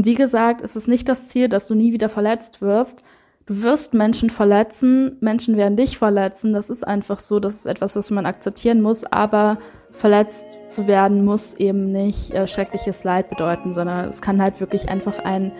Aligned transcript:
Und 0.00 0.06
wie 0.06 0.14
gesagt, 0.14 0.62
es 0.62 0.76
ist 0.76 0.88
nicht 0.88 1.10
das 1.10 1.28
Ziel, 1.28 1.50
dass 1.50 1.66
du 1.66 1.74
nie 1.74 1.92
wieder 1.92 2.08
verletzt 2.08 2.62
wirst. 2.62 3.04
Du 3.44 3.62
wirst 3.62 3.92
Menschen 3.92 4.30
verletzen, 4.30 5.18
Menschen 5.20 5.58
werden 5.58 5.76
dich 5.76 5.98
verletzen. 5.98 6.54
Das 6.54 6.70
ist 6.70 6.88
einfach 6.88 7.18
so, 7.18 7.38
das 7.38 7.54
ist 7.56 7.66
etwas, 7.66 7.96
was 7.96 8.10
man 8.10 8.24
akzeptieren 8.24 8.80
muss. 8.80 9.04
Aber 9.04 9.58
verletzt 9.90 10.56
zu 10.64 10.86
werden 10.86 11.22
muss 11.22 11.52
eben 11.52 11.92
nicht 11.92 12.30
äh, 12.30 12.46
schreckliches 12.46 13.04
Leid 13.04 13.28
bedeuten, 13.28 13.74
sondern 13.74 14.08
es 14.08 14.22
kann 14.22 14.40
halt 14.40 14.58
wirklich 14.58 14.88
einfach 14.88 15.18
ein 15.18 15.52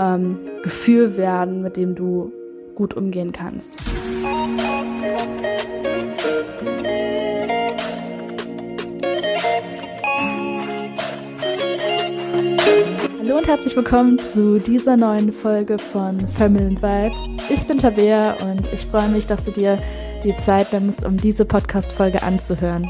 ähm, 0.00 0.38
Gefühl 0.62 1.18
werden, 1.18 1.60
mit 1.60 1.76
dem 1.76 1.94
du 1.94 2.32
gut 2.74 2.94
umgehen 2.94 3.32
kannst. 3.32 3.76
Hallo 13.32 13.40
und 13.40 13.48
herzlich 13.48 13.74
willkommen 13.74 14.18
zu 14.18 14.58
dieser 14.58 14.94
neuen 14.94 15.32
Folge 15.32 15.78
von 15.78 16.20
Family 16.20 16.76
Vibe. 16.76 17.14
Ich 17.48 17.66
bin 17.66 17.78
Tabea 17.78 18.32
und 18.42 18.70
ich 18.74 18.84
freue 18.84 19.08
mich, 19.08 19.26
dass 19.26 19.46
du 19.46 19.50
dir 19.50 19.78
die 20.22 20.36
Zeit 20.36 20.70
nimmst, 20.70 21.06
um 21.06 21.16
diese 21.16 21.46
Podcast-Folge 21.46 22.22
anzuhören. 22.22 22.86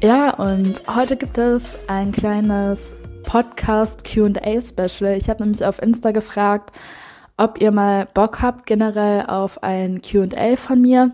Ja, 0.00 0.34
und 0.34 0.84
heute 0.86 1.16
gibt 1.16 1.38
es 1.38 1.76
ein 1.88 2.12
kleines 2.12 2.96
Podcast 3.24 4.04
QA-Special. 4.04 5.16
Ich 5.16 5.28
habe 5.28 5.42
nämlich 5.42 5.64
auf 5.64 5.82
Insta 5.82 6.12
gefragt, 6.12 6.70
ob 7.36 7.60
ihr 7.60 7.72
mal 7.72 8.06
Bock 8.14 8.40
habt 8.40 8.64
generell 8.64 9.26
auf 9.26 9.64
ein 9.64 10.02
QA 10.02 10.54
von 10.54 10.80
mir. 10.80 11.10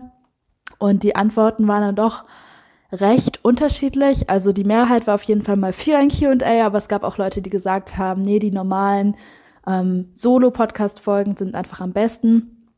Und 0.77 1.01
die 1.01 1.15
Antworten 1.15 1.67
waren 1.67 1.81
dann 1.81 1.95
doch 1.95 2.25
recht 2.91 3.43
unterschiedlich. 3.43 4.29
Also 4.29 4.51
die 4.53 4.63
Mehrheit 4.63 5.07
war 5.07 5.15
auf 5.15 5.23
jeden 5.23 5.41
Fall 5.41 5.57
mal 5.57 5.73
für 5.73 5.97
ein 5.97 6.09
QA, 6.09 6.65
aber 6.65 6.77
es 6.77 6.87
gab 6.87 7.03
auch 7.03 7.17
Leute, 7.17 7.41
die 7.41 7.49
gesagt 7.49 7.97
haben, 7.97 8.21
nee, 8.21 8.39
die 8.39 8.51
normalen 8.51 9.15
ähm, 9.67 10.09
Solo-Podcast-Folgen 10.13 11.37
sind 11.37 11.55
einfach 11.55 11.81
am 11.81 11.93
besten. 11.93 12.71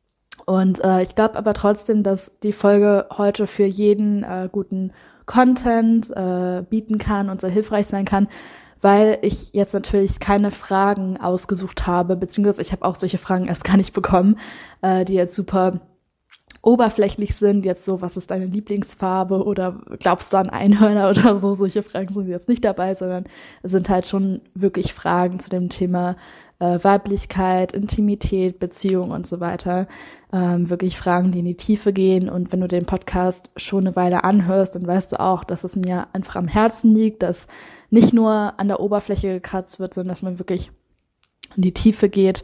Und 0.45 0.83
äh, 0.83 1.02
ich 1.02 1.16
glaube 1.16 1.35
aber 1.35 1.53
trotzdem, 1.53 2.03
dass 2.03 2.39
die 2.39 2.53
Folge 2.53 3.08
heute 3.17 3.47
für 3.47 3.66
jeden 3.66 4.23
äh, 4.23 4.50
guten 4.52 4.94
Content 5.25 6.09
äh, 6.11 6.63
bieten 6.69 6.97
kann 6.97 7.30
und 7.30 7.41
sehr 7.41 7.50
hilfreich 7.50 7.88
sein 7.88 8.05
kann, 8.05 8.28
weil 8.80 9.19
ich 9.23 9.53
jetzt 9.53 9.73
natürlich 9.73 10.19
keine 10.19 10.52
Fragen 10.52 11.19
ausgesucht 11.19 11.85
habe, 11.85 12.16
beziehungsweise 12.16 12.61
ich 12.61 12.72
habe 12.72 12.85
auch 12.85 12.95
solche 12.95 13.17
Fragen 13.17 13.47
erst 13.47 13.66
gar 13.66 13.75
nicht 13.75 13.94
bekommen, 13.94 14.38
äh, 14.81 15.03
die 15.03 15.16
jetzt 15.16 15.35
super 15.35 15.81
oberflächlich 16.61 17.36
sind, 17.36 17.66
jetzt 17.66 17.86
so, 17.86 18.02
was 18.02 18.17
ist 18.17 18.31
deine 18.31 18.45
Lieblingsfarbe 18.45 19.44
oder 19.44 19.80
glaubst 20.00 20.33
du 20.33 20.38
an 20.38 20.50
Einhörner 20.50 21.09
oder 21.11 21.36
so, 21.36 21.55
solche 21.55 21.83
Fragen 21.83 22.13
sind 22.13 22.27
jetzt 22.27 22.50
nicht 22.50 22.63
dabei, 22.63 22.95
sondern 22.95 23.25
es 23.63 23.72
sind 23.72 23.89
halt 23.89 24.08
schon 24.08 24.41
wirklich 24.53 24.94
Fragen 24.94 25.39
zu 25.39 25.50
dem 25.50 25.69
Thema 25.69 26.16
äh, 26.59 26.80
Weiblichkeit, 26.83 27.73
Intimität, 27.73 28.59
Beziehung 28.59 29.11
und 29.11 29.28
so 29.28 29.39
weiter. 29.39 29.88
Ähm, 30.33 30.69
wirklich 30.69 30.97
Fragen, 30.97 31.31
die 31.31 31.39
in 31.39 31.45
die 31.45 31.58
Tiefe 31.58 31.94
gehen. 31.94 32.30
Und 32.30 32.52
wenn 32.52 32.61
du 32.61 32.67
den 32.67 32.85
Podcast 32.85 33.52
schon 33.55 33.85
eine 33.85 33.95
Weile 33.95 34.23
anhörst, 34.23 34.75
dann 34.75 34.88
weißt 34.88 35.13
du 35.13 35.19
auch, 35.19 35.44
dass 35.44 35.63
es 35.63 35.75
mir 35.75 36.08
einfach 36.13 36.35
am 36.35 36.47
Herzen 36.47 36.91
liegt, 36.91 37.23
dass 37.23 37.47
nicht 37.89 38.13
nur 38.13 38.59
an 38.59 38.67
der 38.67 38.80
Oberfläche 38.80 39.33
gekratzt 39.33 39.80
wird, 39.80 39.94
sondern 39.94 40.09
dass 40.09 40.23
man 40.23 40.39
wirklich 40.39 40.72
in 41.55 41.61
die 41.61 41.73
Tiefe 41.73 42.09
geht 42.09 42.44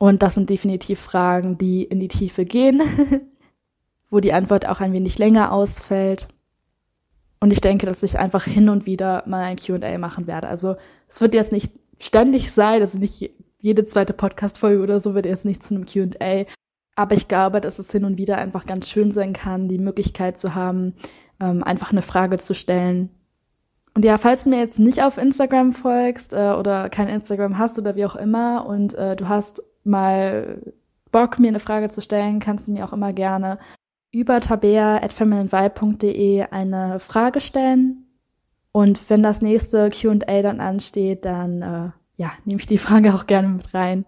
und 0.00 0.22
das 0.22 0.34
sind 0.34 0.48
definitiv 0.48 0.98
Fragen, 0.98 1.58
die 1.58 1.84
in 1.84 2.00
die 2.00 2.08
Tiefe 2.08 2.46
gehen, 2.46 2.80
wo 4.10 4.20
die 4.20 4.32
Antwort 4.32 4.66
auch 4.66 4.80
ein 4.80 4.94
wenig 4.94 5.18
länger 5.18 5.52
ausfällt. 5.52 6.26
Und 7.38 7.52
ich 7.52 7.60
denke, 7.60 7.84
dass 7.84 8.02
ich 8.02 8.18
einfach 8.18 8.44
hin 8.44 8.70
und 8.70 8.86
wieder 8.86 9.22
mal 9.26 9.42
ein 9.42 9.56
QA 9.56 9.98
machen 9.98 10.26
werde. 10.26 10.48
Also 10.48 10.76
es 11.06 11.20
wird 11.20 11.34
jetzt 11.34 11.52
nicht 11.52 11.72
ständig 11.98 12.50
sein, 12.50 12.80
also 12.80 12.98
nicht 12.98 13.30
jede 13.58 13.84
zweite 13.84 14.14
Podcast-Folge 14.14 14.82
oder 14.82 15.00
so 15.00 15.14
wird 15.14 15.26
jetzt 15.26 15.44
nicht 15.44 15.62
zu 15.62 15.74
einem 15.74 15.84
QA. 15.84 16.46
Aber 16.96 17.14
ich 17.14 17.28
glaube, 17.28 17.60
dass 17.60 17.78
es 17.78 17.92
hin 17.92 18.06
und 18.06 18.16
wieder 18.16 18.38
einfach 18.38 18.64
ganz 18.64 18.88
schön 18.88 19.10
sein 19.10 19.34
kann, 19.34 19.68
die 19.68 19.78
Möglichkeit 19.78 20.38
zu 20.38 20.54
haben, 20.54 20.94
ähm, 21.40 21.62
einfach 21.62 21.92
eine 21.92 22.02
Frage 22.02 22.38
zu 22.38 22.54
stellen. 22.54 23.10
Und 23.94 24.06
ja, 24.06 24.16
falls 24.16 24.44
du 24.44 24.50
mir 24.50 24.60
jetzt 24.60 24.78
nicht 24.78 25.02
auf 25.02 25.18
Instagram 25.18 25.74
folgst 25.74 26.32
äh, 26.32 26.54
oder 26.58 26.88
kein 26.88 27.08
Instagram 27.08 27.58
hast 27.58 27.78
oder 27.78 27.96
wie 27.96 28.06
auch 28.06 28.16
immer 28.16 28.64
und 28.66 28.94
äh, 28.94 29.14
du 29.14 29.28
hast 29.28 29.62
mal 29.84 30.60
Bock, 31.10 31.38
mir 31.38 31.48
eine 31.48 31.60
Frage 31.60 31.88
zu 31.88 32.02
stellen, 32.02 32.38
kannst 32.38 32.68
du 32.68 32.72
mir 32.72 32.84
auch 32.84 32.92
immer 32.92 33.12
gerne 33.12 33.58
über 34.12 34.40
tabea.femininevibe.de 34.40 36.46
eine 36.50 37.00
Frage 37.00 37.40
stellen. 37.40 38.06
Und 38.72 39.10
wenn 39.10 39.22
das 39.22 39.42
nächste 39.42 39.90
QA 39.90 40.42
dann 40.42 40.60
ansteht, 40.60 41.24
dann 41.24 41.62
äh, 41.62 41.90
ja, 42.16 42.32
nehme 42.44 42.60
ich 42.60 42.66
die 42.66 42.78
Frage 42.78 43.14
auch 43.14 43.26
gerne 43.26 43.48
mit 43.48 43.74
rein. 43.74 44.04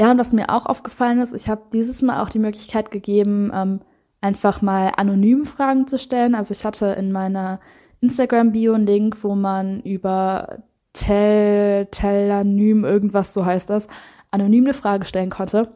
Ja, 0.00 0.10
und 0.10 0.18
was 0.18 0.32
mir 0.32 0.50
auch 0.50 0.66
aufgefallen 0.66 1.20
ist, 1.20 1.34
ich 1.34 1.48
habe 1.48 1.62
dieses 1.72 2.02
Mal 2.02 2.22
auch 2.22 2.30
die 2.30 2.38
Möglichkeit 2.38 2.90
gegeben, 2.90 3.52
ähm, 3.54 3.80
einfach 4.20 4.62
mal 4.62 4.92
anonym 4.96 5.44
Fragen 5.44 5.86
zu 5.86 5.98
stellen. 5.98 6.34
Also 6.34 6.52
ich 6.52 6.64
hatte 6.64 6.86
in 6.86 7.12
meiner 7.12 7.60
Instagram-Bio 8.00 8.72
einen 8.72 8.86
Link, 8.86 9.22
wo 9.22 9.34
man 9.34 9.80
über 9.80 10.62
Tel, 10.92 11.86
Telanym, 11.86 12.84
irgendwas 12.84 13.34
so 13.34 13.44
heißt 13.44 13.70
das, 13.70 13.88
anonym 14.30 14.64
eine 14.64 14.74
Frage 14.74 15.04
stellen 15.04 15.30
konnte. 15.30 15.72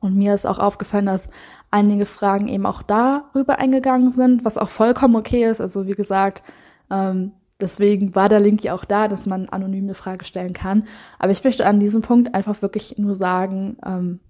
Und 0.00 0.16
mir 0.16 0.34
ist 0.34 0.46
auch 0.46 0.58
aufgefallen, 0.58 1.06
dass 1.06 1.30
einige 1.70 2.06
Fragen 2.06 2.48
eben 2.48 2.66
auch 2.66 2.82
darüber 2.82 3.58
eingegangen 3.58 4.10
sind, 4.10 4.44
was 4.44 4.58
auch 4.58 4.68
vollkommen 4.68 5.16
okay 5.16 5.44
ist. 5.48 5.60
Also 5.60 5.86
wie 5.86 5.94
gesagt, 5.94 6.42
ähm, 6.90 7.32
deswegen 7.58 8.14
war 8.14 8.28
der 8.28 8.40
Link 8.40 8.62
ja 8.62 8.74
auch 8.74 8.84
da, 8.84 9.08
dass 9.08 9.26
man 9.26 9.48
anonym 9.48 9.84
eine 9.84 9.94
Frage 9.94 10.24
stellen 10.24 10.52
kann. 10.52 10.86
Aber 11.18 11.32
ich 11.32 11.42
möchte 11.42 11.66
an 11.66 11.80
diesem 11.80 12.02
Punkt 12.02 12.34
einfach 12.34 12.60
wirklich 12.60 12.98
nur 12.98 13.14
sagen, 13.14 13.78
ähm, 13.84 14.20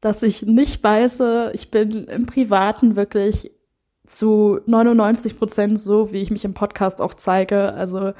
dass 0.00 0.22
ich 0.22 0.42
nicht 0.42 0.82
beiße. 0.82 1.52
Ich 1.54 1.70
bin 1.70 2.04
im 2.04 2.26
Privaten 2.26 2.96
wirklich 2.96 3.52
zu 4.06 4.60
99 4.66 5.38
Prozent 5.38 5.78
so, 5.78 6.12
wie 6.12 6.20
ich 6.20 6.30
mich 6.30 6.44
im 6.44 6.54
Podcast 6.54 7.00
auch 7.00 7.14
zeige. 7.14 7.72
Also 7.72 8.12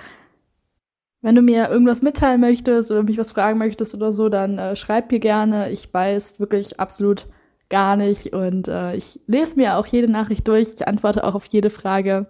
wenn 1.22 1.34
du 1.34 1.42
mir 1.42 1.69
irgendwas 1.69 2.03
mitteilen 2.03 2.41
möchtest 2.41 2.91
oder 2.91 3.03
mich 3.03 3.19
was 3.19 3.32
fragen 3.32 3.58
möchtest 3.58 3.94
oder 3.94 4.12
so, 4.12 4.28
dann 4.28 4.58
äh, 4.58 4.76
schreib 4.76 5.10
mir 5.10 5.20
gerne. 5.20 5.70
Ich 5.70 5.92
weiß 5.92 6.41
wirklich 6.41 6.81
absolut 6.81 7.26
gar 7.69 7.97
nicht 7.97 8.32
und 8.32 8.69
äh, 8.69 8.97
ich 8.97 9.20
lese 9.26 9.56
mir 9.56 9.76
auch 9.76 9.86
jede 9.86 10.10
Nachricht 10.10 10.48
durch. 10.48 10.75
Ich 10.75 10.88
antworte 10.88 11.25
auch 11.25 11.34
auf 11.34 11.47
jede 11.47 11.70
Frage 11.70 12.26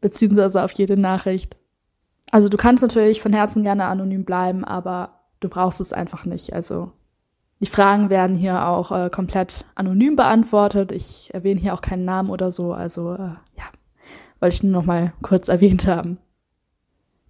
beziehungsweise 0.00 0.62
auf 0.62 0.72
jede 0.72 0.96
Nachricht. 0.96 1.56
Also 2.30 2.48
du 2.48 2.56
kannst 2.56 2.82
natürlich 2.82 3.20
von 3.20 3.32
Herzen 3.32 3.62
gerne 3.62 3.84
anonym 3.84 4.24
bleiben, 4.24 4.64
aber 4.64 5.20
du 5.40 5.48
brauchst 5.48 5.80
es 5.80 5.92
einfach 5.92 6.24
nicht. 6.24 6.52
Also 6.52 6.92
die 7.60 7.66
Fragen 7.66 8.10
werden 8.10 8.34
hier 8.36 8.66
auch 8.66 8.90
äh, 8.90 9.10
komplett 9.10 9.64
anonym 9.74 10.16
beantwortet. 10.16 10.90
Ich 10.90 11.30
erwähne 11.34 11.60
hier 11.60 11.74
auch 11.74 11.82
keinen 11.82 12.04
Namen 12.04 12.30
oder 12.30 12.50
so. 12.50 12.72
Also 12.72 13.12
äh, 13.12 13.18
ja, 13.18 13.64
wollte 14.40 14.54
ich 14.54 14.62
nur 14.62 14.72
noch 14.72 14.86
mal 14.86 15.12
kurz 15.22 15.48
erwähnt 15.48 15.86
haben. 15.86 16.18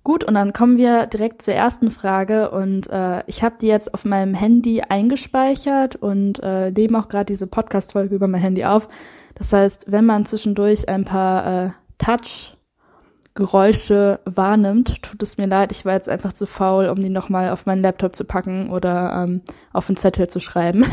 Gut, 0.04 0.24
und 0.24 0.34
dann 0.34 0.52
kommen 0.52 0.78
wir 0.78 1.06
direkt 1.06 1.42
zur 1.42 1.54
ersten 1.54 1.92
Frage 1.92 2.50
und 2.50 2.90
äh, 2.90 3.22
ich 3.28 3.44
habe 3.44 3.54
die 3.60 3.68
jetzt 3.68 3.94
auf 3.94 4.04
meinem 4.04 4.34
Handy 4.34 4.80
eingespeichert 4.80 5.94
und 5.94 6.40
äh, 6.42 6.72
nehme 6.72 6.98
auch 6.98 7.06
gerade 7.08 7.26
diese 7.26 7.46
Podcast-Folge 7.46 8.16
über 8.16 8.26
mein 8.26 8.40
Handy 8.40 8.64
auf. 8.64 8.88
Das 9.36 9.52
heißt, 9.52 9.92
wenn 9.92 10.04
man 10.04 10.24
zwischendurch 10.24 10.88
ein 10.88 11.04
paar 11.04 11.66
äh, 11.66 11.70
Touch-Geräusche 11.98 14.18
wahrnimmt, 14.24 15.02
tut 15.02 15.22
es 15.22 15.38
mir 15.38 15.46
leid, 15.46 15.70
ich 15.70 15.84
war 15.84 15.94
jetzt 15.94 16.08
einfach 16.08 16.32
zu 16.32 16.46
faul, 16.46 16.88
um 16.88 17.00
die 17.00 17.08
nochmal 17.08 17.50
auf 17.50 17.66
meinen 17.66 17.82
Laptop 17.82 18.16
zu 18.16 18.24
packen 18.24 18.70
oder 18.70 19.22
ähm, 19.22 19.42
auf 19.72 19.88
einen 19.88 19.96
Zettel 19.96 20.26
zu 20.26 20.40
schreiben. 20.40 20.84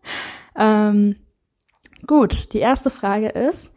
ähm, 0.56 1.16
gut, 2.06 2.54
die 2.54 2.60
erste 2.60 2.88
Frage 2.88 3.28
ist, 3.28 3.74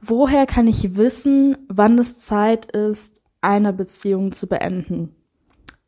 woher 0.00 0.46
kann 0.46 0.66
ich 0.66 0.96
wissen, 0.96 1.58
wann 1.68 1.98
es 1.98 2.20
Zeit 2.20 2.72
ist, 2.72 3.20
eine 3.44 3.72
Beziehung 3.72 4.32
zu 4.32 4.48
beenden. 4.48 5.14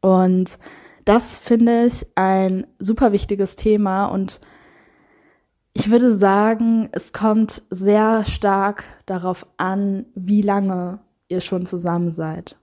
Und 0.00 0.58
das 1.04 1.38
finde 1.38 1.86
ich 1.86 2.06
ein 2.14 2.66
super 2.78 3.12
wichtiges 3.12 3.56
Thema 3.56 4.06
und 4.06 4.40
ich 5.72 5.90
würde 5.90 6.14
sagen, 6.14 6.88
es 6.92 7.12
kommt 7.12 7.62
sehr 7.68 8.24
stark 8.24 8.84
darauf 9.04 9.46
an, 9.58 10.06
wie 10.14 10.40
lange 10.40 11.00
ihr 11.28 11.42
schon 11.42 11.66
zusammen 11.66 12.12
seid. 12.12 12.56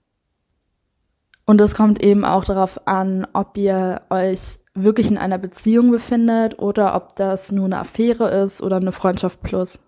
Und 1.46 1.62
es 1.62 1.76
kommt 1.76 2.02
eben 2.02 2.26
auch 2.26 2.44
darauf 2.44 2.88
an, 2.88 3.28
ob 3.34 3.58
ihr 3.58 4.02
euch 4.10 4.60
wirklich 4.74 5.12
in 5.12 5.18
einer 5.18 5.38
Beziehung 5.38 5.92
befindet 5.92 6.58
oder 6.60 6.96
ob 6.96 7.16
das 7.16 7.52
nur 7.52 7.66
eine 7.66 7.80
Affäre 7.80 8.30
ist 8.30 8.62
oder 8.62 8.78
eine 8.78 8.92
Freundschaft 8.92 9.42
plus. 9.42 9.80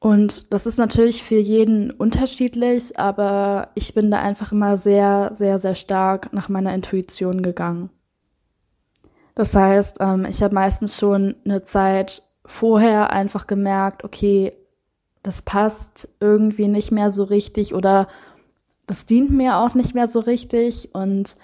Und 0.00 0.52
das 0.52 0.66
ist 0.66 0.78
natürlich 0.78 1.22
für 1.22 1.36
jeden 1.38 1.90
unterschiedlich, 1.92 2.98
aber 2.98 3.70
ich 3.74 3.94
bin 3.94 4.10
da 4.10 4.20
einfach 4.20 4.50
immer 4.52 4.76
sehr, 4.78 5.30
sehr, 5.34 5.58
sehr 5.58 5.74
stark 5.74 6.32
nach 6.32 6.48
meiner 6.48 6.74
Intuition 6.74 7.42
gegangen. 7.42 7.90
Das 9.34 9.54
heißt, 9.54 9.98
ähm, 10.00 10.26
ich 10.28 10.42
habe 10.42 10.54
meistens 10.54 10.96
schon 10.98 11.36
eine 11.44 11.62
Zeit 11.62 12.22
vorher 12.44 13.10
einfach 13.10 13.46
gemerkt, 13.46 14.04
okay, 14.04 14.52
das 15.22 15.42
passt 15.42 16.08
irgendwie 16.20 16.68
nicht 16.68 16.92
mehr 16.92 17.10
so 17.10 17.24
richtig 17.24 17.74
oder 17.74 18.08
das 18.86 19.06
dient 19.06 19.30
mir 19.30 19.58
auch 19.58 19.74
nicht 19.74 19.94
mehr 19.94 20.08
so 20.08 20.20
richtig 20.20 20.94
und 20.94 21.36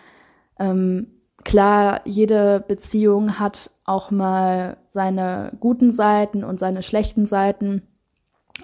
Ähm, 0.58 1.08
klar, 1.44 2.00
jede 2.04 2.64
Beziehung 2.66 3.38
hat 3.38 3.70
auch 3.84 4.10
mal 4.10 4.78
seine 4.88 5.52
guten 5.60 5.90
Seiten 5.92 6.44
und 6.44 6.60
seine 6.60 6.82
schlechten 6.82 7.26
Seiten. 7.26 7.82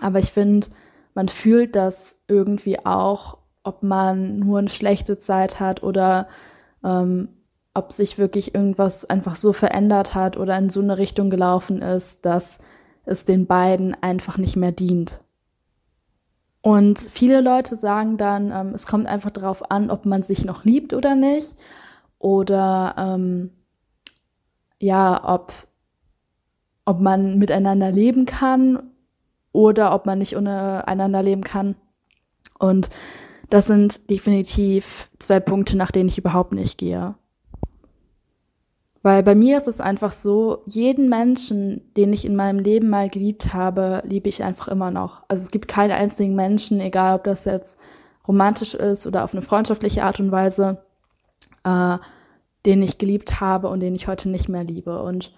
Aber 0.00 0.18
ich 0.18 0.32
finde, 0.32 0.68
man 1.14 1.28
fühlt 1.28 1.76
das 1.76 2.24
irgendwie 2.28 2.84
auch, 2.84 3.38
ob 3.62 3.82
man 3.82 4.38
nur 4.38 4.58
eine 4.58 4.68
schlechte 4.68 5.18
Zeit 5.18 5.60
hat 5.60 5.82
oder 5.82 6.28
ähm, 6.84 7.28
ob 7.74 7.92
sich 7.92 8.18
wirklich 8.18 8.54
irgendwas 8.54 9.04
einfach 9.04 9.36
so 9.36 9.52
verändert 9.52 10.14
hat 10.14 10.36
oder 10.36 10.56
in 10.58 10.68
so 10.68 10.80
eine 10.80 10.98
Richtung 10.98 11.30
gelaufen 11.30 11.80
ist, 11.80 12.26
dass 12.26 12.58
es 13.04 13.24
den 13.24 13.46
beiden 13.46 13.96
einfach 14.02 14.36
nicht 14.36 14.56
mehr 14.56 14.72
dient. 14.72 15.20
Und 16.60 16.98
viele 17.00 17.40
Leute 17.40 17.74
sagen 17.74 18.16
dann, 18.16 18.52
ähm, 18.52 18.72
es 18.74 18.86
kommt 18.86 19.06
einfach 19.06 19.30
darauf 19.30 19.70
an, 19.70 19.90
ob 19.90 20.06
man 20.06 20.22
sich 20.22 20.44
noch 20.44 20.64
liebt 20.64 20.94
oder 20.94 21.16
nicht. 21.16 21.56
Oder 22.18 22.94
ähm, 22.96 23.50
ja, 24.78 25.28
ob, 25.28 25.52
ob 26.84 27.00
man 27.00 27.38
miteinander 27.38 27.90
leben 27.90 28.26
kann 28.26 28.91
oder 29.52 29.94
ob 29.94 30.06
man 30.06 30.18
nicht 30.18 30.36
ohne 30.36 30.86
einander 30.88 31.22
leben 31.22 31.44
kann. 31.44 31.76
Und 32.58 32.90
das 33.50 33.66
sind 33.66 34.10
definitiv 34.10 35.10
zwei 35.18 35.40
Punkte, 35.40 35.76
nach 35.76 35.90
denen 35.90 36.08
ich 36.08 36.18
überhaupt 36.18 36.52
nicht 36.52 36.78
gehe. 36.78 37.14
Weil 39.02 39.24
bei 39.24 39.34
mir 39.34 39.58
ist 39.58 39.66
es 39.66 39.80
einfach 39.80 40.12
so, 40.12 40.62
jeden 40.66 41.08
Menschen, 41.08 41.82
den 41.96 42.12
ich 42.12 42.24
in 42.24 42.36
meinem 42.36 42.60
Leben 42.60 42.88
mal 42.88 43.08
geliebt 43.08 43.52
habe, 43.52 44.02
liebe 44.06 44.28
ich 44.28 44.44
einfach 44.44 44.68
immer 44.68 44.92
noch. 44.92 45.24
Also 45.26 45.42
es 45.42 45.50
gibt 45.50 45.66
keinen 45.66 45.90
einzigen 45.90 46.36
Menschen, 46.36 46.80
egal 46.80 47.16
ob 47.16 47.24
das 47.24 47.44
jetzt 47.44 47.78
romantisch 48.28 48.74
ist 48.74 49.06
oder 49.06 49.24
auf 49.24 49.32
eine 49.32 49.42
freundschaftliche 49.42 50.04
Art 50.04 50.20
und 50.20 50.30
Weise, 50.30 50.84
äh, 51.64 51.98
den 52.64 52.82
ich 52.82 52.98
geliebt 52.98 53.40
habe 53.40 53.68
und 53.68 53.80
den 53.80 53.96
ich 53.96 54.06
heute 54.06 54.28
nicht 54.28 54.48
mehr 54.48 54.62
liebe. 54.62 55.02
Und 55.02 55.34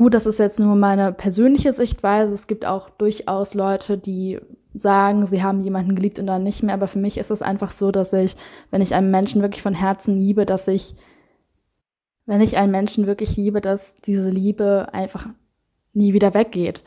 gut, 0.00 0.14
das 0.14 0.24
ist 0.24 0.38
jetzt 0.38 0.58
nur 0.58 0.76
meine 0.76 1.12
persönliche 1.12 1.74
Sichtweise. 1.74 2.32
Es 2.32 2.46
gibt 2.46 2.64
auch 2.64 2.88
durchaus 2.88 3.52
Leute, 3.52 3.98
die 3.98 4.40
sagen, 4.72 5.26
sie 5.26 5.42
haben 5.42 5.60
jemanden 5.60 5.94
geliebt 5.94 6.18
und 6.18 6.26
dann 6.26 6.42
nicht 6.42 6.62
mehr. 6.62 6.72
Aber 6.72 6.88
für 6.88 6.98
mich 6.98 7.18
ist 7.18 7.30
es 7.30 7.42
einfach 7.42 7.70
so, 7.70 7.92
dass 7.92 8.14
ich, 8.14 8.34
wenn 8.70 8.80
ich 8.80 8.94
einen 8.94 9.10
Menschen 9.10 9.42
wirklich 9.42 9.60
von 9.60 9.74
Herzen 9.74 10.16
liebe, 10.16 10.46
dass 10.46 10.68
ich 10.68 10.94
wenn 12.24 12.40
ich 12.40 12.56
einen 12.56 12.72
Menschen 12.72 13.06
wirklich 13.06 13.36
liebe, 13.36 13.60
dass 13.60 13.96
diese 13.96 14.30
Liebe 14.30 14.88
einfach 14.92 15.26
nie 15.92 16.14
wieder 16.14 16.32
weggeht. 16.32 16.82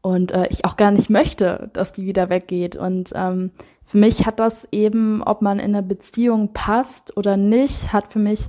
Und 0.00 0.32
äh, 0.32 0.48
ich 0.50 0.64
auch 0.64 0.76
gar 0.76 0.90
nicht 0.90 1.10
möchte, 1.10 1.70
dass 1.74 1.92
die 1.92 2.06
wieder 2.06 2.28
weggeht. 2.28 2.74
Und 2.74 3.12
ähm, 3.14 3.52
für 3.84 3.98
mich 3.98 4.26
hat 4.26 4.40
das 4.40 4.66
eben, 4.72 5.22
ob 5.22 5.42
man 5.42 5.60
in 5.60 5.76
einer 5.76 5.82
Beziehung 5.82 6.54
passt 6.54 7.16
oder 7.16 7.36
nicht, 7.36 7.92
hat 7.92 8.08
für 8.08 8.18
mich, 8.18 8.48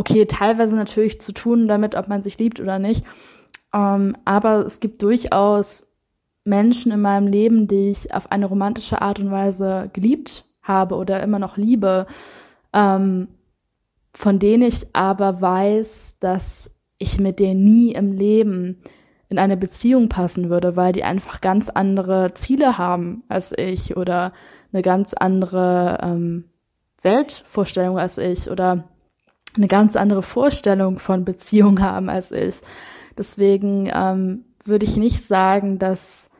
okay, 0.00 0.24
teilweise 0.24 0.74
natürlich 0.76 1.20
zu 1.20 1.32
tun 1.32 1.68
damit, 1.68 1.94
ob 1.94 2.08
man 2.08 2.22
sich 2.22 2.38
liebt 2.38 2.58
oder 2.58 2.78
nicht. 2.78 3.04
Ähm, 3.74 4.16
aber 4.24 4.64
es 4.64 4.80
gibt 4.80 5.02
durchaus 5.02 5.92
Menschen 6.44 6.90
in 6.90 7.02
meinem 7.02 7.26
Leben, 7.26 7.66
die 7.66 7.90
ich 7.90 8.14
auf 8.14 8.32
eine 8.32 8.46
romantische 8.46 9.02
Art 9.02 9.20
und 9.20 9.30
Weise 9.30 9.90
geliebt 9.92 10.46
habe 10.62 10.94
oder 10.96 11.22
immer 11.22 11.38
noch 11.38 11.58
liebe. 11.58 12.06
Ähm, 12.72 13.28
von 14.14 14.38
denen 14.38 14.62
ich 14.62 14.86
aber 14.94 15.42
weiß, 15.42 16.16
dass 16.18 16.70
ich 16.96 17.20
mit 17.20 17.38
denen 17.38 17.62
nie 17.62 17.92
im 17.92 18.12
Leben 18.12 18.78
in 19.28 19.38
eine 19.38 19.58
Beziehung 19.58 20.08
passen 20.08 20.48
würde, 20.48 20.76
weil 20.76 20.92
die 20.92 21.04
einfach 21.04 21.42
ganz 21.42 21.68
andere 21.68 22.32
Ziele 22.32 22.78
haben 22.78 23.22
als 23.28 23.52
ich 23.56 23.98
oder 23.98 24.32
eine 24.72 24.80
ganz 24.80 25.12
andere 25.12 25.98
ähm, 26.02 26.44
Weltvorstellung 27.02 27.98
als 27.98 28.16
ich 28.16 28.50
oder 28.50 28.88
eine 29.56 29.68
ganz 29.68 29.96
andere 29.96 30.22
Vorstellung 30.22 30.98
von 30.98 31.24
Beziehung 31.24 31.80
haben 31.82 32.08
als 32.08 32.32
ich. 32.32 32.60
Deswegen 33.16 33.90
ähm, 33.92 34.44
würde 34.64 34.84
ich 34.84 34.96
nicht 34.96 35.24
sagen, 35.24 35.78
dass 35.78 36.30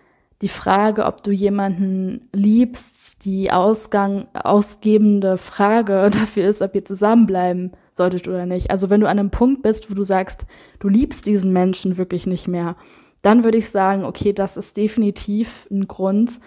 die 0.43 0.49
Frage, 0.49 1.05
ob 1.05 1.23
du 1.23 1.31
jemanden 1.31 2.29
liebst, 2.33 3.25
die 3.27 3.53
Ausgang, 3.53 4.27
ausgebende 4.33 5.37
Frage 5.37 6.09
dafür 6.13 6.49
ist, 6.49 6.63
ob 6.63 6.75
ihr 6.75 6.85
zusammenbleiben 6.85 7.73
solltet 7.93 8.29
oder 8.29 8.47
nicht. 8.47 8.71
Also 8.71 8.89
wenn 8.89 9.01
du 9.01 9.09
an 9.09 9.19
einem 9.19 9.31
Punkt 9.31 9.63
bist, 9.63 9.91
wo 9.91 9.95
du 9.95 10.03
sagst, 10.03 10.47
du 10.79 10.89
liebst 10.89 11.27
diesen 11.27 11.53
Menschen 11.53 11.99
wirklich 11.99 12.27
nicht 12.27 12.49
mehr, 12.49 12.77
dann 13.23 13.45
würde 13.45 13.59
ich 13.59 13.71
sagen, 13.71 14.05
okay, 14.05 14.33
das 14.33 14.57
ist 14.57 14.77
definitiv 14.79 15.69
ein 15.71 15.87
Grund, 15.89 16.41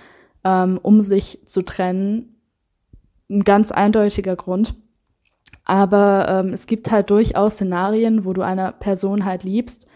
ähm, 0.44 0.80
um 0.81 1.01
sich 1.04 1.39
zu 1.45 1.62
trennen. 1.62 2.36
Ein 3.30 3.44
ganz 3.44 3.71
eindeutiger 3.71 4.36
Grund. 4.36 4.74
Aber 5.65 6.27
ähm, 6.29 6.53
es 6.53 6.67
gibt 6.67 6.91
halt 6.91 7.09
durchaus 7.09 7.53
Szenarien, 7.53 8.25
wo 8.25 8.33
du 8.33 8.41
eine 8.41 8.73
Person 8.77 9.25
halt 9.25 9.44
liebst, 9.44 9.88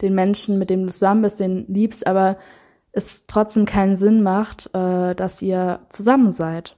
den 0.00 0.14
Menschen, 0.14 0.58
mit 0.58 0.70
dem 0.70 0.82
du 0.82 0.88
zusammen 0.88 1.22
bist, 1.22 1.40
den 1.40 1.66
liebst, 1.68 2.06
aber 2.06 2.36
es 2.92 3.24
trotzdem 3.26 3.64
keinen 3.64 3.96
Sinn 3.96 4.22
macht, 4.22 4.74
äh, 4.74 5.14
dass 5.14 5.42
ihr 5.42 5.80
zusammen 5.88 6.30
seid. 6.30 6.76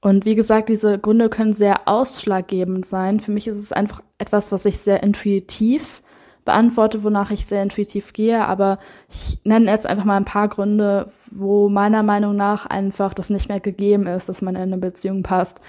Und 0.00 0.24
wie 0.24 0.34
gesagt, 0.34 0.68
diese 0.68 0.98
Gründe 0.98 1.28
können 1.28 1.52
sehr 1.52 1.88
ausschlaggebend 1.88 2.84
sein. 2.84 3.18
Für 3.18 3.32
mich 3.32 3.48
ist 3.48 3.56
es 3.56 3.72
einfach 3.72 4.02
etwas, 4.18 4.52
was 4.52 4.64
ich 4.64 4.78
sehr 4.78 5.02
intuitiv 5.02 6.02
beantworte, 6.44 7.02
wonach 7.02 7.30
ich 7.32 7.46
sehr 7.46 7.62
intuitiv 7.62 8.12
gehe. 8.12 8.46
Aber 8.46 8.78
ich 9.08 9.38
nenne 9.44 9.70
jetzt 9.70 9.86
einfach 9.86 10.04
mal 10.04 10.16
ein 10.16 10.24
paar 10.24 10.48
Gründe, 10.48 11.10
wo 11.30 11.68
meiner 11.68 12.02
Meinung 12.02 12.36
nach 12.36 12.66
einfach 12.66 13.14
das 13.14 13.30
nicht 13.30 13.48
mehr 13.48 13.60
gegeben 13.60 14.06
ist, 14.06 14.28
dass 14.28 14.42
man 14.42 14.54
in 14.54 14.62
eine 14.62 14.78
Beziehung 14.78 15.22
passt. 15.22 15.60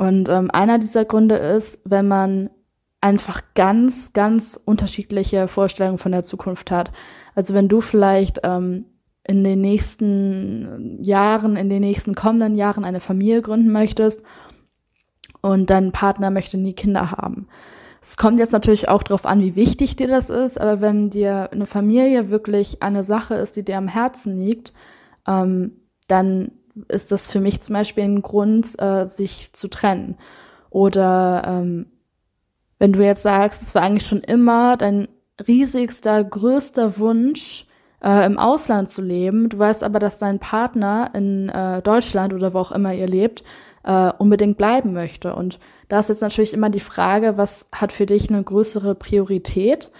Und 0.00 0.30
ähm, 0.30 0.50
einer 0.50 0.78
dieser 0.78 1.04
Gründe 1.04 1.34
ist, 1.34 1.82
wenn 1.84 2.08
man 2.08 2.48
einfach 3.02 3.42
ganz, 3.54 4.14
ganz 4.14 4.58
unterschiedliche 4.64 5.46
Vorstellungen 5.46 5.98
von 5.98 6.10
der 6.10 6.22
Zukunft 6.22 6.70
hat. 6.70 6.90
Also 7.34 7.52
wenn 7.52 7.68
du 7.68 7.82
vielleicht 7.82 8.40
ähm, 8.42 8.86
in 9.24 9.44
den 9.44 9.60
nächsten 9.60 10.96
Jahren, 11.02 11.56
in 11.56 11.68
den 11.68 11.82
nächsten 11.82 12.14
kommenden 12.14 12.56
Jahren 12.56 12.86
eine 12.86 13.00
Familie 13.00 13.42
gründen 13.42 13.72
möchtest 13.72 14.22
und 15.42 15.68
dein 15.68 15.92
Partner 15.92 16.30
möchte 16.30 16.56
nie 16.56 16.72
Kinder 16.72 17.10
haben. 17.10 17.46
Es 18.00 18.16
kommt 18.16 18.38
jetzt 18.38 18.52
natürlich 18.52 18.88
auch 18.88 19.02
darauf 19.02 19.26
an, 19.26 19.42
wie 19.42 19.54
wichtig 19.54 19.96
dir 19.96 20.08
das 20.08 20.30
ist, 20.30 20.58
aber 20.58 20.80
wenn 20.80 21.10
dir 21.10 21.50
eine 21.52 21.66
Familie 21.66 22.30
wirklich 22.30 22.82
eine 22.82 23.04
Sache 23.04 23.34
ist, 23.34 23.54
die 23.56 23.66
dir 23.66 23.76
am 23.76 23.88
Herzen 23.88 24.40
liegt, 24.40 24.72
ähm, 25.28 25.72
dann 26.08 26.52
ist 26.88 27.12
das 27.12 27.30
für 27.30 27.40
mich 27.40 27.60
zum 27.60 27.74
Beispiel 27.74 28.04
ein 28.04 28.22
Grund, 28.22 28.80
äh, 28.80 29.04
sich 29.04 29.52
zu 29.52 29.68
trennen. 29.68 30.16
Oder 30.70 31.42
ähm, 31.46 31.86
wenn 32.78 32.92
du 32.92 33.04
jetzt 33.04 33.22
sagst, 33.22 33.62
es 33.62 33.74
war 33.74 33.82
eigentlich 33.82 34.06
schon 34.06 34.20
immer 34.20 34.76
dein 34.76 35.08
riesigster, 35.46 36.22
größter 36.24 36.98
Wunsch, 36.98 37.66
äh, 38.02 38.24
im 38.24 38.38
Ausland 38.38 38.88
zu 38.88 39.02
leben, 39.02 39.48
du 39.48 39.58
weißt 39.58 39.84
aber, 39.84 39.98
dass 39.98 40.18
dein 40.18 40.38
Partner 40.38 41.10
in 41.14 41.48
äh, 41.50 41.82
Deutschland 41.82 42.32
oder 42.32 42.54
wo 42.54 42.58
auch 42.58 42.72
immer 42.72 42.94
ihr 42.94 43.06
lebt, 43.06 43.44
äh, 43.84 44.12
unbedingt 44.18 44.56
bleiben 44.56 44.92
möchte. 44.92 45.34
Und 45.34 45.58
da 45.88 46.00
ist 46.00 46.08
jetzt 46.08 46.22
natürlich 46.22 46.54
immer 46.54 46.70
die 46.70 46.80
Frage, 46.80 47.36
was 47.36 47.68
hat 47.72 47.92
für 47.92 48.06
dich 48.06 48.30
eine 48.30 48.42
größere 48.42 48.94
Priorität? 48.94 49.90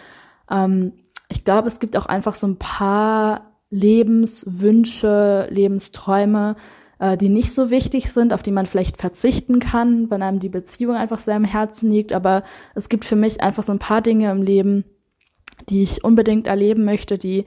Ähm, 0.51 0.93
ich 1.29 1.45
glaube, 1.45 1.69
es 1.69 1.79
gibt 1.79 1.97
auch 1.97 2.07
einfach 2.07 2.35
so 2.35 2.47
ein 2.47 2.57
paar 2.57 3.50
Lebenswünsche, 3.71 5.49
Lebensträume, 5.51 6.57
äh, 6.99 7.17
die 7.17 7.29
nicht 7.29 7.53
so 7.53 7.71
wichtig 7.71 8.13
sind, 8.13 8.33
auf 8.33 8.43
die 8.43 8.51
man 8.51 8.67
vielleicht 8.67 9.01
verzichten 9.01 9.61
kann, 9.61 10.11
wenn 10.11 10.23
einem 10.23 10.41
die 10.41 10.49
Beziehung 10.49 10.97
einfach 10.97 11.19
sehr 11.19 11.37
am 11.37 11.45
Herzen 11.45 11.91
liegt. 11.91 12.13
Aber 12.13 12.43
es 12.75 12.89
gibt 12.89 13.05
für 13.05 13.17
mich 13.17 13.43
einfach 13.43 13.63
so 13.63 13.73
ein 13.73 13.79
paar 13.79 14.03
Dinge 14.03 14.31
im 14.31 14.43
Leben, 14.43 14.85
die 15.69 15.83
ich 15.83 16.05
unbedingt 16.05 16.47
erleben 16.47 16.85
möchte, 16.85 17.17
die 17.17 17.45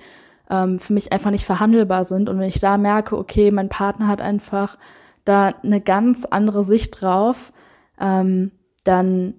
ähm, 0.50 0.80
für 0.80 0.94
mich 0.94 1.12
einfach 1.12 1.32
nicht 1.32 1.46
verhandelbar 1.46 2.06
sind. 2.06 2.30
Und 2.30 2.40
wenn 2.40 2.48
ich 2.48 2.60
da 2.60 2.78
merke, 2.78 3.18
okay, 3.18 3.52
mein 3.52 3.70
Partner 3.70 4.08
hat 4.08 4.22
einfach 4.22 4.78
da 5.26 5.54
eine 5.64 5.82
ganz 5.82 6.26
andere 6.26 6.64
Sicht 6.64 7.02
drauf, 7.02 7.54
ähm, 8.00 8.52
dann 8.84 9.36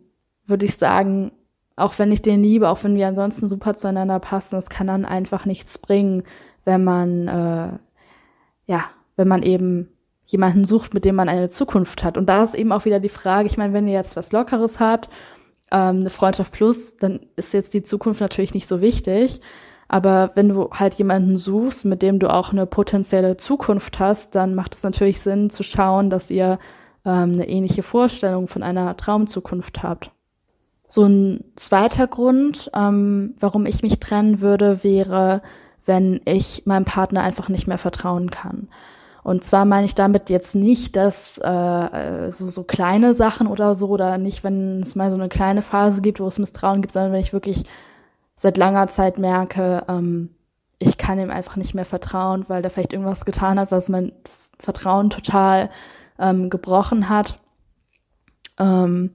würde 0.47 0.67
ich 0.67 0.77
sagen, 0.77 1.33
auch 1.77 1.99
wenn 1.99 2.13
ich 2.13 2.23
den 2.23 2.43
liebe, 2.43 2.69
auch 2.69 2.85
wenn 2.85 2.97
wir 2.97 3.09
ansonsten 3.09 3.49
super 3.49 3.75
zueinander 3.75 4.21
passen, 4.21 4.57
es 4.57 4.69
kann 4.69 4.87
dann 4.87 5.05
einfach 5.05 5.45
nichts 5.45 5.79
bringen, 5.79 6.23
wenn 6.65 6.85
man 6.85 7.29
äh, 7.29 7.79
ja, 8.67 8.85
wenn 9.17 9.29
man 9.29 9.43
eben 9.43 9.89
jemanden 10.27 10.65
sucht, 10.65 10.95
mit 10.95 11.05
dem 11.05 11.17
man 11.17 11.29
eine 11.29 11.49
Zukunft 11.49 12.03
hat. 12.03 12.17
Und 12.17 12.27
da 12.27 12.43
ist 12.43 12.55
eben 12.55 12.73
auch 12.73 12.85
wieder 12.85 13.01
die 13.01 13.09
Frage, 13.09 13.47
ich 13.47 13.59
meine, 13.59 13.73
wenn 13.73 13.87
ihr 13.87 13.95
jetzt 13.95 14.17
was 14.17 14.33
Lockeres 14.33 14.81
habt, 14.81 15.09
ähm, 15.71 16.01
eine 16.01 16.11
Freundschaft 16.11 16.53
plus, 16.53 16.97
dann 16.97 17.27
ist 17.37 17.53
jetzt 17.53 17.75
die 17.75 17.83
Zukunft 17.83 18.21
natürlich 18.21 18.55
nicht 18.55 18.67
so 18.67 18.81
wichtig. 18.81 19.41
Aber 19.87 20.31
wenn 20.35 20.49
du 20.49 20.71
halt 20.71 20.95
jemanden 20.95 21.37
suchst, 21.37 21.85
mit 21.85 22.01
dem 22.01 22.19
du 22.19 22.33
auch 22.33 22.53
eine 22.53 22.67
potenzielle 22.67 23.37
Zukunft 23.37 24.01
hast, 24.01 24.35
dann 24.35 24.55
macht 24.55 24.75
es 24.75 24.83
natürlich 24.83 25.21
Sinn 25.21 25.51
zu 25.51 25.63
schauen, 25.63 26.09
dass 26.09 26.31
ihr 26.31 26.59
ähm, 27.05 27.35
eine 27.35 27.49
ähnliche 27.49 27.83
Vorstellung 27.83 28.49
von 28.49 28.63
einer 28.63 28.97
Traumzukunft 28.97 29.83
habt. 29.83 30.11
So 30.89 31.05
ein 31.05 31.45
zweiter 31.57 32.07
Grund, 32.07 32.71
ähm, 32.75 33.35
warum 33.39 33.67
ich 33.67 33.83
mich 33.83 34.01
trennen 34.01 34.41
würde, 34.41 34.83
wäre, 34.83 35.43
wenn 35.87 36.21
ich 36.25 36.63
meinem 36.67 36.85
Partner 36.85 37.23
einfach 37.23 37.49
nicht 37.49 37.67
mehr 37.67 37.79
vertrauen 37.79 38.31
kann. 38.31 38.69
Und 39.23 39.43
zwar 39.43 39.65
meine 39.65 39.87
ich 39.87 39.95
damit 39.95 40.29
jetzt 40.29 40.55
nicht, 40.55 40.97
dass 40.97 41.39
äh, 41.39 42.31
so, 42.31 42.49
so 42.51 42.63
kleine 42.65 43.15
Sachen 43.15 43.47
oder 43.47 43.75
so, 43.75 43.89
oder 43.89 44.19
nicht, 44.19 44.45
wenn 44.45 44.81
es 44.83 44.97
mal 44.97 45.11
so 45.11 45.17
eine 45.17 45.31
kleine 45.31 45.63
Phase 45.63 46.03
gibt, 46.03 46.21
wo 46.21 46.27
es 46.27 46.39
Misstrauen 46.39 46.83
gibt, 46.83 46.93
sondern 46.93 47.13
wenn 47.13 47.21
ich 47.21 47.33
wirklich 47.33 47.65
seit 48.37 48.59
langer 48.59 48.87
Zeit 48.87 49.17
merke, 49.17 49.83
ähm, 49.89 50.31
ich 50.79 50.99
kann 50.99 51.19
ihm 51.19 51.31
einfach 51.31 51.57
nicht 51.57 51.75
mehr 51.75 51.87
vertrauen, 51.87 52.45
weil 52.49 52.61
der 52.61 52.71
vielleicht 52.71 52.93
irgendwas 52.93 53.25
getan 53.25 53.59
hat, 53.59 53.71
was 53.71 53.89
mein 53.89 54.13
Vertrauen 54.59 55.09
total 55.09 55.71
ähm, 56.19 56.51
gebrochen 56.51 57.09
hat. 57.09 57.39
Ähm, 58.59 59.13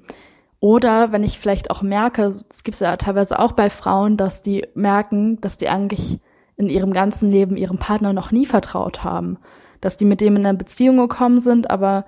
oder 0.60 1.12
wenn 1.12 1.24
ich 1.24 1.38
vielleicht 1.38 1.70
auch 1.70 1.84
merke, 1.84 2.24
es 2.24 2.64
gibt 2.64 2.74
es 2.76 2.80
ja 2.82 2.98
teilweise 2.98 3.38
auch 3.38 3.52
bei 3.52 3.70
Frauen, 3.70 4.18
dass 4.18 4.42
die 4.42 4.66
merken, 4.74 5.40
dass 5.40 5.58
die 5.58 5.70
eigentlich 5.70 6.20
in 6.60 6.70
ihrem 6.70 6.94
ganzen 6.94 7.32
Leben 7.32 7.58
ihrem 7.58 7.80
Partner 7.80 8.14
noch 8.14 8.32
nie 8.32 8.46
vertraut 8.46 9.04
haben 9.04 9.40
dass 9.82 9.98
die 9.98 10.06
mit 10.06 10.22
dem 10.22 10.36
in 10.36 10.46
eine 10.46 10.58
Beziehung 10.58 10.98
gekommen 10.98 11.40
sind, 11.40 11.70
aber 11.70 12.06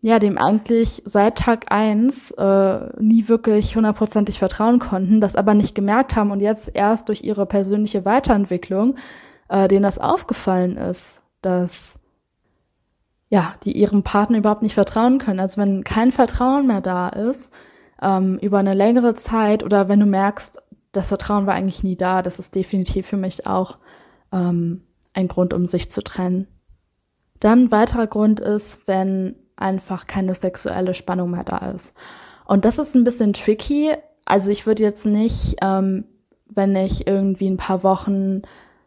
ja, 0.00 0.20
dem 0.20 0.38
eigentlich 0.38 1.02
seit 1.06 1.38
Tag 1.38 1.72
eins 1.72 2.30
äh, 2.32 3.02
nie 3.02 3.26
wirklich 3.26 3.74
hundertprozentig 3.74 4.38
vertrauen 4.38 4.78
konnten, 4.78 5.20
das 5.20 5.34
aber 5.34 5.54
nicht 5.54 5.74
gemerkt 5.74 6.14
haben 6.14 6.30
und 6.30 6.40
jetzt 6.40 6.70
erst 6.74 7.08
durch 7.08 7.24
ihre 7.24 7.46
persönliche 7.46 8.04
Weiterentwicklung 8.04 8.94
äh, 9.48 9.66
denen 9.66 9.82
das 9.82 9.98
aufgefallen 9.98 10.76
ist, 10.76 11.22
dass 11.42 11.98
ja, 13.28 13.54
die 13.64 13.76
ihrem 13.76 14.04
Partner 14.04 14.38
überhaupt 14.38 14.62
nicht 14.62 14.74
vertrauen 14.74 15.18
können. 15.18 15.40
Also 15.40 15.60
wenn 15.60 15.84
kein 15.84 16.12
Vertrauen 16.12 16.66
mehr 16.66 16.80
da 16.80 17.08
ist, 17.08 17.52
ähm, 18.00 18.38
über 18.40 18.58
eine 18.58 18.74
längere 18.74 19.14
Zeit 19.14 19.64
oder 19.64 19.88
wenn 19.88 20.00
du 20.00 20.06
merkst, 20.06 20.62
das 20.98 21.08
Vertrauen 21.08 21.46
war 21.46 21.54
eigentlich 21.54 21.84
nie 21.84 21.96
da, 21.96 22.22
das 22.22 22.38
ist 22.38 22.54
definitiv 22.54 23.06
für 23.06 23.16
mich 23.16 23.46
auch 23.46 23.78
ähm, 24.32 24.82
ein 25.14 25.28
Grund, 25.28 25.54
um 25.54 25.66
sich 25.66 25.90
zu 25.90 26.02
trennen. 26.02 26.48
Dann 27.38 27.70
weiterer 27.70 28.08
Grund 28.08 28.40
ist, 28.40 28.86
wenn 28.86 29.36
einfach 29.54 30.08
keine 30.08 30.34
sexuelle 30.34 30.94
Spannung 30.94 31.30
mehr 31.30 31.44
da 31.44 31.70
ist. 31.70 31.94
Und 32.46 32.64
das 32.64 32.78
ist 32.78 32.96
ein 32.96 33.04
bisschen 33.04 33.32
tricky. 33.32 33.92
Also 34.24 34.50
ich 34.50 34.66
würde 34.66 34.82
jetzt 34.82 35.06
nicht, 35.06 35.56
ähm, 35.62 36.04
wenn 36.48 36.74
ich 36.74 37.06
irgendwie 37.06 37.48
ein 37.48 37.58
paar 37.58 37.84
Wochen 37.84 38.42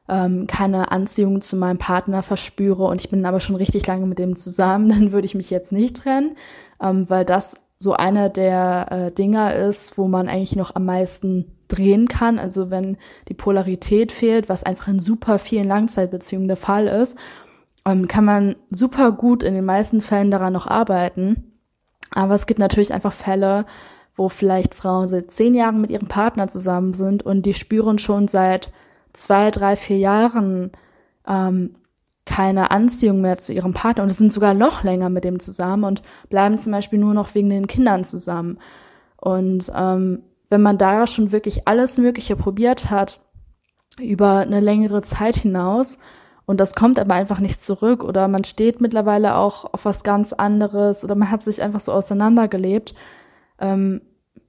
ähm, 0.09 0.47
keine 0.47 0.91
Anziehung 0.91 1.41
zu 1.41 1.55
meinem 1.55 1.77
Partner 1.77 2.23
verspüre 2.23 2.83
und 2.83 2.99
ich 2.99 3.09
bin 3.09 3.25
aber 3.25 3.39
schon 3.39 3.55
richtig 3.55 3.87
lange 3.87 4.05
mit 4.05 4.19
dem 4.19 4.35
zusammen, 4.35 4.89
dann 4.93 5.13
würde 5.13 5.25
ich 5.25 5.35
mich 5.35 5.49
jetzt 5.49 5.71
nicht 5.71 5.95
trennen, 5.95 6.35
ähm, 6.81 7.09
weil 7.09 7.23
das 7.23 7.55
so 7.81 7.93
einer 7.93 8.29
der 8.29 8.87
äh, 8.91 9.11
Dinger 9.11 9.55
ist, 9.55 9.97
wo 9.97 10.07
man 10.07 10.29
eigentlich 10.29 10.55
noch 10.55 10.75
am 10.75 10.85
meisten 10.85 11.51
drehen 11.67 12.07
kann. 12.07 12.37
Also 12.37 12.69
wenn 12.69 12.97
die 13.27 13.33
Polarität 13.33 14.11
fehlt, 14.11 14.49
was 14.49 14.63
einfach 14.63 14.87
in 14.87 14.99
super 14.99 15.39
vielen 15.39 15.67
Langzeitbeziehungen 15.67 16.47
der 16.47 16.57
Fall 16.57 16.87
ist 16.87 17.17
ähm, 17.85 18.07
kann 18.07 18.25
man 18.25 18.55
super 18.69 19.11
gut 19.11 19.43
in 19.43 19.53
den 19.53 19.65
meisten 19.65 20.01
Fällen 20.01 20.31
daran 20.31 20.53
noch 20.53 20.67
arbeiten. 20.67 21.51
Aber 22.13 22.35
es 22.35 22.45
gibt 22.45 22.59
natürlich 22.59 22.93
einfach 22.93 23.13
Fälle, 23.13 23.65
wo 24.15 24.29
vielleicht 24.29 24.75
Frauen 24.75 25.07
seit 25.07 25.31
zehn 25.31 25.55
Jahren 25.55 25.81
mit 25.81 25.89
ihrem 25.89 26.07
Partner 26.07 26.47
zusammen 26.47 26.93
sind 26.93 27.23
und 27.23 27.45
die 27.45 27.53
spüren 27.53 27.97
schon 27.97 28.27
seit 28.27 28.71
zwei, 29.13 29.51
drei, 29.51 29.75
vier 29.75 29.97
Jahren 29.97 30.71
ähm, 31.27 31.75
keine 32.25 32.71
Anziehung 32.71 33.21
mehr 33.21 33.37
zu 33.37 33.53
ihrem 33.53 33.73
Partner 33.73 34.03
und 34.03 34.13
sind 34.13 34.31
sogar 34.31 34.53
noch 34.53 34.83
länger 34.83 35.09
mit 35.09 35.23
dem 35.23 35.39
zusammen 35.39 35.83
und 35.83 36.01
bleiben 36.29 36.57
zum 36.57 36.71
Beispiel 36.71 36.99
nur 36.99 37.13
noch 37.13 37.33
wegen 37.33 37.49
den 37.49 37.67
Kindern 37.67 38.03
zusammen. 38.03 38.59
Und 39.17 39.71
ähm, 39.75 40.23
wenn 40.49 40.61
man 40.61 40.77
da 40.77 41.07
schon 41.07 41.31
wirklich 41.31 41.67
alles 41.67 41.97
Mögliche 41.97 42.35
probiert 42.35 42.89
hat, 42.89 43.19
über 43.99 44.39
eine 44.39 44.59
längere 44.59 45.01
Zeit 45.01 45.35
hinaus, 45.35 45.97
und 46.45 46.59
das 46.59 46.75
kommt 46.75 46.99
aber 46.99 47.15
einfach 47.15 47.39
nicht 47.39 47.61
zurück 47.61 48.03
oder 48.03 48.27
man 48.27 48.43
steht 48.43 48.81
mittlerweile 48.81 49.35
auch 49.35 49.73
auf 49.73 49.85
was 49.85 50.03
ganz 50.03 50.33
anderes 50.33 51.03
oder 51.05 51.15
man 51.15 51.31
hat 51.31 51.41
sich 51.41 51.61
einfach 51.61 51.79
so 51.79 51.93
auseinandergelebt, 51.93 52.93
ähm, 53.59 54.01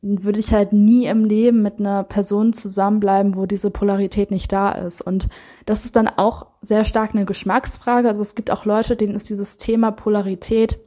würde 0.02 0.40
ich 0.40 0.52
halt 0.52 0.72
nie 0.72 1.06
im 1.06 1.24
Leben 1.24 1.62
mit 1.62 1.78
einer 1.78 2.02
Person 2.02 2.52
zusammenbleiben, 2.52 3.36
wo 3.36 3.46
diese 3.46 3.70
Polarität 3.70 4.32
nicht 4.32 4.50
da 4.50 4.72
ist. 4.72 5.00
Und 5.00 5.28
das 5.64 5.84
ist 5.84 5.94
dann 5.94 6.08
auch 6.08 6.46
sehr 6.60 6.84
stark 6.84 7.14
eine 7.14 7.24
Geschmacksfrage. 7.24 8.08
Also 8.08 8.20
es 8.20 8.34
gibt 8.34 8.50
auch 8.50 8.64
Leute, 8.64 8.96
denen 8.96 9.14
ist 9.14 9.30
dieses 9.30 9.56
Thema 9.56 9.92
Polarität, 9.92 10.80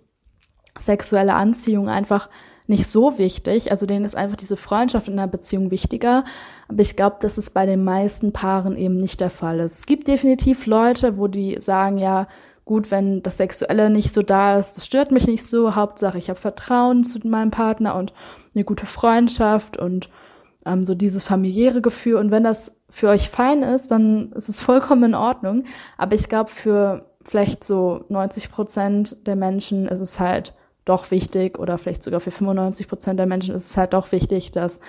sexuelle 0.77 1.33
Anziehung 1.33 1.87
einfach 1.87 2.29
nicht 2.67 2.87
so 2.87 3.17
wichtig. 3.17 3.71
Also 3.71 3.85
denen 3.85 4.03
ist 4.03 4.17
einfach 4.17 4.35
diese 4.35 4.57
Freundschaft 4.57 5.07
in 5.07 5.15
der 5.15 5.27
Beziehung 5.27 5.71
wichtiger. 5.71 6.25
Aber 6.67 6.81
ich 6.81 6.97
glaube, 6.97 7.15
dass 7.21 7.37
es 7.37 7.49
bei 7.49 7.65
den 7.65 7.85
meisten 7.85 8.33
Paaren 8.33 8.75
eben 8.75 8.97
nicht 8.97 9.21
der 9.21 9.29
Fall 9.29 9.61
ist. 9.61 9.79
Es 9.79 9.85
gibt 9.85 10.09
definitiv 10.09 10.65
Leute, 10.65 11.17
wo 11.17 11.27
die 11.27 11.55
sagen, 11.61 11.99
ja, 11.99 12.27
gut, 12.65 12.91
wenn 12.91 13.21
das 13.21 13.37
Sexuelle 13.37 13.89
nicht 13.89 14.13
so 14.13 14.23
da 14.23 14.57
ist, 14.57 14.75
das 14.75 14.85
stört 14.85 15.11
mich 15.11 15.27
nicht 15.27 15.45
so. 15.45 15.75
Hauptsache, 15.75 16.17
ich 16.17 16.29
habe 16.29 16.39
Vertrauen 16.39 17.03
zu 17.03 17.19
meinem 17.25 17.51
Partner 17.51 17.95
und 17.95 18.11
eine 18.55 18.65
gute 18.65 18.85
Freundschaft 18.85 19.77
und 19.77 20.09
ähm, 20.65 20.85
so 20.85 20.95
dieses 20.95 21.23
familiäre 21.23 21.81
Gefühl. 21.81 22.15
Und 22.15 22.31
wenn 22.31 22.43
das 22.43 22.77
für 22.89 23.09
euch 23.09 23.29
fein 23.29 23.63
ist, 23.63 23.91
dann 23.91 24.31
ist 24.33 24.49
es 24.49 24.59
vollkommen 24.59 25.03
in 25.03 25.15
Ordnung. 25.15 25.65
Aber 25.97 26.15
ich 26.15 26.27
glaube, 26.29 26.49
für 26.49 27.05
vielleicht 27.23 27.63
so 27.63 28.05
90 28.09 28.51
Prozent 28.51 29.17
der 29.27 29.35
Menschen 29.35 29.87
ist 29.87 30.01
es 30.01 30.19
halt 30.19 30.53
doch 30.85 31.09
wichtig 31.09 31.57
oder 31.57 31.77
vielleicht 31.77 32.03
sogar 32.03 32.19
für 32.19 32.31
95 32.31 32.87
Prozent 32.87 33.19
der 33.19 33.25
Menschen 33.25 33.55
ist 33.55 33.71
es 33.71 33.77
halt 33.77 33.93
doch 33.93 34.11
wichtig, 34.11 34.51
dass 34.51 34.79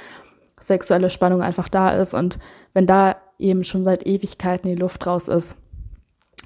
sexuelle 0.61 1.11
Spannung 1.11 1.42
einfach 1.42 1.68
da 1.68 1.90
ist. 1.90 2.14
Und 2.14 2.38
wenn 2.75 2.87
da 2.87 3.16
eben 3.38 3.64
schon 3.64 3.85
seit 3.85 4.06
Ewigkeiten 4.06 4.68
die 4.68 4.75
Luft 4.75 5.06
raus 5.06 5.28
ist, 5.28 5.56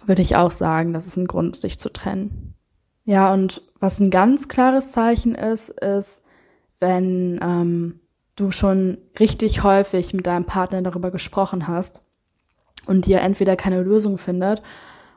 würde 0.06 0.22
ich 0.22 0.36
auch 0.36 0.50
sagen, 0.50 0.92
das 0.92 1.06
ist 1.06 1.16
ein 1.16 1.26
Grund, 1.26 1.56
sich 1.56 1.78
zu 1.78 1.92
trennen. 1.92 2.54
Ja, 3.04 3.32
und 3.32 3.62
was 3.80 3.98
ein 3.98 4.10
ganz 4.10 4.48
klares 4.48 4.92
Zeichen 4.92 5.34
ist, 5.34 5.68
ist, 5.68 6.22
wenn 6.80 7.38
ähm, 7.42 8.00
du 8.36 8.50
schon 8.50 8.98
richtig 9.18 9.62
häufig 9.62 10.14
mit 10.14 10.26
deinem 10.26 10.46
Partner 10.46 10.82
darüber 10.82 11.10
gesprochen 11.10 11.68
hast 11.68 12.02
und 12.86 13.06
dir 13.06 13.20
entweder 13.20 13.56
keine 13.56 13.82
Lösung 13.82 14.18
findet 14.18 14.62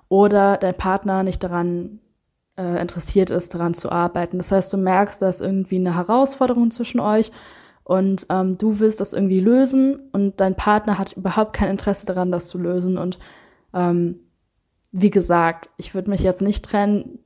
oder 0.09 0.57
dein 0.57 0.75
Partner 0.75 1.23
nicht 1.23 1.43
daran 1.43 1.99
äh, 2.57 2.81
interessiert 2.81 3.29
ist, 3.29 3.53
daran 3.55 3.73
zu 3.73 3.91
arbeiten. 3.91 4.37
Das 4.37 4.51
heißt, 4.51 4.71
du 4.73 4.77
merkst, 4.77 5.21
da 5.21 5.29
ist 5.29 5.41
irgendwie 5.41 5.77
eine 5.77 5.95
Herausforderung 5.95 6.71
zwischen 6.71 6.99
euch 6.99 7.31
und 7.83 8.27
ähm, 8.29 8.57
du 8.57 8.79
willst 8.79 8.99
das 8.99 9.13
irgendwie 9.13 9.39
lösen 9.39 10.09
und 10.11 10.39
dein 10.39 10.55
Partner 10.55 10.97
hat 10.97 11.13
überhaupt 11.13 11.53
kein 11.53 11.69
Interesse 11.69 12.05
daran, 12.05 12.31
das 12.31 12.47
zu 12.47 12.57
lösen. 12.57 12.97
Und 12.97 13.19
ähm, 13.73 14.19
wie 14.91 15.09
gesagt, 15.09 15.69
ich 15.77 15.95
würde 15.95 16.09
mich 16.09 16.21
jetzt 16.21 16.41
nicht 16.41 16.63
trennen, 16.63 17.19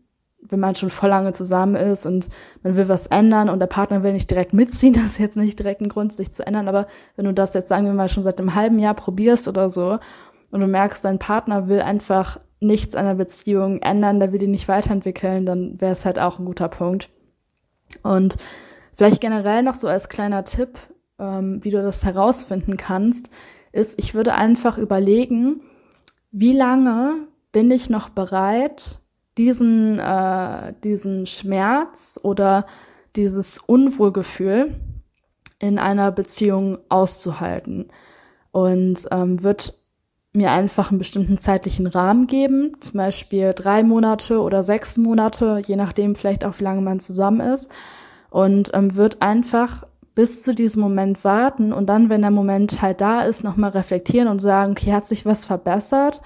wenn 0.50 0.60
man 0.60 0.76
schon 0.76 0.90
voll 0.90 1.10
lange 1.10 1.32
zusammen 1.32 1.76
ist 1.76 2.06
und 2.06 2.30
man 2.64 2.76
will 2.76 2.88
was 2.88 3.08
ändern 3.08 3.50
und 3.50 3.60
der 3.60 3.68
Partner 3.68 4.04
will 4.04 4.14
nicht 4.14 4.30
direkt 4.30 4.54
mitziehen, 4.54 4.94
das 4.96 5.04
ist 5.04 5.20
jetzt 5.20 5.38
nicht 5.38 5.60
direkt 5.60 5.82
ein 5.82 5.90
Grund, 5.90 6.14
sich 6.14 6.34
zu 6.34 6.46
ändern. 6.46 6.68
Aber 6.68 6.88
wenn 7.16 7.26
du 7.26 7.34
das 7.34 7.54
jetzt, 7.54 7.70
sagen 7.70 7.86
wir 7.86 7.94
mal, 7.94 8.10
schon 8.10 8.24
seit 8.24 8.40
einem 8.40 8.56
halben 8.56 8.80
Jahr 8.80 8.94
probierst 8.94 9.48
oder 9.48 9.70
so 9.70 10.00
und 10.52 10.62
du 10.62 10.68
merkst, 10.68 11.04
dein 11.04 11.20
Partner 11.20 11.68
will 11.68 11.82
einfach 11.82 12.40
nichts 12.60 12.96
an 12.96 13.06
der 13.06 13.16
Beziehung 13.16 13.82
ändern, 13.82 14.20
der 14.20 14.32
will 14.32 14.40
die 14.40 14.48
nicht 14.48 14.68
weiterentwickeln, 14.68 15.46
dann 15.46 15.80
wäre 15.80 15.92
es 15.92 16.06
halt 16.06 16.20
auch 16.20 16.40
ein 16.40 16.46
guter 16.46 16.70
Punkt. 16.70 17.10
Und 18.04 18.38
vielleicht 18.94 19.22
generell 19.22 19.64
noch 19.64 19.76
so 19.76 19.88
als 19.88 20.10
kleiner 20.10 20.44
Tipp, 20.44 20.80
ähm, 21.20 21.64
wie 21.64 21.70
du 21.70 21.82
das 21.82 22.04
herausfinden 22.04 22.78
kannst, 22.78 23.30
ist, 23.72 24.00
ich 24.00 24.14
würde 24.14 24.34
einfach 24.34 24.78
überlegen, 24.78 25.62
wie 26.32 26.54
lange 26.54 27.28
bin 27.52 27.72
ich 27.72 27.90
noch 27.90 28.10
bereit, 28.10 29.00
diesen, 29.38 30.00
äh, 30.00 30.74
diesen 30.84 31.26
Schmerz 31.26 32.20
oder 32.22 32.66
dieses 33.16 33.60
Unwohlgefühl 33.60 34.76
in 35.60 35.80
einer 35.80 36.12
Beziehung 36.12 36.80
auszuhalten. 36.90 37.88
Und 38.52 39.08
ähm, 39.12 39.44
wird 39.44 39.78
mir 40.34 40.52
einfach 40.52 40.90
einen 40.90 41.00
bestimmten 41.00 41.38
zeitlichen 41.38 41.88
Rahmen 41.88 42.28
geben, 42.28 42.74
zum 42.80 42.98
Beispiel 42.98 43.54
drei 43.54 43.84
Monate 43.84 44.40
oder 44.40 44.64
sechs 44.64 44.98
Monate, 44.98 45.62
je 45.66 45.76
nachdem 45.76 46.16
vielleicht 46.16 46.46
auch, 46.46 46.60
wie 46.60 46.64
lange 46.64 46.82
man 46.82 47.00
zusammen 47.00 47.42
ist. 47.54 47.72
Und 48.30 48.72
ähm, 48.74 48.96
wird 48.96 49.22
einfach 49.22 49.84
bis 50.14 50.44
zu 50.44 50.54
diesem 50.54 50.82
Moment 50.82 51.24
warten 51.24 51.72
und 51.72 51.88
dann, 51.88 52.10
wenn 52.10 52.22
der 52.22 52.32
Moment 52.32 52.82
halt 52.82 53.02
da 53.02 53.22
ist, 53.22 53.44
nochmal 53.44 53.70
reflektieren 53.72 54.28
und 54.28 54.40
sagen, 54.40 54.72
okay, 54.72 54.92
hat 54.94 55.06
sich 55.06 55.26
was 55.26 55.46
verbessert 55.46 56.22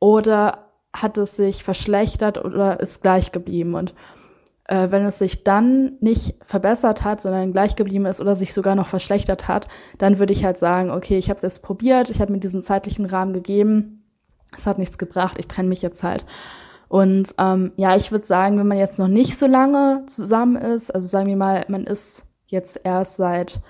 oder 0.00 0.67
hat 0.94 1.18
es 1.18 1.36
sich 1.36 1.64
verschlechtert 1.64 2.42
oder 2.44 2.80
ist 2.80 3.02
gleich 3.02 3.32
geblieben? 3.32 3.74
Und 3.74 3.94
äh, 4.64 4.90
wenn 4.90 5.04
es 5.04 5.18
sich 5.18 5.44
dann 5.44 5.96
nicht 6.00 6.34
verbessert 6.44 7.04
hat, 7.04 7.20
sondern 7.20 7.52
gleich 7.52 7.76
geblieben 7.76 8.06
ist 8.06 8.20
oder 8.20 8.36
sich 8.36 8.54
sogar 8.54 8.74
noch 8.74 8.86
verschlechtert 8.86 9.48
hat, 9.48 9.68
dann 9.98 10.18
würde 10.18 10.32
ich 10.32 10.44
halt 10.44 10.58
sagen, 10.58 10.90
okay, 10.90 11.18
ich 11.18 11.28
habe 11.28 11.36
es 11.36 11.42
jetzt 11.42 11.62
probiert, 11.62 12.10
ich 12.10 12.20
habe 12.20 12.32
mir 12.32 12.38
diesen 12.38 12.62
zeitlichen 12.62 13.06
Rahmen 13.06 13.32
gegeben, 13.32 14.04
es 14.56 14.66
hat 14.66 14.78
nichts 14.78 14.98
gebracht, 14.98 15.36
ich 15.38 15.48
trenne 15.48 15.68
mich 15.68 15.82
jetzt 15.82 16.02
halt. 16.02 16.24
Und 16.88 17.34
ähm, 17.38 17.72
ja, 17.76 17.96
ich 17.96 18.12
würde 18.12 18.24
sagen, 18.26 18.58
wenn 18.58 18.66
man 18.66 18.78
jetzt 18.78 18.98
noch 18.98 19.08
nicht 19.08 19.36
so 19.36 19.46
lange 19.46 20.04
zusammen 20.06 20.56
ist, 20.56 20.90
also 20.90 21.06
sagen 21.06 21.26
wir 21.26 21.36
mal, 21.36 21.64
man 21.68 21.84
ist 21.84 22.24
jetzt 22.46 22.80
erst 22.84 23.16
seit 23.16 23.60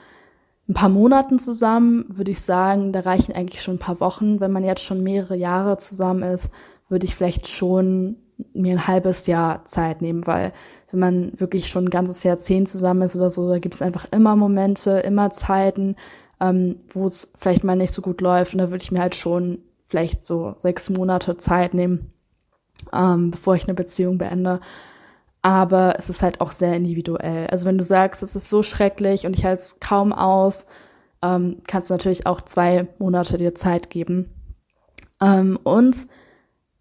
ein 0.69 0.75
paar 0.75 0.89
Monaten 0.89 1.39
zusammen, 1.39 2.05
würde 2.09 2.31
ich 2.31 2.41
sagen, 2.41 2.93
da 2.93 3.01
reichen 3.01 3.35
eigentlich 3.35 3.63
schon 3.63 3.77
ein 3.77 3.81
paar 3.81 4.01
Wochen. 4.01 4.39
Wenn 4.39 4.53
man 4.53 4.65
jetzt 4.65 4.85
schon 4.85 5.03
mehrere 5.03 5.35
Jahre 5.35 5.79
zusammen 5.79 6.23
ist, 6.23 6.51
würde 6.89 7.07
ich 7.07 7.15
vielleicht 7.15 7.49
schon 7.49 8.17
mir 8.55 8.73
ein 8.73 8.87
halbes 8.87 9.27
Jahr 9.27 9.65
Zeit 9.65 10.01
nehmen, 10.01 10.27
weil 10.27 10.53
wenn 10.91 11.01
man 11.01 11.33
wirklich 11.41 11.69
schon 11.69 11.87
ein 11.87 11.91
ganzes 11.91 12.23
Jahrzehnt 12.23 12.69
zusammen 12.69 13.03
ist 13.03 13.17
oder 13.17 13.31
so, 13.31 13.49
da 13.49 13.59
gibt 13.59 13.75
es 13.75 13.83
einfach 13.83 14.07
immer 14.11 14.37
Momente, 14.37 15.01
immer 15.01 15.31
Zeiten, 15.31 15.97
ähm, 16.41 16.77
wo 16.89 17.07
es 17.07 17.33
vielleicht 17.35 17.65
mal 17.65 17.77
nicht 17.77 17.93
so 17.93 18.01
gut 18.01 18.21
läuft. 18.21 18.55
Und 18.55 18.59
da 18.59 18.71
würde 18.71 18.83
ich 18.83 18.93
mir 18.93 19.01
halt 19.01 19.15
schon 19.15 19.59
vielleicht 19.87 20.23
so 20.23 20.55
sechs 20.57 20.89
Monate 20.91 21.37
Zeit 21.37 21.75
nehmen, 21.75 22.13
ähm, 22.93 23.33
bevor 23.33 23.55
ich 23.55 23.65
eine 23.65 23.75
Beziehung 23.75 24.19
beende. 24.19 24.61
Aber 25.43 25.95
es 25.99 26.09
ist 26.09 26.23
halt 26.23 26.41
auch 26.41 26.53
sehr 26.53 26.75
individuell. 26.75 27.47
Also 27.49 27.67
wenn 27.67 27.79
du 27.79 27.85
sagst, 27.85 28.23
es 28.23 28.37
ist 28.37 28.49
so 28.49 28.63
schrecklich 28.63 29.27
und 29.27 29.37
ich 29.37 29.45
halte 29.45 29.63
es 29.63 29.81
kaum 29.81 30.13
aus, 30.13 30.67
ähm, 31.23 31.63
kannst 31.67 31.91
du 31.91 31.95
natürlich 31.95 32.27
auch 32.27 32.41
zwei 32.41 32.87
Monate 32.99 33.39
dir 33.39 33.55
Zeit 33.55 33.91
geben. 33.91 34.31
Ähm, 35.21 35.59
und 35.63 36.07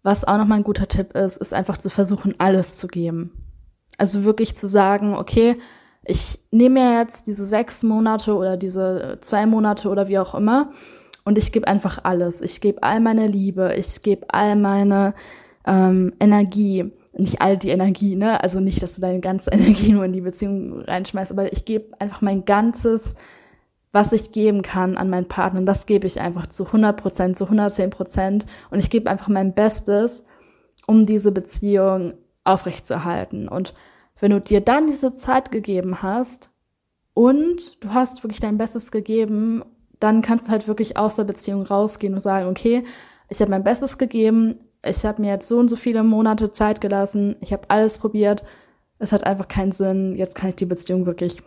was 0.08 0.24
auch 0.24 0.38
nochmal 0.38 0.58
ein 0.58 0.64
guter 0.64 0.88
Tipp 0.88 1.12
ist, 1.12 1.36
ist 1.36 1.52
einfach 1.52 1.76
zu 1.76 1.90
versuchen, 1.90 2.34
alles 2.38 2.78
zu 2.78 2.86
geben. 2.86 3.30
Also 3.98 4.24
wirklich 4.24 4.56
zu 4.56 4.66
sagen, 4.66 5.14
okay, 5.14 5.58
ich 6.02 6.38
nehme 6.50 6.80
mir 6.80 6.98
jetzt 6.98 7.26
diese 7.26 7.44
sechs 7.44 7.82
Monate 7.82 8.34
oder 8.34 8.56
diese 8.56 9.18
zwei 9.20 9.44
Monate 9.44 9.90
oder 9.90 10.08
wie 10.08 10.18
auch 10.18 10.34
immer 10.34 10.70
und 11.26 11.36
ich 11.36 11.52
gebe 11.52 11.68
einfach 11.68 11.98
alles. 12.04 12.40
Ich 12.40 12.62
gebe 12.62 12.82
all 12.82 13.00
meine 13.00 13.26
Liebe, 13.26 13.74
ich 13.76 14.00
gebe 14.00 14.24
all 14.30 14.56
meine 14.56 15.12
ähm, 15.66 16.14
Energie. 16.18 16.90
Nicht 17.12 17.42
all 17.42 17.58
die 17.58 17.68
Energie, 17.68 18.16
ne? 18.16 18.42
Also 18.42 18.60
nicht, 18.60 18.82
dass 18.82 18.94
du 18.94 19.02
deine 19.02 19.20
ganze 19.20 19.50
Energie 19.52 19.92
nur 19.92 20.06
in 20.06 20.14
die 20.14 20.22
Beziehung 20.22 20.80
reinschmeißt, 20.80 21.32
aber 21.32 21.52
ich 21.52 21.66
gebe 21.66 22.00
einfach 22.00 22.22
mein 22.22 22.46
ganzes, 22.46 23.14
was 23.92 24.12
ich 24.12 24.32
geben 24.32 24.62
kann 24.62 24.96
an 24.96 25.10
meinen 25.10 25.28
Partner. 25.28 25.62
Das 25.62 25.86
gebe 25.86 26.06
ich 26.06 26.20
einfach 26.20 26.46
zu 26.46 26.66
100 26.66 26.96
Prozent, 26.96 27.36
zu 27.36 27.44
110 27.44 27.90
Prozent. 27.90 28.46
Und 28.70 28.78
ich 28.78 28.90
gebe 28.90 29.10
einfach 29.10 29.28
mein 29.28 29.54
Bestes, 29.54 30.26
um 30.86 31.06
diese 31.06 31.32
Beziehung 31.32 32.14
aufrechtzuerhalten. 32.44 33.48
Und 33.48 33.74
wenn 34.20 34.30
du 34.30 34.40
dir 34.40 34.60
dann 34.60 34.86
diese 34.86 35.12
Zeit 35.12 35.50
gegeben 35.50 36.02
hast 36.02 36.50
und 37.14 37.82
du 37.82 37.92
hast 37.92 38.22
wirklich 38.24 38.40
dein 38.40 38.58
Bestes 38.58 38.90
gegeben, 38.90 39.64
dann 40.00 40.22
kannst 40.22 40.48
du 40.48 40.52
halt 40.52 40.68
wirklich 40.68 40.96
aus 40.96 41.16
der 41.16 41.24
Beziehung 41.24 41.62
rausgehen 41.62 42.14
und 42.14 42.20
sagen, 42.20 42.48
okay, 42.48 42.84
ich 43.28 43.40
habe 43.40 43.50
mein 43.50 43.64
Bestes 43.64 43.98
gegeben, 43.98 44.58
ich 44.84 45.04
habe 45.04 45.22
mir 45.22 45.32
jetzt 45.32 45.48
so 45.48 45.58
und 45.58 45.68
so 45.68 45.76
viele 45.76 46.02
Monate 46.04 46.52
Zeit 46.52 46.80
gelassen, 46.80 47.36
ich 47.40 47.52
habe 47.52 47.68
alles 47.68 47.98
probiert, 47.98 48.44
es 48.98 49.12
hat 49.12 49.24
einfach 49.24 49.48
keinen 49.48 49.72
Sinn, 49.72 50.16
jetzt 50.16 50.34
kann 50.34 50.50
ich 50.50 50.56
die 50.56 50.66
Beziehung 50.66 51.06
wirklich 51.06 51.42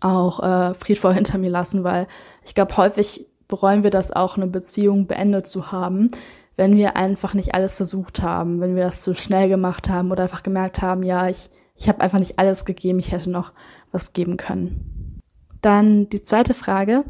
auch 0.00 0.40
äh, 0.42 0.74
friedvoll 0.74 1.14
hinter 1.14 1.38
mir 1.38 1.50
lassen, 1.50 1.84
weil 1.84 2.06
ich 2.44 2.54
glaube, 2.54 2.76
häufig 2.76 3.26
bereuen 3.48 3.82
wir 3.82 3.90
das 3.90 4.12
auch, 4.12 4.36
eine 4.36 4.46
Beziehung 4.46 5.06
beendet 5.06 5.46
zu 5.46 5.72
haben, 5.72 6.08
wenn 6.56 6.76
wir 6.76 6.96
einfach 6.96 7.34
nicht 7.34 7.54
alles 7.54 7.74
versucht 7.74 8.22
haben, 8.22 8.60
wenn 8.60 8.76
wir 8.76 8.84
das 8.84 9.02
zu 9.02 9.14
schnell 9.14 9.48
gemacht 9.48 9.88
haben 9.88 10.10
oder 10.10 10.24
einfach 10.24 10.42
gemerkt 10.42 10.82
haben, 10.82 11.02
ja, 11.02 11.28
ich 11.28 11.50
ich 11.76 11.88
habe 11.88 12.00
einfach 12.00 12.18
nicht 12.18 12.38
alles 12.38 12.64
gegeben, 12.64 12.98
ich 12.98 13.12
hätte 13.12 13.30
noch 13.30 13.52
was 13.90 14.12
geben 14.12 14.36
können. 14.36 15.20
Dann 15.60 16.08
die 16.08 16.22
zweite 16.22 16.54
Frage. 16.54 17.04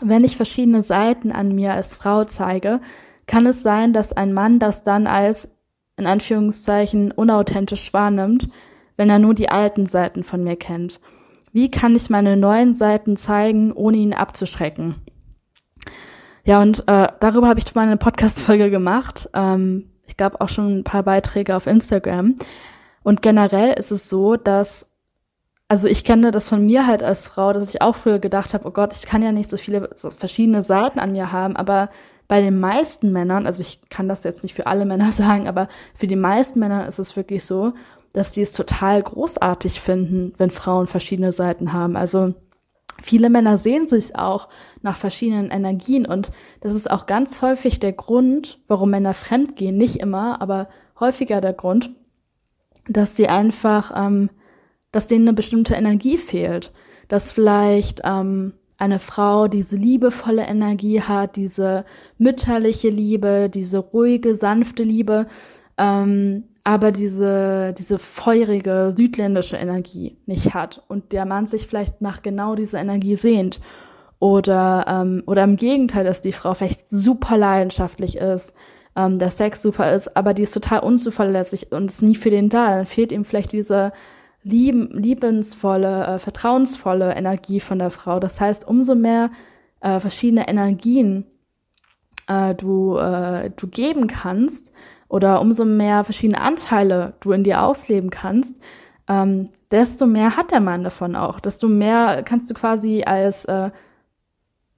Wenn 0.00 0.24
ich 0.24 0.36
verschiedene 0.36 0.82
Seiten 0.84 1.32
an 1.32 1.54
mir 1.54 1.72
als 1.72 1.96
Frau 1.96 2.24
zeige, 2.24 2.80
kann 3.26 3.46
es 3.46 3.62
sein, 3.62 3.92
dass 3.92 4.12
ein 4.12 4.32
Mann 4.32 4.60
das 4.60 4.84
dann 4.84 5.08
als 5.08 5.50
in 5.96 6.06
Anführungszeichen 6.06 7.10
unauthentisch 7.10 7.92
wahrnimmt, 7.92 8.48
wenn 8.96 9.10
er 9.10 9.18
nur 9.18 9.34
die 9.34 9.48
alten 9.48 9.86
Seiten 9.86 10.22
von 10.22 10.44
mir 10.44 10.54
kennt. 10.54 11.00
Wie 11.58 11.72
kann 11.72 11.96
ich 11.96 12.08
meine 12.08 12.36
neuen 12.36 12.72
Seiten 12.72 13.16
zeigen, 13.16 13.72
ohne 13.72 13.96
ihn 13.96 14.14
abzuschrecken? 14.14 14.94
Ja, 16.44 16.62
und 16.62 16.84
äh, 16.86 17.08
darüber 17.18 17.48
habe 17.48 17.58
ich 17.58 17.74
mal 17.74 17.80
eine 17.80 17.96
Podcast-Folge 17.96 18.70
gemacht. 18.70 19.28
Ähm, 19.34 19.90
ich 20.06 20.16
glaube 20.16 20.40
auch 20.40 20.48
schon 20.48 20.78
ein 20.78 20.84
paar 20.84 21.02
Beiträge 21.02 21.56
auf 21.56 21.66
Instagram. 21.66 22.36
Und 23.02 23.22
generell 23.22 23.72
ist 23.72 23.90
es 23.90 24.08
so, 24.08 24.36
dass, 24.36 24.88
also 25.66 25.88
ich 25.88 26.04
kenne 26.04 26.30
das 26.30 26.48
von 26.48 26.64
mir 26.64 26.86
halt 26.86 27.02
als 27.02 27.26
Frau, 27.26 27.52
dass 27.52 27.74
ich 27.74 27.82
auch 27.82 27.96
früher 27.96 28.20
gedacht 28.20 28.54
habe, 28.54 28.64
oh 28.64 28.70
Gott, 28.70 28.94
ich 28.94 29.06
kann 29.06 29.24
ja 29.24 29.32
nicht 29.32 29.50
so 29.50 29.56
viele 29.56 29.90
verschiedene 29.96 30.62
Seiten 30.62 31.00
an 31.00 31.10
mir 31.10 31.32
haben, 31.32 31.56
aber 31.56 31.88
bei 32.28 32.40
den 32.40 32.60
meisten 32.60 33.10
Männern, 33.10 33.46
also 33.46 33.62
ich 33.62 33.80
kann 33.88 34.06
das 34.06 34.22
jetzt 34.22 34.44
nicht 34.44 34.54
für 34.54 34.68
alle 34.68 34.84
Männer 34.84 35.10
sagen, 35.12 35.48
aber 35.48 35.66
für 35.96 36.06
die 36.06 36.14
meisten 36.14 36.60
Männer 36.60 36.86
ist 36.86 37.00
es 37.00 37.16
wirklich 37.16 37.44
so, 37.44 37.72
dass 38.12 38.32
die 38.32 38.42
es 38.42 38.52
total 38.52 39.02
großartig 39.02 39.80
finden, 39.80 40.32
wenn 40.38 40.50
Frauen 40.50 40.86
verschiedene 40.86 41.32
Seiten 41.32 41.72
haben. 41.72 41.96
Also 41.96 42.34
viele 43.02 43.30
Männer 43.30 43.58
sehen 43.58 43.88
sich 43.88 44.16
auch 44.16 44.48
nach 44.82 44.96
verschiedenen 44.96 45.50
Energien 45.50 46.06
und 46.06 46.30
das 46.60 46.74
ist 46.74 46.90
auch 46.90 47.06
ganz 47.06 47.42
häufig 47.42 47.80
der 47.80 47.92
Grund, 47.92 48.60
warum 48.66 48.90
Männer 48.90 49.14
fremdgehen. 49.14 49.76
Nicht 49.76 49.96
immer, 49.96 50.40
aber 50.40 50.68
häufiger 50.98 51.40
der 51.40 51.52
Grund, 51.52 51.90
dass 52.88 53.16
sie 53.16 53.28
einfach, 53.28 53.92
ähm, 53.94 54.30
dass 54.90 55.06
denen 55.06 55.28
eine 55.28 55.34
bestimmte 55.34 55.74
Energie 55.74 56.16
fehlt, 56.16 56.72
dass 57.08 57.32
vielleicht 57.32 58.00
ähm, 58.04 58.54
eine 58.78 59.00
Frau 59.00 59.48
diese 59.48 59.76
liebevolle 59.76 60.46
Energie 60.46 61.02
hat, 61.02 61.36
diese 61.36 61.84
mütterliche 62.16 62.88
Liebe, 62.88 63.50
diese 63.52 63.78
ruhige, 63.78 64.34
sanfte 64.34 64.84
Liebe, 64.84 65.26
ähm, 65.76 66.44
aber 66.68 66.92
diese, 66.92 67.72
diese 67.78 67.98
feurige, 67.98 68.92
südländische 68.94 69.56
Energie 69.56 70.18
nicht 70.26 70.52
hat 70.52 70.82
und 70.86 71.12
der 71.12 71.24
Mann 71.24 71.46
sich 71.46 71.66
vielleicht 71.66 72.02
nach 72.02 72.20
genau 72.20 72.56
dieser 72.56 72.78
Energie 72.78 73.16
sehnt. 73.16 73.58
Oder, 74.18 74.84
ähm, 74.86 75.22
oder 75.24 75.44
im 75.44 75.56
Gegenteil, 75.56 76.04
dass 76.04 76.20
die 76.20 76.32
Frau 76.32 76.52
vielleicht 76.52 76.86
super 76.86 77.38
leidenschaftlich 77.38 78.18
ist, 78.18 78.52
ähm, 78.96 79.18
der 79.18 79.30
Sex 79.30 79.62
super 79.62 79.94
ist, 79.94 80.14
aber 80.14 80.34
die 80.34 80.42
ist 80.42 80.52
total 80.52 80.80
unzuverlässig 80.80 81.72
und 81.72 81.86
ist 81.86 82.02
nie 82.02 82.16
für 82.16 82.28
den 82.28 82.50
da. 82.50 82.68
Dann 82.68 82.84
fehlt 82.84 83.12
ihm 83.12 83.24
vielleicht 83.24 83.52
diese 83.52 83.90
lieben, 84.42 84.90
liebensvolle, 84.92 86.06
äh, 86.06 86.18
vertrauensvolle 86.18 87.14
Energie 87.14 87.60
von 87.60 87.78
der 87.78 87.90
Frau. 87.90 88.20
Das 88.20 88.42
heißt, 88.42 88.68
umso 88.68 88.94
mehr 88.94 89.30
äh, 89.80 90.00
verschiedene 90.00 90.46
Energien 90.46 91.24
äh, 92.28 92.54
du, 92.54 92.98
äh, 92.98 93.48
du 93.56 93.68
geben 93.68 94.06
kannst 94.06 94.70
oder 95.08 95.40
umso 95.40 95.64
mehr 95.64 96.04
verschiedene 96.04 96.40
Anteile 96.40 97.14
du 97.20 97.32
in 97.32 97.44
dir 97.44 97.62
ausleben 97.62 98.10
kannst, 98.10 98.60
ähm, 99.08 99.48
desto 99.70 100.06
mehr 100.06 100.36
hat 100.36 100.50
der 100.50 100.60
Mann 100.60 100.84
davon 100.84 101.16
auch. 101.16 101.40
Desto 101.40 101.68
mehr 101.68 102.22
kannst 102.24 102.50
du 102.50 102.54
quasi 102.54 103.04
als 103.04 103.46
äh, 103.46 103.70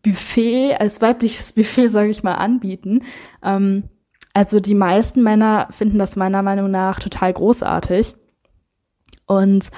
Buffet, 0.03 0.77
als 0.79 1.01
weibliches 1.03 1.53
Buffet, 1.55 1.89
sage 1.89 2.11
ich 2.11 2.23
mal, 2.23 2.35
anbieten. 2.35 3.03
Ähm, 3.43 3.85
also 4.33 4.61
die 4.61 4.75
meisten 4.75 5.23
Männer 5.23 5.69
finden 5.71 5.99
das 5.99 6.17
meiner 6.17 6.43
Meinung 6.43 6.71
nach 6.71 7.01
total 7.01 7.33
großartig. 7.33 8.15
Und 9.27 9.71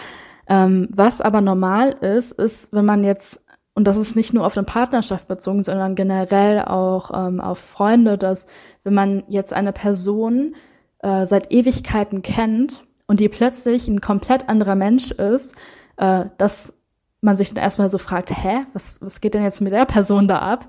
ähm, 0.48 0.88
was 0.90 1.20
aber 1.20 1.40
normal 1.40 1.90
ist, 1.90 2.32
ist, 2.32 2.72
wenn 2.72 2.84
man 2.84 3.04
jetzt, 3.04 3.41
und 3.74 3.84
das 3.84 3.96
ist 3.96 4.16
nicht 4.16 4.34
nur 4.34 4.44
auf 4.44 4.56
eine 4.56 4.66
Partnerschaft 4.66 5.28
bezogen, 5.28 5.64
sondern 5.64 5.94
generell 5.94 6.62
auch 6.62 7.10
ähm, 7.14 7.40
auf 7.40 7.58
Freunde, 7.58 8.18
dass 8.18 8.46
wenn 8.84 8.94
man 8.94 9.24
jetzt 9.28 9.52
eine 9.52 9.72
Person 9.72 10.54
äh, 10.98 11.26
seit 11.26 11.52
Ewigkeiten 11.52 12.22
kennt 12.22 12.84
und 13.06 13.20
die 13.20 13.28
plötzlich 13.28 13.88
ein 13.88 14.00
komplett 14.00 14.48
anderer 14.48 14.74
Mensch 14.74 15.10
ist, 15.10 15.56
äh, 15.96 16.26
dass 16.36 16.74
man 17.22 17.36
sich 17.36 17.48
dann 17.48 17.62
erstmal 17.62 17.88
so 17.88 17.98
fragt, 17.98 18.30
hä, 18.30 18.66
was, 18.74 19.00
was 19.00 19.20
geht 19.20 19.34
denn 19.34 19.44
jetzt 19.44 19.60
mit 19.60 19.72
der 19.72 19.86
Person 19.86 20.28
da 20.28 20.40
ab? 20.40 20.68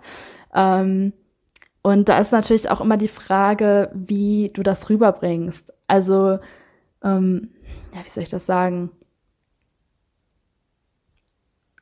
Ähm, 0.54 1.14
und 1.82 2.08
da 2.08 2.20
ist 2.20 2.32
natürlich 2.32 2.70
auch 2.70 2.80
immer 2.80 2.96
die 2.96 3.10
Frage, 3.10 3.92
wie 3.94 4.52
du 4.54 4.64
das 4.64 4.90
rüberbringst. 4.90 5.74
Also, 5.88 6.40
ähm, 7.04 7.50
ja, 7.94 8.06
wie 8.06 8.10
soll 8.10 8.24
ich 8.24 8.30
das 8.30 8.46
sagen? 8.46 8.92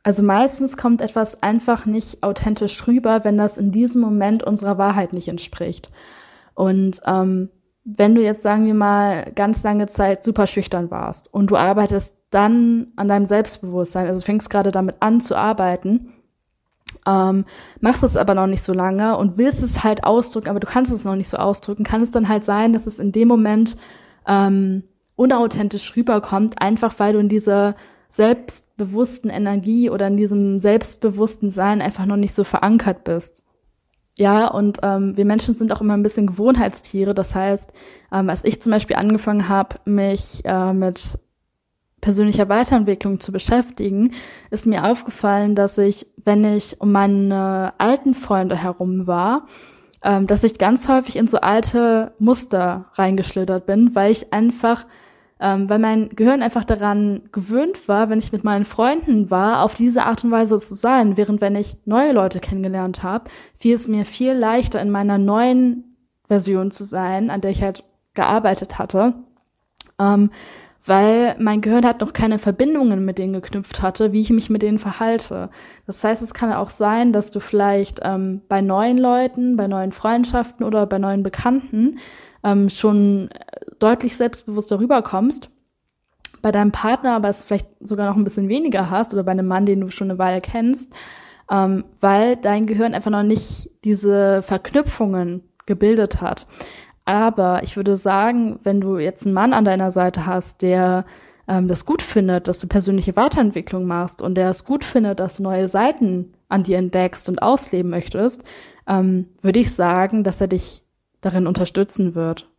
Also 0.04 0.24
meistens 0.24 0.78
kommt 0.78 1.02
etwas 1.02 1.44
einfach 1.44 1.86
nicht 1.86 2.24
authentisch 2.24 2.88
rüber, 2.88 3.24
wenn 3.24 3.38
das 3.38 3.58
in 3.58 3.72
diesem 3.72 4.02
Moment 4.02 4.44
unserer 4.44 4.78
Wahrheit 4.78 5.14
nicht 5.14 5.28
entspricht. 5.28 5.92
Und 6.56 7.02
ähm, 7.06 7.50
wenn 7.84 8.16
du 8.16 8.22
jetzt, 8.22 8.42
sagen 8.42 8.66
wir 8.66 8.74
mal, 8.74 9.32
ganz 9.36 9.64
lange 9.64 9.88
Zeit 9.88 10.24
super 10.24 10.48
schüchtern 10.48 10.92
warst 10.92 11.34
und 11.34 11.52
du 11.52 11.56
arbeitest 11.56 12.16
dann 12.30 12.88
an 12.96 13.08
deinem 13.08 13.26
Selbstbewusstsein, 13.26 14.08
also 14.08 14.22
fängst 14.22 14.50
gerade 14.50 14.72
damit 14.72 14.98
an 15.00 15.20
zu 15.20 15.36
arbeiten, 15.36 16.14
ähm, 17.08 17.46
machst 17.80 18.04
es 18.04 18.18
aber 18.18 18.36
noch 18.36 18.48
nicht 18.48 18.64
so 18.64 18.74
lange 18.74 19.18
und 19.18 19.38
willst 19.38 19.64
es 19.64 19.84
halt 19.84 20.04
ausdrücken, 20.04 20.50
aber 20.50 20.60
du 20.60 20.68
kannst 20.68 20.92
es 20.92 21.06
noch 21.06 21.16
nicht 21.16 21.30
so 21.30 21.38
ausdrücken, 21.38 21.84
kann 21.84 22.02
es 22.02 22.12
dann 22.12 22.28
halt 22.28 22.44
sein, 22.44 22.74
dass 22.74 22.86
es 22.86 23.00
in 23.00 23.12
dem 23.12 23.28
Moment 23.28 23.78
ähm, 24.28 24.84
unauthentisch 25.16 25.96
rüberkommt, 25.96 26.62
einfach 26.62 26.96
weil 26.98 27.14
du 27.14 27.20
in 27.20 27.30
dieser 27.30 27.76
selbstbewussten 28.12 29.32
Energie 29.32 29.90
oder 29.90 30.08
in 30.08 30.18
diesem 30.18 30.60
selbstbewussten 30.60 31.50
Sein 31.50 31.82
einfach 31.82 32.06
noch 32.06 32.18
nicht 32.18 32.34
so 32.34 32.44
verankert 32.44 33.06
bist. 33.06 33.44
Ja, 34.20 34.48
und 34.48 34.80
ähm, 34.84 35.16
wir 35.16 35.26
Menschen 35.26 35.56
sind 35.56 35.72
auch 35.72 35.82
immer 35.82 35.96
ein 35.96 36.04
bisschen 36.04 36.28
Gewohnheitstiere. 36.28 37.16
Das 37.16 37.34
heißt, 37.34 37.72
ähm, 38.12 38.30
als 38.30 38.44
ich 38.44 38.62
zum 38.62 38.74
Beispiel 38.74 38.98
angefangen 38.98 39.48
habe, 39.48 39.78
mich 39.86 40.42
äh, 40.44 40.74
mit 40.74 41.18
persönlicher 42.02 42.50
Weiterentwicklung 42.50 43.20
zu 43.22 43.32
beschäftigen, 43.32 44.12
ist 44.50 44.66
mir 44.66 44.86
aufgefallen, 44.86 45.56
dass 45.56 45.78
ich, 45.78 46.08
wenn 46.18 46.44
ich 46.44 46.82
um 46.82 46.92
meine 46.92 47.74
alten 47.78 48.14
Freunde 48.14 48.58
herum 48.62 49.08
war, 49.08 49.48
ähm, 50.04 50.28
dass 50.28 50.44
ich 50.44 50.58
ganz 50.58 50.90
häufig 50.90 51.16
in 51.16 51.28
so 51.28 51.40
alte 51.40 52.12
Muster 52.20 52.88
reingeschlittert 52.96 53.66
bin, 53.66 53.96
weil 53.96 54.12
ich 54.12 54.34
einfach, 54.34 54.86
ähm, 55.42 55.68
weil 55.70 55.80
mein 55.80 56.10
Gehirn 56.10 56.44
einfach 56.44 56.64
daran 56.64 57.24
gewöhnt 57.32 57.88
war, 57.88 58.10
wenn 58.10 58.20
ich 58.20 58.32
mit 58.32 58.44
meinen 58.44 58.64
Freunden 58.64 59.32
war, 59.32 59.64
auf 59.64 59.74
diese 59.74 60.06
Art 60.06 60.24
und 60.24 60.30
Weise 60.30 60.58
zu 60.60 60.76
sein, 60.76 61.18
während 61.18 61.42
wenn 61.42 61.56
ich 61.56 61.78
neue 61.86 62.12
Leute 62.14 62.40
kennengelernt 62.40 63.02
habe, 63.02 63.30
fiel 63.58 63.74
es 63.74 63.88
mir 63.88 64.06
viel 64.06 64.34
leichter 64.34 64.80
in 64.80 64.92
meiner 64.92 65.18
neuen 65.18 65.98
Version 66.28 66.70
zu 66.70 66.84
sein, 66.84 67.32
an 67.32 67.42
der 67.42 67.52
ich 67.52 67.64
halt 67.64 67.84
gearbeitet 68.14 68.78
hatte. 68.78 69.16
Ähm, 70.00 70.30
weil 70.86 71.36
mein 71.40 71.62
Gehirn 71.62 71.86
hat 71.86 72.02
noch 72.02 72.14
keine 72.14 72.40
Verbindungen 72.40 73.06
mit 73.06 73.18
denen 73.18 73.34
geknüpft 73.34 73.82
hatte, 73.82 74.14
wie 74.14 74.20
ich 74.20 74.32
mich 74.32 74.50
mit 74.50 74.62
denen 74.62 74.80
verhalte. 74.80 75.50
Das 75.86 76.04
heißt, 76.04 76.22
es 76.22 76.34
kann 76.34 76.54
auch 76.54 76.70
sein, 76.70 77.14
dass 77.14 77.30
du 77.30 77.40
vielleicht 77.40 78.00
ähm, 78.04 78.42
bei 78.48 78.62
neuen 78.62 78.98
Leuten, 78.98 79.58
bei 79.58 79.68
neuen 79.68 79.92
Freundschaften 79.92 80.66
oder 80.66 80.88
bei 80.88 80.98
neuen 80.98 81.22
Bekannten 81.22 81.98
ähm, 82.44 82.70
schon 82.70 83.30
deutlich 83.80 84.18
selbstbewusst 84.18 84.72
darüber 84.72 85.02
kommst. 85.02 85.50
Bei 86.42 86.52
deinem 86.52 86.72
Partner 86.72 87.16
aber 87.16 87.30
es 87.30 87.44
vielleicht 87.44 87.68
sogar 87.80 88.10
noch 88.10 88.16
ein 88.16 88.24
bisschen 88.24 88.50
weniger 88.50 88.90
hast 88.90 89.14
oder 89.14 89.24
bei 89.24 89.32
einem 89.32 89.48
Mann, 89.48 89.66
den 89.66 89.82
du 89.82 89.90
schon 89.90 90.10
eine 90.10 90.20
Weile 90.20 90.42
kennst, 90.42 90.94
ähm, 91.52 91.84
weil 92.00 92.36
dein 92.36 92.66
Gehirn 92.66 92.94
einfach 92.94 93.12
noch 93.12 93.24
nicht 93.24 93.70
diese 93.84 94.42
Verknüpfungen 94.42 95.44
gebildet 95.66 96.22
hat. 96.22 96.48
Aber 97.06 97.62
ich 97.64 97.76
würde 97.76 97.98
sagen, 97.98 98.60
wenn 98.64 98.82
du 98.82 98.98
jetzt 98.98 99.26
einen 99.26 99.34
Mann 99.34 99.54
an 99.54 99.66
deiner 99.66 99.92
Seite 99.92 100.26
hast, 100.26 100.62
der 100.62 101.06
ähm, 101.48 101.68
das 101.68 101.86
gut 101.86 102.02
findet, 102.02 102.48
dass 102.48 102.60
du 102.60 102.68
persönliche 102.68 103.16
Weiterentwicklung 103.16 103.86
machst 103.86 104.22
und 104.22 104.36
der 104.36 104.50
es 104.50 104.66
gut 104.66 104.84
findet, 104.84 105.20
dass 105.20 105.38
du 105.38 105.44
neue 105.44 105.68
Seiten 105.68 106.34
an 106.50 106.64
dir 106.64 106.78
entdeckst 106.78 107.30
und 107.30 107.42
ausleben 107.42 107.90
möchtest, 107.90 108.44
ähm, 108.88 109.28
würde 109.42 109.60
ich 109.60 109.74
sagen, 109.74 110.24
dass 110.24 110.42
er 110.42 110.48
dich 110.48 110.81
darin 111.22 111.48
unterstützen 111.48 112.16
wird 112.16 112.50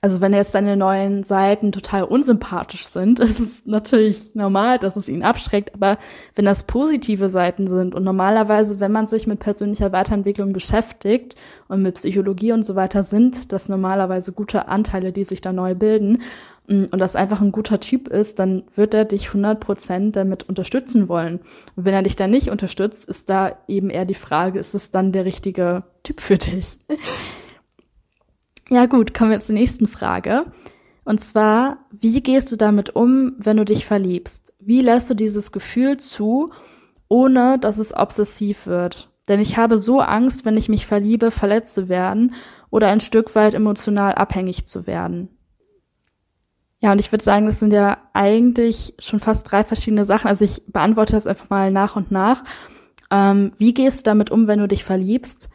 also 0.00 0.20
wenn 0.20 0.32
jetzt 0.32 0.54
deine 0.54 0.76
neuen 0.76 1.24
Seiten 1.24 1.72
total 1.72 2.04
unsympathisch 2.04 2.86
sind, 2.86 3.18
ist 3.20 3.40
es 3.40 3.66
natürlich 3.66 4.34
normal, 4.34 4.78
dass 4.78 4.96
es 4.96 5.08
ihn 5.08 5.22
abschreckt, 5.22 5.74
aber 5.74 5.98
wenn 6.34 6.44
das 6.44 6.62
positive 6.62 7.30
Seiten 7.30 7.66
sind 7.66 7.94
und 7.94 8.04
normalerweise, 8.04 8.80
wenn 8.80 8.92
man 8.92 9.06
sich 9.06 9.26
mit 9.26 9.40
persönlicher 9.40 9.92
Weiterentwicklung 9.92 10.52
beschäftigt 10.52 11.34
und 11.68 11.82
mit 11.82 11.96
Psychologie 11.96 12.52
und 12.52 12.64
so 12.64 12.76
weiter, 12.76 13.02
sind 13.02 13.52
das 13.52 13.68
normalerweise 13.68 14.32
gute 14.32 14.68
Anteile, 14.68 15.12
die 15.12 15.24
sich 15.24 15.40
da 15.40 15.52
neu 15.52 15.74
bilden 15.74 16.22
mm, 16.68 16.84
und 16.92 16.98
das 17.00 17.16
einfach 17.16 17.40
ein 17.40 17.52
guter 17.52 17.80
Typ 17.80 18.06
ist, 18.06 18.38
dann 18.38 18.62
wird 18.76 18.94
er 18.94 19.04
dich 19.04 19.30
100% 19.30 20.12
damit 20.12 20.48
unterstützen 20.48 21.08
wollen. 21.08 21.40
Und 21.74 21.84
wenn 21.84 21.94
er 21.94 22.02
dich 22.02 22.14
da 22.14 22.28
nicht 22.28 22.50
unterstützt, 22.50 23.08
ist 23.08 23.30
da 23.30 23.56
eben 23.66 23.90
eher 23.90 24.04
die 24.04 24.14
Frage, 24.14 24.60
ist 24.60 24.76
es 24.76 24.92
dann 24.92 25.10
der 25.10 25.24
richtige 25.24 25.82
Typ 26.04 26.20
für 26.20 26.38
dich? 26.38 26.78
Ja 28.70 28.86
gut, 28.86 29.14
kommen 29.14 29.30
wir 29.30 29.40
zur 29.40 29.54
nächsten 29.54 29.88
Frage. 29.88 30.44
Und 31.04 31.20
zwar, 31.20 31.78
wie 31.90 32.20
gehst 32.20 32.52
du 32.52 32.56
damit 32.56 32.94
um, 32.94 33.34
wenn 33.38 33.56
du 33.56 33.64
dich 33.64 33.86
verliebst? 33.86 34.52
Wie 34.60 34.82
lässt 34.82 35.08
du 35.08 35.14
dieses 35.14 35.52
Gefühl 35.52 35.96
zu, 35.96 36.50
ohne 37.08 37.58
dass 37.58 37.78
es 37.78 37.96
obsessiv 37.96 38.66
wird? 38.66 39.10
Denn 39.28 39.40
ich 39.40 39.56
habe 39.56 39.78
so 39.78 40.00
Angst, 40.00 40.44
wenn 40.44 40.58
ich 40.58 40.68
mich 40.68 40.86
verliebe, 40.86 41.30
verletzt 41.30 41.74
zu 41.74 41.88
werden 41.88 42.34
oder 42.68 42.88
ein 42.88 43.00
Stück 43.00 43.34
weit 43.34 43.54
emotional 43.54 44.14
abhängig 44.14 44.66
zu 44.66 44.86
werden. 44.86 45.30
Ja, 46.80 46.92
und 46.92 46.98
ich 46.98 47.10
würde 47.10 47.24
sagen, 47.24 47.46
das 47.46 47.58
sind 47.58 47.72
ja 47.72 47.96
eigentlich 48.12 48.94
schon 48.98 49.18
fast 49.18 49.50
drei 49.50 49.64
verschiedene 49.64 50.04
Sachen. 50.04 50.28
Also 50.28 50.44
ich 50.44 50.62
beantworte 50.66 51.14
das 51.14 51.26
einfach 51.26 51.48
mal 51.48 51.70
nach 51.70 51.96
und 51.96 52.10
nach. 52.10 52.44
Ähm, 53.10 53.52
wie 53.56 53.72
gehst 53.72 54.00
du 54.00 54.10
damit 54.10 54.30
um, 54.30 54.46
wenn 54.46 54.60
du 54.60 54.68
dich 54.68 54.84
verliebst? 54.84 55.48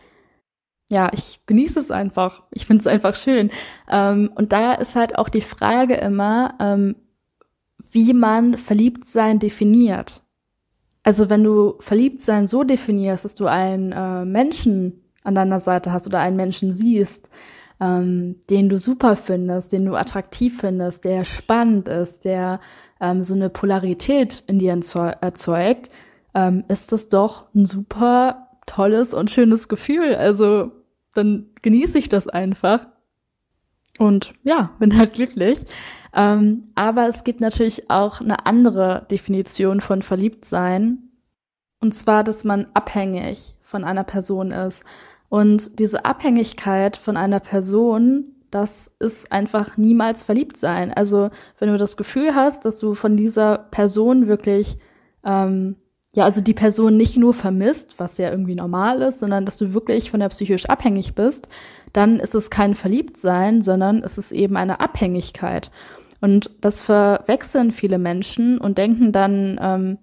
Ja, 0.93 1.09
ich 1.11 1.39
genieße 1.47 1.79
es 1.79 1.89
einfach. 1.89 2.43
Ich 2.51 2.67
finde 2.67 2.81
es 2.81 2.87
einfach 2.87 3.15
schön. 3.15 3.49
Ähm, 3.89 4.31
und 4.35 4.53
da 4.53 4.73
ist 4.73 4.95
halt 4.95 5.17
auch 5.17 5.27
die 5.27 5.41
Frage 5.41 5.95
immer, 5.95 6.53
ähm, 6.59 6.95
wie 7.89 8.13
man 8.13 8.57
verliebt 8.57 9.07
sein 9.07 9.39
definiert. 9.39 10.21
Also 11.01 11.29
wenn 11.31 11.43
du 11.43 11.75
verliebt 11.79 12.21
sein 12.21 12.45
so 12.45 12.63
definierst, 12.63 13.25
dass 13.25 13.33
du 13.33 13.47
einen 13.47 13.91
äh, 13.91 14.23
Menschen 14.23 15.01
an 15.23 15.33
deiner 15.33 15.59
Seite 15.59 15.91
hast 15.91 16.05
oder 16.05 16.19
einen 16.19 16.37
Menschen 16.37 16.71
siehst, 16.71 17.31
ähm, 17.81 18.35
den 18.51 18.69
du 18.69 18.77
super 18.77 19.15
findest, 19.15 19.73
den 19.73 19.85
du 19.85 19.95
attraktiv 19.95 20.59
findest, 20.59 21.05
der 21.05 21.25
spannend 21.25 21.87
ist, 21.87 22.23
der 22.23 22.59
ähm, 23.01 23.23
so 23.23 23.33
eine 23.33 23.49
Polarität 23.49 24.43
in 24.45 24.59
dir 24.59 24.79
erzeugt, 25.21 25.89
ähm, 26.35 26.63
ist 26.67 26.91
das 26.91 27.09
doch 27.09 27.47
ein 27.55 27.65
super 27.65 28.49
tolles 28.67 29.15
und 29.15 29.31
schönes 29.31 29.67
Gefühl. 29.67 30.13
Also 30.15 30.82
dann 31.13 31.47
genieße 31.61 31.97
ich 31.97 32.09
das 32.09 32.27
einfach. 32.27 32.87
Und 33.99 34.33
ja, 34.43 34.71
bin 34.79 34.97
halt 34.97 35.13
glücklich. 35.13 35.65
Ähm, 36.13 36.63
aber 36.75 37.07
es 37.07 37.23
gibt 37.23 37.41
natürlich 37.41 37.89
auch 37.89 38.21
eine 38.21 38.45
andere 38.45 39.05
Definition 39.09 39.81
von 39.81 40.01
Verliebtsein. 40.01 41.09
Und 41.79 41.93
zwar, 41.93 42.23
dass 42.23 42.43
man 42.43 42.67
abhängig 42.73 43.55
von 43.61 43.83
einer 43.83 44.03
Person 44.03 44.51
ist. 44.51 44.83
Und 45.29 45.79
diese 45.79 46.05
Abhängigkeit 46.05 46.95
von 46.95 47.17
einer 47.17 47.39
Person, 47.39 48.35
das 48.51 48.95
ist 48.99 49.31
einfach 49.31 49.77
niemals 49.77 50.23
verliebt 50.23 50.57
sein. 50.57 50.93
Also 50.93 51.29
wenn 51.57 51.69
du 51.69 51.77
das 51.77 51.97
Gefühl 51.97 52.35
hast, 52.35 52.65
dass 52.65 52.79
du 52.79 52.93
von 52.93 53.17
dieser 53.17 53.57
Person 53.57 54.27
wirklich 54.27 54.77
ähm, 55.23 55.75
ja, 56.15 56.25
also 56.25 56.41
die 56.41 56.53
Person 56.53 56.95
nicht 56.95 57.17
nur 57.17 57.33
vermisst, 57.33 57.95
was 57.97 58.17
ja 58.17 58.29
irgendwie 58.29 58.55
normal 58.55 59.01
ist, 59.01 59.19
sondern 59.19 59.45
dass 59.45 59.57
du 59.57 59.73
wirklich 59.73 60.11
von 60.11 60.19
der 60.19 60.29
psychisch 60.29 60.65
abhängig 60.65 61.15
bist, 61.15 61.49
dann 61.91 62.19
ist 62.19 62.35
es 62.35 62.49
kein 62.49 62.75
Verliebtsein, 62.75 63.61
sondern 63.61 64.03
es 64.03 64.17
ist 64.17 64.31
eben 64.31 64.55
eine 64.55 64.79
Abhängigkeit. 64.79 65.71
Und 66.21 66.51
das 66.61 66.81
verwechseln 66.81 67.71
viele 67.71 67.97
Menschen 67.97 68.59
und 68.59 68.77
denken 68.77 69.11
dann 69.11 69.59
ähm, 69.61 69.97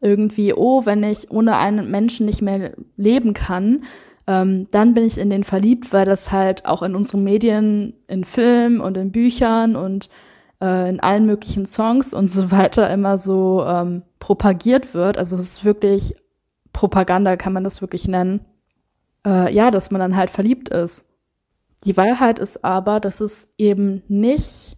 irgendwie, 0.00 0.54
oh, 0.54 0.86
wenn 0.86 1.02
ich 1.02 1.30
ohne 1.30 1.58
einen 1.58 1.90
Menschen 1.90 2.26
nicht 2.26 2.42
mehr 2.42 2.72
leben 2.96 3.34
kann, 3.34 3.84
ähm, 4.28 4.68
dann 4.70 4.94
bin 4.94 5.04
ich 5.04 5.18
in 5.18 5.30
den 5.30 5.44
verliebt, 5.44 5.92
weil 5.92 6.04
das 6.04 6.32
halt 6.32 6.64
auch 6.64 6.82
in 6.82 6.94
unseren 6.94 7.24
Medien, 7.24 7.94
in 8.06 8.24
Filmen 8.24 8.80
und 8.80 8.96
in 8.96 9.12
Büchern 9.12 9.76
und 9.76 10.08
äh, 10.60 10.88
in 10.88 11.00
allen 11.00 11.26
möglichen 11.26 11.66
Songs 11.66 12.14
und 12.14 12.28
so 12.28 12.50
weiter 12.50 12.90
immer 12.90 13.18
so 13.18 13.64
ähm, 13.66 14.02
propagiert 14.18 14.94
wird. 14.94 15.18
Also 15.18 15.36
es 15.36 15.42
ist 15.42 15.64
wirklich 15.64 16.14
Propaganda, 16.72 17.36
kann 17.36 17.52
man 17.52 17.64
das 17.64 17.80
wirklich 17.80 18.08
nennen. 18.08 18.44
Äh, 19.26 19.54
ja, 19.54 19.70
dass 19.70 19.90
man 19.90 20.00
dann 20.00 20.16
halt 20.16 20.30
verliebt 20.30 20.68
ist. 20.68 21.04
Die 21.84 21.96
Wahrheit 21.96 22.38
ist 22.38 22.64
aber, 22.64 23.00
dass 23.00 23.20
es 23.20 23.52
eben 23.58 24.02
nicht 24.08 24.76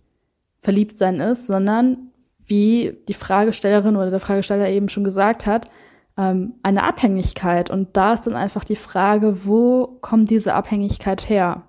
verliebt 0.61 0.99
sein 0.99 1.21
ist, 1.21 1.47
sondern 1.47 2.11
wie 2.47 2.99
die 3.09 3.15
Fragestellerin 3.15 3.97
oder 3.97 4.11
der 4.11 4.21
Fragesteller 4.21 4.69
eben 4.69 4.89
schon 4.89 5.05
gesagt 5.05 5.47
hat, 5.47 5.71
ähm, 6.17 6.55
eine 6.63 6.85
Abhängigkeit. 6.85 7.71
Und 7.71 7.97
da 7.97 8.15
ist 8.15 8.27
dann 8.27 8.35
einfach 8.35 8.65
die 8.65 8.77
Frage, 8.77 9.47
wo 9.47 9.99
kommt 10.01 10.31
diese 10.31 10.55
Abhängigkeit 10.55 11.29
her? 11.29 11.68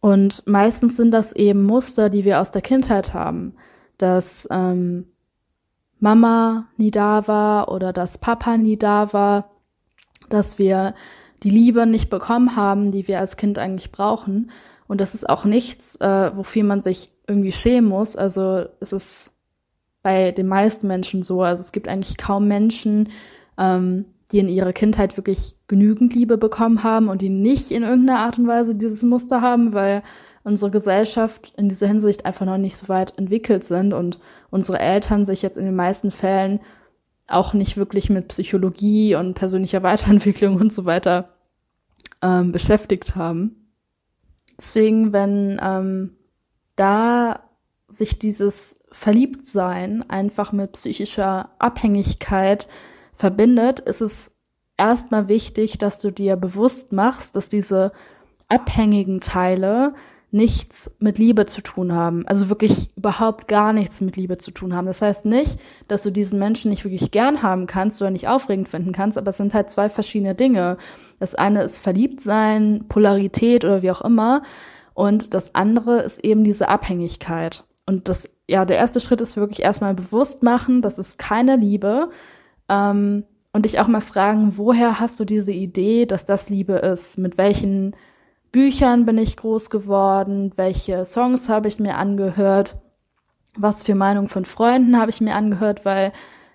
Und 0.00 0.46
meistens 0.46 0.96
sind 0.96 1.12
das 1.12 1.34
eben 1.34 1.62
Muster, 1.62 2.08
die 2.08 2.24
wir 2.24 2.40
aus 2.40 2.50
der 2.50 2.62
Kindheit 2.62 3.12
haben, 3.12 3.54
dass 3.98 4.48
ähm, 4.50 5.06
Mama 5.98 6.68
nie 6.78 6.90
da 6.90 7.28
war 7.28 7.70
oder 7.70 7.92
dass 7.92 8.18
Papa 8.18 8.56
nie 8.56 8.78
da 8.78 9.12
war, 9.12 9.50
dass 10.30 10.58
wir 10.58 10.94
die 11.42 11.50
Liebe 11.50 11.86
nicht 11.86 12.08
bekommen 12.08 12.56
haben, 12.56 12.90
die 12.90 13.06
wir 13.08 13.18
als 13.18 13.36
Kind 13.36 13.58
eigentlich 13.58 13.92
brauchen. 13.92 14.50
Und 14.88 15.00
das 15.00 15.14
ist 15.14 15.28
auch 15.28 15.44
nichts, 15.44 15.96
äh, 15.96 16.34
wofür 16.34 16.64
man 16.64 16.80
sich 16.80 17.10
irgendwie 17.26 17.52
schämen 17.52 17.88
muss. 17.88 18.16
Also 18.16 18.64
es 18.80 18.92
ist 18.92 19.32
bei 20.02 20.32
den 20.32 20.48
meisten 20.48 20.86
Menschen 20.86 21.22
so. 21.22 21.42
Also 21.42 21.60
es 21.60 21.72
gibt 21.72 21.88
eigentlich 21.88 22.16
kaum 22.16 22.48
Menschen, 22.48 23.10
ähm, 23.58 24.06
die 24.32 24.38
in 24.38 24.48
ihrer 24.48 24.72
Kindheit 24.72 25.16
wirklich 25.16 25.56
genügend 25.66 26.14
Liebe 26.14 26.38
bekommen 26.38 26.82
haben 26.82 27.08
und 27.08 27.22
die 27.22 27.28
nicht 27.28 27.70
in 27.70 27.82
irgendeiner 27.82 28.20
Art 28.20 28.38
und 28.38 28.46
Weise 28.46 28.74
dieses 28.74 29.02
Muster 29.02 29.40
haben, 29.40 29.72
weil 29.72 30.02
unsere 30.42 30.70
Gesellschaft 30.70 31.52
in 31.56 31.68
dieser 31.68 31.86
Hinsicht 31.86 32.24
einfach 32.24 32.46
noch 32.46 32.58
nicht 32.58 32.76
so 32.76 32.88
weit 32.88 33.18
entwickelt 33.18 33.64
sind 33.64 33.92
und 33.92 34.18
unsere 34.50 34.78
Eltern 34.78 35.24
sich 35.24 35.42
jetzt 35.42 35.58
in 35.58 35.64
den 35.64 35.76
meisten 35.76 36.10
Fällen 36.10 36.60
auch 37.28 37.54
nicht 37.54 37.76
wirklich 37.76 38.10
mit 38.10 38.28
Psychologie 38.28 39.14
und 39.14 39.34
persönlicher 39.34 39.82
Weiterentwicklung 39.82 40.56
und 40.56 40.72
so 40.72 40.84
weiter 40.84 41.30
ähm, 42.22 42.52
beschäftigt 42.52 43.16
haben. 43.16 43.56
Deswegen, 44.58 45.12
wenn 45.12 45.58
ähm, 45.62 46.16
da 46.76 47.40
sich 47.88 48.18
dieses 48.18 48.78
Verliebtsein 48.92 50.08
einfach 50.08 50.52
mit 50.52 50.72
psychischer 50.72 51.50
Abhängigkeit 51.58 52.68
verbindet, 53.20 53.80
ist 53.80 54.00
es 54.00 54.32
erstmal 54.78 55.28
wichtig, 55.28 55.76
dass 55.78 55.98
du 55.98 56.10
dir 56.10 56.36
bewusst 56.36 56.92
machst, 56.92 57.36
dass 57.36 57.50
diese 57.50 57.92
abhängigen 58.48 59.20
Teile 59.20 59.92
nichts 60.32 60.90
mit 61.00 61.18
Liebe 61.18 61.44
zu 61.44 61.60
tun 61.60 61.92
haben. 61.92 62.26
Also 62.26 62.48
wirklich 62.48 62.88
überhaupt 62.96 63.46
gar 63.46 63.72
nichts 63.72 64.00
mit 64.00 64.16
Liebe 64.16 64.38
zu 64.38 64.52
tun 64.52 64.74
haben. 64.74 64.86
Das 64.86 65.02
heißt 65.02 65.26
nicht, 65.26 65.58
dass 65.88 66.02
du 66.02 66.10
diesen 66.10 66.38
Menschen 66.38 66.70
nicht 66.70 66.84
wirklich 66.84 67.10
gern 67.10 67.42
haben 67.42 67.66
kannst 67.66 68.00
oder 68.00 68.10
nicht 68.10 68.28
aufregend 68.28 68.68
finden 68.68 68.92
kannst, 68.92 69.18
aber 69.18 69.30
es 69.30 69.36
sind 69.36 69.54
halt 69.54 69.70
zwei 69.70 69.90
verschiedene 69.90 70.34
Dinge. 70.34 70.78
Das 71.18 71.34
eine 71.34 71.62
ist 71.62 71.78
Verliebtsein, 71.78 72.86
Polarität 72.88 73.64
oder 73.64 73.82
wie 73.82 73.90
auch 73.90 74.02
immer. 74.02 74.42
Und 74.94 75.34
das 75.34 75.54
andere 75.54 76.00
ist 76.00 76.24
eben 76.24 76.44
diese 76.44 76.68
Abhängigkeit. 76.68 77.64
Und 77.84 78.08
das, 78.08 78.30
ja, 78.48 78.64
der 78.64 78.78
erste 78.78 79.00
Schritt 79.00 79.20
ist 79.20 79.36
wirklich 79.36 79.62
erstmal 79.62 79.94
bewusst 79.94 80.42
machen, 80.42 80.80
das 80.80 80.98
ist 80.98 81.18
keine 81.18 81.56
Liebe. 81.56 82.08
Ähm, 82.70 83.24
und 83.52 83.64
dich 83.64 83.80
auch 83.80 83.88
mal 83.88 84.00
fragen, 84.00 84.56
woher 84.56 85.00
hast 85.00 85.18
du 85.18 85.24
diese 85.24 85.52
Idee, 85.52 86.06
dass 86.06 86.24
das 86.24 86.48
Liebe 86.50 86.74
ist? 86.74 87.18
Mit 87.18 87.36
welchen 87.36 87.96
Büchern 88.52 89.06
bin 89.06 89.18
ich 89.18 89.36
groß 89.36 89.70
geworden? 89.70 90.52
Welche 90.56 91.04
Songs 91.04 91.48
habe 91.48 91.68
ich 91.68 91.80
mir 91.80 91.96
angehört? 91.96 92.76
Was 93.56 93.82
für 93.82 93.96
Meinung 93.96 94.28
von 94.28 94.44
Freunden 94.44 94.98
habe 94.98 95.10
ich 95.10 95.20
mir 95.20 95.34
angehört? 95.34 95.84
Weil 95.84 96.12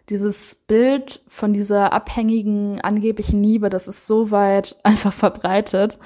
dieses 0.09 0.55
Bild 0.55 1.21
von 1.27 1.53
dieser 1.53 1.91
abhängigen, 1.91 2.79
angeblichen 2.79 3.43
Liebe, 3.43 3.69
das 3.69 3.87
ist 3.87 4.07
so 4.07 4.31
weit 4.31 4.77
einfach 4.83 5.13
verbreitet. 5.13 5.99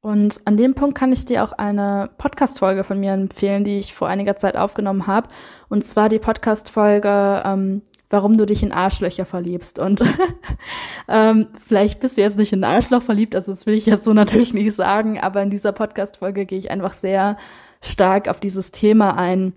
Und 0.00 0.42
an 0.44 0.58
dem 0.58 0.74
Punkt 0.74 0.98
kann 0.98 1.12
ich 1.12 1.24
dir 1.24 1.42
auch 1.42 1.52
eine 1.52 2.10
Podcast-Folge 2.18 2.84
von 2.84 3.00
mir 3.00 3.12
empfehlen, 3.12 3.64
die 3.64 3.78
ich 3.78 3.94
vor 3.94 4.08
einiger 4.08 4.36
Zeit 4.36 4.56
aufgenommen 4.56 5.06
habe. 5.06 5.28
Und 5.70 5.82
zwar 5.82 6.10
die 6.10 6.18
Podcast-Folge 6.18 7.42
ähm, 7.42 7.82
warum 8.14 8.36
du 8.36 8.46
dich 8.46 8.62
in 8.62 8.70
Arschlöcher 8.70 9.24
verliebst. 9.26 9.80
Und 9.80 10.00
ähm, 11.08 11.48
vielleicht 11.66 11.98
bist 11.98 12.16
du 12.16 12.20
jetzt 12.20 12.38
nicht 12.38 12.52
in 12.52 12.62
Arschloch 12.62 13.02
verliebt, 13.02 13.34
also 13.34 13.50
das 13.50 13.66
will 13.66 13.74
ich 13.74 13.86
jetzt 13.86 14.04
so 14.04 14.12
natürlich 14.14 14.54
nicht 14.54 14.72
sagen, 14.72 15.18
aber 15.18 15.42
in 15.42 15.50
dieser 15.50 15.72
Podcast-Folge 15.72 16.46
gehe 16.46 16.58
ich 16.58 16.70
einfach 16.70 16.92
sehr 16.92 17.36
stark 17.82 18.28
auf 18.28 18.38
dieses 18.38 18.70
Thema 18.70 19.16
ein, 19.16 19.52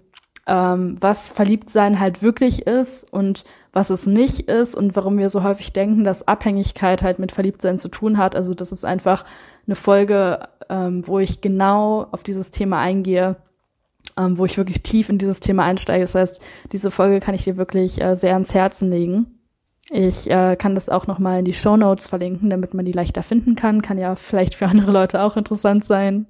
ähm, 0.47 0.97
was 0.99 1.31
Verliebtsein 1.31 1.99
halt 1.99 2.23
wirklich 2.23 2.65
ist 2.65 3.13
und 3.13 3.45
was 3.73 3.91
es 3.91 4.07
nicht 4.07 4.49
ist 4.49 4.73
und 4.73 4.95
warum 4.95 5.19
wir 5.19 5.29
so 5.29 5.43
häufig 5.43 5.71
denken, 5.71 6.03
dass 6.03 6.27
Abhängigkeit 6.27 7.03
halt 7.03 7.19
mit 7.19 7.31
Verliebtsein 7.31 7.77
zu 7.77 7.89
tun 7.89 8.17
hat. 8.17 8.35
Also 8.35 8.55
das 8.55 8.71
ist 8.71 8.85
einfach 8.85 9.23
eine 9.67 9.75
Folge, 9.75 10.49
ähm, 10.67 11.07
wo 11.07 11.19
ich 11.19 11.41
genau 11.41 12.07
auf 12.11 12.23
dieses 12.23 12.49
Thema 12.49 12.79
eingehe 12.79 13.35
ähm, 14.17 14.37
wo 14.37 14.45
ich 14.45 14.57
wirklich 14.57 14.81
tief 14.81 15.09
in 15.09 15.17
dieses 15.17 15.39
Thema 15.39 15.63
einsteige. 15.63 16.03
Das 16.03 16.15
heißt, 16.15 16.41
diese 16.71 16.91
Folge 16.91 17.19
kann 17.19 17.35
ich 17.35 17.43
dir 17.43 17.57
wirklich 17.57 18.01
äh, 18.01 18.15
sehr 18.15 18.33
ans 18.33 18.53
Herzen 18.53 18.89
legen. 18.89 19.27
Ich 19.89 20.29
äh, 20.29 20.55
kann 20.57 20.75
das 20.75 20.89
auch 20.89 21.07
nochmal 21.07 21.39
in 21.39 21.45
die 21.45 21.53
Show 21.53 21.77
Notes 21.77 22.07
verlinken, 22.07 22.49
damit 22.49 22.73
man 22.73 22.85
die 22.85 22.91
leichter 22.91 23.23
finden 23.23 23.55
kann. 23.55 23.81
Kann 23.81 23.97
ja 23.97 24.15
vielleicht 24.15 24.55
für 24.55 24.65
andere 24.67 24.91
Leute 24.91 25.21
auch 25.21 25.37
interessant 25.37 25.85
sein. 25.85 26.25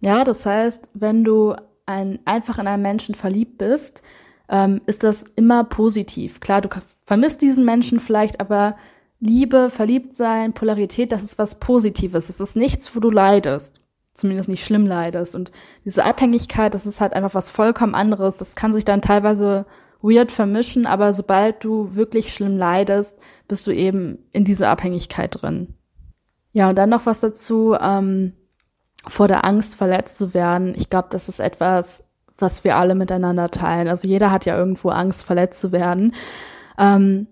Ja, 0.00 0.24
das 0.24 0.44
heißt, 0.44 0.88
wenn 0.92 1.24
du 1.24 1.54
ein, 1.86 2.18
einfach 2.24 2.58
in 2.58 2.66
einen 2.66 2.82
Menschen 2.82 3.14
verliebt 3.14 3.58
bist, 3.58 4.02
ähm, 4.48 4.82
ist 4.86 5.02
das 5.02 5.22
immer 5.36 5.64
positiv. 5.64 6.40
Klar, 6.40 6.60
du 6.60 6.68
vermisst 7.06 7.40
diesen 7.40 7.64
Menschen 7.64 8.00
vielleicht, 8.00 8.40
aber 8.40 8.76
Liebe, 9.20 9.70
Verliebtsein, 9.70 10.52
Polarität, 10.52 11.10
das 11.10 11.22
ist 11.22 11.38
was 11.38 11.58
Positives. 11.58 12.28
Es 12.28 12.40
ist 12.40 12.56
nichts, 12.56 12.94
wo 12.94 13.00
du 13.00 13.10
leidest 13.10 13.83
zumindest 14.14 14.48
nicht 14.48 14.64
schlimm 14.64 14.86
leidest. 14.86 15.34
Und 15.34 15.52
diese 15.84 16.04
Abhängigkeit, 16.04 16.72
das 16.72 16.86
ist 16.86 17.00
halt 17.00 17.12
einfach 17.12 17.34
was 17.34 17.50
vollkommen 17.50 17.94
anderes. 17.94 18.38
Das 18.38 18.54
kann 18.54 18.72
sich 18.72 18.84
dann 18.84 19.02
teilweise 19.02 19.66
weird 20.00 20.30
vermischen, 20.30 20.86
aber 20.86 21.12
sobald 21.12 21.64
du 21.64 21.94
wirklich 21.94 22.32
schlimm 22.32 22.56
leidest, 22.56 23.18
bist 23.48 23.66
du 23.66 23.70
eben 23.70 24.18
in 24.32 24.44
dieser 24.44 24.68
Abhängigkeit 24.68 25.42
drin. 25.42 25.74
Ja, 26.52 26.68
und 26.70 26.76
dann 26.76 26.90
noch 26.90 27.06
was 27.06 27.20
dazu, 27.20 27.74
ähm, 27.80 28.34
vor 29.08 29.28
der 29.28 29.44
Angst 29.44 29.76
verletzt 29.76 30.18
zu 30.18 30.32
werden. 30.32 30.74
Ich 30.76 30.88
glaube, 30.88 31.08
das 31.10 31.28
ist 31.28 31.40
etwas, 31.40 32.04
was 32.38 32.64
wir 32.64 32.76
alle 32.76 32.94
miteinander 32.94 33.50
teilen. 33.50 33.88
Also 33.88 34.08
jeder 34.08 34.30
hat 34.30 34.44
ja 34.44 34.56
irgendwo 34.56 34.90
Angst, 34.90 35.24
verletzt 35.24 35.60
zu 35.60 35.72
werden. 35.72 36.14
Ähm, 36.78 37.26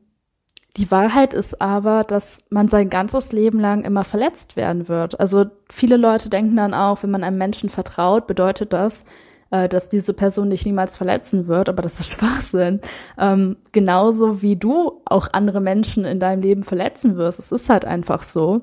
die 0.79 0.91
Wahrheit 0.91 1.35
ist 1.35 1.61
aber, 1.61 2.03
dass 2.03 2.45
man 2.49 2.69
sein 2.69 2.89
ganzes 2.89 3.33
Leben 3.33 3.61
lang 3.61 3.85
immer 3.85 4.05
verletzt 4.05 4.57
werden 4.57 4.89
wird. 4.89 5.21
Also 5.21 5.45
viele 5.71 5.99
Leute 5.99 6.31
denken 6.31 6.57
dann 6.57 6.73
auch, 6.73 7.03
wenn 7.03 7.11
man 7.11 7.25
einem 7.25 7.37
Menschen 7.37 7.69
vertraut, 7.69 8.27
bedeutet 8.27 8.73
das, 8.73 9.05
äh, 9.51 9.69
dass 9.69 9.91
diese 9.91 10.15
Person 10.15 10.49
dich 10.49 10.65
niemals 10.65 10.97
verletzen 10.97 11.47
wird, 11.47 11.69
aber 11.69 11.83
das 11.83 12.01
ist 12.01 12.07
Schwachsinn. 12.13 12.81
Ähm, 13.19 13.59
genauso 13.73 14.41
wie 14.41 14.57
du 14.57 15.03
auch 15.05 15.29
andere 15.33 15.61
Menschen 15.61 16.07
in 16.07 16.21
deinem 16.21 16.41
Leben 16.41 16.63
verletzen 16.63 17.17
wirst. 17.17 17.39
Es 17.39 17.53
ist 17.53 17.69
halt 17.69 17.85
einfach 17.85 18.23
so. 18.23 18.63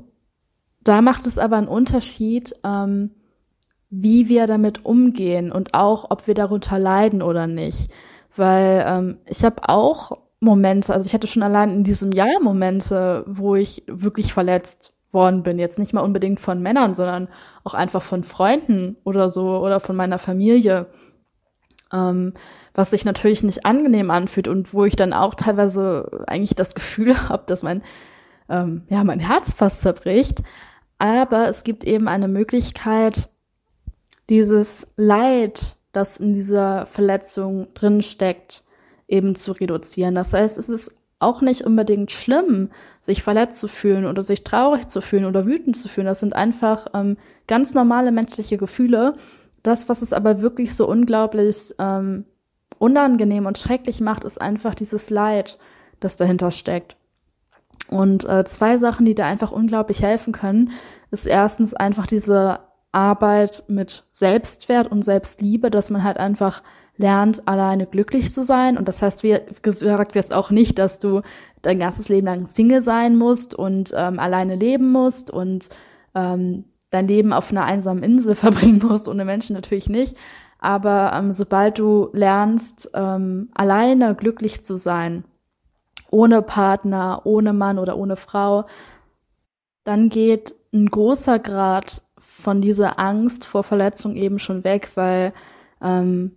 Da 0.83 1.01
macht 1.01 1.27
es 1.27 1.37
aber 1.37 1.57
einen 1.57 1.67
Unterschied, 1.67 2.55
ähm, 2.63 3.11
wie 3.91 4.29
wir 4.29 4.47
damit 4.47 4.83
umgehen 4.83 5.51
und 5.51 5.75
auch, 5.75 6.09
ob 6.09 6.25
wir 6.25 6.33
darunter 6.33 6.79
leiden 6.79 7.21
oder 7.21 7.45
nicht. 7.45 7.91
Weil 8.35 8.83
ähm, 8.87 9.17
ich 9.27 9.43
habe 9.43 9.69
auch 9.69 10.28
Momente, 10.39 10.93
also 10.93 11.05
ich 11.05 11.13
hatte 11.13 11.27
schon 11.27 11.43
allein 11.43 11.71
in 11.71 11.83
diesem 11.83 12.11
Jahr 12.11 12.39
Momente, 12.41 13.25
wo 13.27 13.55
ich 13.55 13.83
wirklich 13.87 14.33
verletzt 14.33 14.93
worden 15.11 15.43
bin. 15.43 15.59
Jetzt 15.59 15.79
nicht 15.79 15.93
mal 15.93 16.01
unbedingt 16.01 16.39
von 16.39 16.61
Männern, 16.61 16.93
sondern 16.93 17.27
auch 17.63 17.73
einfach 17.73 18.01
von 18.01 18.23
Freunden 18.23 18.95
oder 19.03 19.29
so 19.29 19.59
oder 19.59 19.79
von 19.79 19.95
meiner 19.95 20.19
Familie. 20.19 20.87
Ähm, 21.91 22.33
was 22.73 22.91
sich 22.91 23.03
natürlich 23.03 23.43
nicht 23.43 23.65
angenehm 23.65 24.11
anfühlt 24.11 24.47
und 24.47 24.73
wo 24.73 24.85
ich 24.85 24.95
dann 24.95 25.11
auch 25.11 25.33
teilweise 25.33 26.23
eigentlich 26.27 26.55
das 26.55 26.75
Gefühl 26.75 27.17
habe, 27.29 27.43
dass 27.47 27.63
mein, 27.63 27.81
ähm, 28.47 28.83
ja, 28.89 29.03
mein 29.03 29.19
Herz 29.19 29.53
fast 29.53 29.81
zerbricht. 29.81 30.43
Aber 30.99 31.47
es 31.47 31.63
gibt 31.63 31.83
eben 31.83 32.07
eine 32.07 32.27
Möglichkeit, 32.27 33.29
dieses 34.29 34.87
Leid, 34.95 35.77
das 35.91 36.17
in 36.17 36.33
dieser 36.33 36.85
Verletzung 36.85 37.73
drin 37.73 38.03
steckt, 38.03 38.63
eben 39.09 39.35
zu 39.35 39.51
reduzieren. 39.51 40.15
Das 40.15 40.33
heißt, 40.33 40.57
es 40.57 40.69
ist 40.69 40.95
auch 41.19 41.41
nicht 41.41 41.65
unbedingt 41.65 42.11
schlimm, 42.11 42.69
sich 43.01 43.23
verletzt 43.23 43.59
zu 43.59 43.67
fühlen 43.67 44.05
oder 44.05 44.23
sich 44.23 44.45
traurig 44.45 44.87
zu 44.87 45.01
fühlen 45.01 45.25
oder 45.25 45.45
wütend 45.45 45.75
zu 45.75 45.89
fühlen. 45.89 46.07
Das 46.07 46.21
sind 46.21 46.33
einfach 46.33 46.87
ähm, 46.93 47.17
ganz 47.47 47.73
normale 47.73 48.11
menschliche 48.11 48.57
Gefühle. 48.57 49.15
Das, 49.61 49.89
was 49.89 50.01
es 50.01 50.13
aber 50.13 50.41
wirklich 50.41 50.73
so 50.73 50.87
unglaublich 50.87 51.75
ähm, 51.77 52.25
unangenehm 52.77 53.45
und 53.45 53.57
schrecklich 53.57 53.99
macht, 53.99 54.23
ist 54.23 54.39
einfach 54.39 54.73
dieses 54.73 55.09
Leid, 55.09 55.57
das 55.99 56.15
dahinter 56.15 56.51
steckt. 56.51 56.95
Und 57.89 58.23
äh, 58.23 58.45
zwei 58.45 58.77
Sachen, 58.77 59.05
die 59.05 59.15
da 59.15 59.25
einfach 59.25 59.51
unglaublich 59.51 60.01
helfen 60.01 60.31
können, 60.31 60.71
ist 61.11 61.25
erstens 61.25 61.73
einfach 61.73 62.07
diese 62.07 62.59
Arbeit 62.91 63.65
mit 63.67 64.03
Selbstwert 64.11 64.89
und 64.91 65.03
Selbstliebe, 65.03 65.69
dass 65.69 65.89
man 65.89 66.03
halt 66.03 66.17
einfach 66.17 66.63
lernt, 66.99 67.47
alleine 67.47 67.87
glücklich 67.87 68.31
zu 68.31 68.43
sein. 68.43 68.77
Und 68.77 68.87
das 68.87 69.01
heißt, 69.01 69.23
wie 69.23 69.39
gesagt, 69.61 70.15
jetzt 70.15 70.33
auch 70.33 70.51
nicht, 70.51 70.77
dass 70.77 70.99
du 70.99 71.21
dein 71.61 71.79
ganzes 71.79 72.09
Leben 72.09 72.27
lang 72.27 72.45
Single 72.45 72.81
sein 72.81 73.15
musst 73.15 73.55
und 73.55 73.91
ähm, 73.95 74.19
alleine 74.19 74.55
leben 74.55 74.91
musst 74.91 75.31
und 75.31 75.69
ähm, 76.13 76.65
dein 76.89 77.07
Leben 77.07 77.33
auf 77.33 77.51
einer 77.51 77.63
einsamen 77.63 78.03
Insel 78.03 78.35
verbringen 78.35 78.81
musst, 78.85 79.07
ohne 79.07 79.25
Menschen 79.25 79.55
natürlich 79.55 79.89
nicht. 79.89 80.17
Aber 80.59 81.13
ähm, 81.15 81.31
sobald 81.31 81.79
du 81.79 82.09
lernst, 82.11 82.91
ähm, 82.93 83.49
alleine 83.53 84.13
glücklich 84.13 84.63
zu 84.65 84.77
sein, 84.77 85.23
ohne 86.11 86.41
Partner, 86.41 87.21
ohne 87.23 87.53
Mann 87.53 87.79
oder 87.79 87.97
ohne 87.97 88.17
Frau, 88.17 88.65
dann 89.85 90.09
geht 90.09 90.53
ein 90.73 90.87
großer 90.87 91.39
Grad 91.39 92.01
von 92.19 92.61
dieser 92.61 92.99
Angst 92.99 93.45
vor 93.45 93.63
Verletzung 93.63 94.15
eben 94.15 94.37
schon 94.37 94.65
weg, 94.65 94.89
weil 94.95 95.33
ähm, 95.81 96.35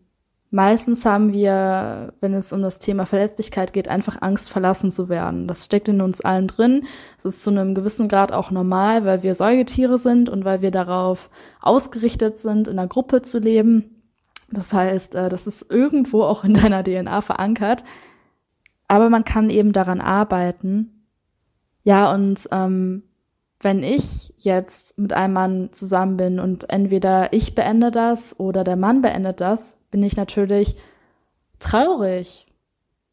Meistens 0.55 1.07
haben 1.07 1.33
wir, 1.33 2.13
wenn 2.21 2.35
es 2.35 2.53
um 2.53 2.61
das 2.61 2.79
Thema 2.79 3.07
Verletzlichkeit 3.07 3.73
geht, 3.73 3.89
einfach 3.89 4.21
Angst, 4.21 4.51
verlassen 4.51 4.91
zu 4.91 5.09
werden. 5.09 5.49
Das 5.49 5.65
steckt 5.65 5.89
in 5.89 6.03
uns 6.03 6.21
allen 6.21 6.47
drin. 6.47 6.85
Es 7.17 7.25
ist 7.25 7.43
zu 7.43 7.49
einem 7.49 7.75
gewissen 7.75 8.07
Grad 8.07 8.33
auch 8.33 8.51
normal, 8.51 9.07
weil 9.07 9.23
wir 9.23 9.35
Säugetiere 9.35 9.97
sind 9.97 10.29
und 10.29 10.45
weil 10.45 10.61
wir 10.61 10.71
darauf 10.71 11.31
ausgerichtet 11.63 12.37
sind, 12.37 12.69
in 12.69 12.79
einer 12.79 12.87
Gruppe 12.87 13.23
zu 13.23 13.39
leben. 13.39 14.03
Das 14.51 14.75
heißt, 14.75 15.15
äh, 15.15 15.31
das 15.31 15.47
ist 15.47 15.73
irgendwo 15.73 16.23
auch 16.23 16.45
in 16.45 16.53
deiner 16.53 16.85
DNA 16.85 17.23
verankert. 17.23 17.83
Aber 18.89 19.09
man 19.09 19.25
kann 19.25 19.49
eben 19.49 19.73
daran 19.73 20.03
arbeiten. 20.03 21.07
Ja, 21.83 22.13
und 22.13 22.47
ähm, 22.53 23.05
wenn 23.59 23.83
ich 23.83 24.35
jetzt 24.37 24.99
mit 24.99 25.15
einem 25.15 25.33
Mann 25.33 25.69
zusammen 25.73 26.19
bin 26.19 26.39
und 26.39 26.69
entweder 26.69 27.33
ich 27.33 27.55
beende 27.55 27.91
das 27.91 28.39
oder 28.39 28.65
der 28.65 28.77
Mann 28.77 29.01
beendet 29.01 29.41
das, 29.41 29.79
bin 29.93 30.03
ich 30.03 30.17
natürlich 30.17 30.75
traurig. 31.61 32.47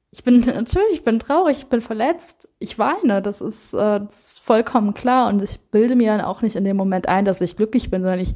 Ich 0.10 0.24
bin 0.24 0.40
natürlich, 0.46 0.94
ich 0.94 1.04
bin 1.04 1.20
traurig, 1.20 1.60
ich 1.60 1.68
bin 1.68 1.82
verletzt, 1.82 2.50
ich 2.58 2.80
weine, 2.80 3.22
das 3.22 3.42
ist, 3.42 3.76
äh, 3.76 4.00
das 4.00 4.32
ist 4.32 4.40
vollkommen 4.40 4.96
klar 4.96 5.30
und 5.30 5.44
ich 5.44 5.60
bilde 5.70 5.96
mir 5.96 6.18
dann 6.18 6.26
auch 6.26 6.42
nicht 6.42 6.56
in 6.56 6.64
dem 6.64 6.78
Moment 6.78 7.08
ein, 7.08 7.26
dass 7.26 7.42
ich 7.42 7.56
glücklich 7.56 7.92
bin, 7.92 8.02
sondern 8.02 8.20
ich 8.20 8.34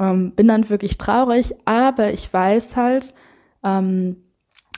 ähm, 0.00 0.32
bin 0.32 0.48
dann 0.48 0.68
wirklich 0.68 0.98
traurig, 0.98 1.54
aber 1.64 2.12
ich 2.12 2.32
weiß 2.32 2.74
halt, 2.74 3.14
ähm, 3.62 4.16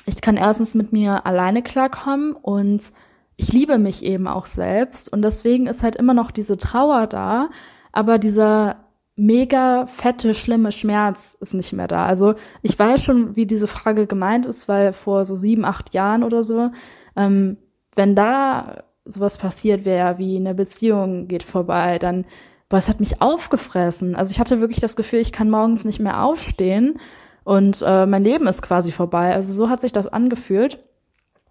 ich 0.05 0.21
kann 0.21 0.37
erstens 0.37 0.75
mit 0.75 0.93
mir 0.93 1.27
alleine 1.27 1.63
klarkommen 1.63 2.33
und 2.33 2.93
ich 3.37 3.53
liebe 3.53 3.79
mich 3.79 4.05
eben 4.05 4.27
auch 4.27 4.47
selbst. 4.47 5.13
Und 5.13 5.23
deswegen 5.23 5.67
ist 5.67 5.83
halt 5.83 5.97
immer 5.97 6.15
noch 6.15 6.31
diese 6.31 6.57
Trauer 6.57 7.07
da, 7.07 7.51
aber 7.93 8.19
dieser 8.19 8.88
mega 9.19 9.87
fette, 9.87 10.35
schlimme 10.35 10.73
Schmerz 10.73 11.37
ist 11.41 11.55
nicht 11.55 11.73
mehr 11.73 11.89
da. 11.89 12.07
Also 12.07 12.35
ich 12.63 12.79
weiß 12.79 13.03
schon, 13.03 13.37
wie 13.37 13.47
diese 13.47 13.67
Frage 13.67 14.07
gemeint 14.07 14.47
ist, 14.47 14.69
weil 14.69 14.93
vor 14.93 15.25
so 15.25 15.37
sieben, 15.37 15.65
acht 15.65 15.93
Jahren 15.93 16.23
oder 16.23 16.43
so, 16.43 16.71
ähm, 17.17 17.59
wenn 17.95 18.15
da 18.15 18.85
sowas 19.05 19.39
passiert 19.39 19.85
wäre, 19.85 20.19
wie 20.19 20.37
eine 20.37 20.55
Beziehung 20.55 21.29
geht 21.29 21.43
vorbei, 21.43 21.99
dann, 21.99 22.27
boah, 22.69 22.77
es 22.77 22.89
hat 22.89 23.01
mich 23.01 23.21
aufgefressen. 23.21 24.15
Also 24.15 24.31
ich 24.31 24.41
hatte 24.41 24.61
wirklich 24.61 24.81
das 24.81 24.97
Gefühl, 24.97 25.21
ich 25.21 25.33
kann 25.33 25.51
morgens 25.51 25.85
nicht 25.85 25.99
mehr 25.99 26.23
aufstehen 26.23 26.99
und 27.45 27.83
äh, 27.85 28.07
mein 28.07 28.23
Leben 28.23 28.47
ist 28.47 28.63
quasi 28.63 28.93
vorbei. 28.93 29.35
Also 29.35 29.53
so 29.53 29.69
hat 29.71 29.81
sich 29.81 29.93
das 29.93 30.07
angefühlt. 30.07 30.85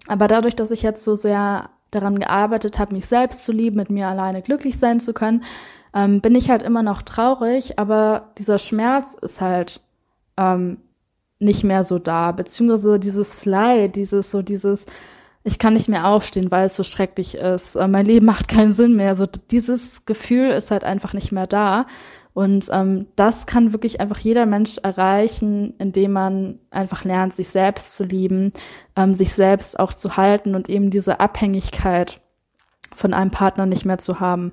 Aber 0.07 0.27
dadurch, 0.27 0.55
dass 0.55 0.71
ich 0.71 0.83
jetzt 0.83 1.03
so 1.03 1.15
sehr 1.15 1.69
daran 1.91 2.19
gearbeitet 2.19 2.79
habe, 2.79 2.95
mich 2.95 3.07
selbst 3.07 3.43
zu 3.43 3.51
lieben, 3.51 3.77
mit 3.77 3.89
mir 3.89 4.07
alleine 4.07 4.41
glücklich 4.41 4.77
sein 4.77 4.99
zu 4.99 5.13
können, 5.13 5.43
ähm, 5.97 6.21
bin 6.21 6.35
ich 6.35 6.51
halt 6.51 6.61
immer 6.61 6.83
noch 6.83 7.01
traurig, 7.01 7.79
aber 7.79 8.29
dieser 8.37 8.59
Schmerz 8.59 9.17
ist 9.19 9.41
halt 9.41 9.81
ähm, 10.37 10.77
nicht 11.39 11.63
mehr 11.63 11.83
so 11.83 11.97
da, 11.97 12.31
beziehungsweise 12.31 12.99
dieses 12.99 13.45
Leid, 13.45 13.95
dieses 13.95 14.29
so 14.29 14.43
dieses, 14.43 14.85
ich 15.43 15.57
kann 15.57 15.73
nicht 15.73 15.89
mehr 15.89 16.07
aufstehen, 16.07 16.51
weil 16.51 16.67
es 16.67 16.75
so 16.75 16.83
schrecklich 16.83 17.35
ist, 17.35 17.75
äh, 17.77 17.87
mein 17.87 18.05
Leben 18.05 18.27
macht 18.27 18.47
keinen 18.47 18.73
Sinn 18.73 18.95
mehr, 18.95 19.15
so 19.15 19.25
dieses 19.25 20.05
Gefühl 20.05 20.49
ist 20.49 20.69
halt 20.69 20.83
einfach 20.83 21.13
nicht 21.13 21.31
mehr 21.31 21.47
da. 21.47 21.87
Und 22.33 22.67
ähm, 22.71 23.07
das 23.15 23.47
kann 23.47 23.73
wirklich 23.73 23.99
einfach 23.99 24.19
jeder 24.19 24.45
Mensch 24.45 24.77
erreichen, 24.77 25.73
indem 25.79 26.11
man 26.11 26.59
einfach 26.69 27.03
lernt, 27.03 27.33
sich 27.33 27.47
selbst 27.47 27.95
zu 27.95 28.03
lieben, 28.03 28.51
ähm, 28.95 29.15
sich 29.15 29.33
selbst 29.33 29.79
auch 29.79 29.91
zu 29.91 30.17
halten 30.17 30.53
und 30.53 30.69
eben 30.69 30.91
diese 30.91 31.19
Abhängigkeit 31.19 32.21
von 32.95 33.15
einem 33.15 33.31
Partner 33.31 33.65
nicht 33.65 33.85
mehr 33.85 33.97
zu 33.97 34.19
haben. 34.19 34.51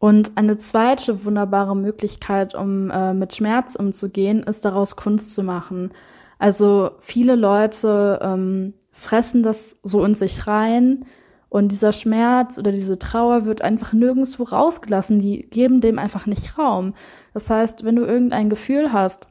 Und 0.00 0.32
eine 0.36 0.56
zweite 0.56 1.26
wunderbare 1.26 1.76
Möglichkeit, 1.76 2.54
um 2.54 2.90
äh, 2.90 3.12
mit 3.12 3.34
Schmerz 3.34 3.76
umzugehen, 3.76 4.42
ist 4.42 4.64
daraus 4.64 4.96
Kunst 4.96 5.34
zu 5.34 5.42
machen. 5.42 5.90
Also 6.38 6.92
viele 7.00 7.36
Leute 7.36 8.18
ähm, 8.22 8.72
fressen 8.92 9.42
das 9.42 9.78
so 9.82 10.02
in 10.02 10.14
sich 10.14 10.46
rein 10.46 11.04
und 11.50 11.70
dieser 11.70 11.92
Schmerz 11.92 12.58
oder 12.58 12.72
diese 12.72 12.98
Trauer 12.98 13.44
wird 13.44 13.60
einfach 13.60 13.92
nirgendwo 13.92 14.44
rausgelassen. 14.44 15.18
Die 15.18 15.42
geben 15.50 15.82
dem 15.82 15.98
einfach 15.98 16.24
nicht 16.24 16.56
Raum. 16.56 16.94
Das 17.34 17.50
heißt, 17.50 17.84
wenn 17.84 17.96
du 17.96 18.04
irgendein 18.04 18.48
Gefühl 18.48 18.94
hast, 18.94 19.28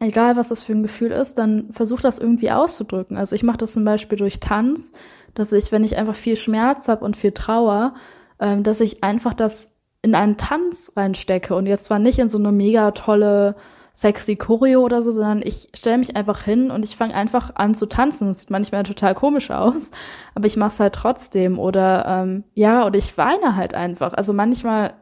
egal 0.00 0.36
was 0.36 0.48
das 0.50 0.62
für 0.62 0.72
ein 0.72 0.82
Gefühl 0.82 1.12
ist, 1.12 1.38
dann 1.38 1.72
versuch 1.72 2.02
das 2.02 2.18
irgendwie 2.18 2.50
auszudrücken. 2.50 3.16
Also 3.16 3.34
ich 3.34 3.42
mache 3.42 3.56
das 3.56 3.72
zum 3.72 3.86
Beispiel 3.86 4.18
durch 4.18 4.38
Tanz, 4.38 4.92
dass 5.32 5.52
ich, 5.52 5.72
wenn 5.72 5.82
ich 5.82 5.96
einfach 5.96 6.14
viel 6.14 6.36
Schmerz 6.36 6.88
habe 6.88 7.06
und 7.06 7.16
viel 7.16 7.32
Trauer, 7.32 7.94
ähm, 8.38 8.64
dass 8.64 8.82
ich 8.82 9.02
einfach 9.02 9.32
das 9.32 9.77
in 10.02 10.14
einen 10.14 10.36
Tanz 10.36 10.92
reinstecke 10.96 11.54
und 11.54 11.66
jetzt 11.66 11.84
zwar 11.84 11.98
nicht 11.98 12.18
in 12.18 12.28
so 12.28 12.38
eine 12.38 12.52
mega 12.52 12.92
tolle 12.92 13.56
sexy 13.92 14.36
Choreo 14.36 14.82
oder 14.82 15.02
so, 15.02 15.10
sondern 15.10 15.42
ich 15.42 15.70
stelle 15.74 15.98
mich 15.98 16.14
einfach 16.14 16.42
hin 16.42 16.70
und 16.70 16.84
ich 16.84 16.96
fange 16.96 17.14
einfach 17.14 17.56
an 17.56 17.74
zu 17.74 17.86
tanzen. 17.86 18.28
Das 18.28 18.38
sieht 18.38 18.50
manchmal 18.50 18.84
total 18.84 19.16
komisch 19.16 19.50
aus, 19.50 19.90
aber 20.36 20.46
ich 20.46 20.56
mache 20.56 20.68
es 20.68 20.78
halt 20.78 20.94
trotzdem. 20.94 21.58
Oder 21.58 22.04
ähm, 22.06 22.44
ja, 22.54 22.86
oder 22.86 22.96
ich 22.96 23.18
weine 23.18 23.56
halt 23.56 23.74
einfach. 23.74 24.14
Also 24.14 24.32
manchmal 24.32 24.94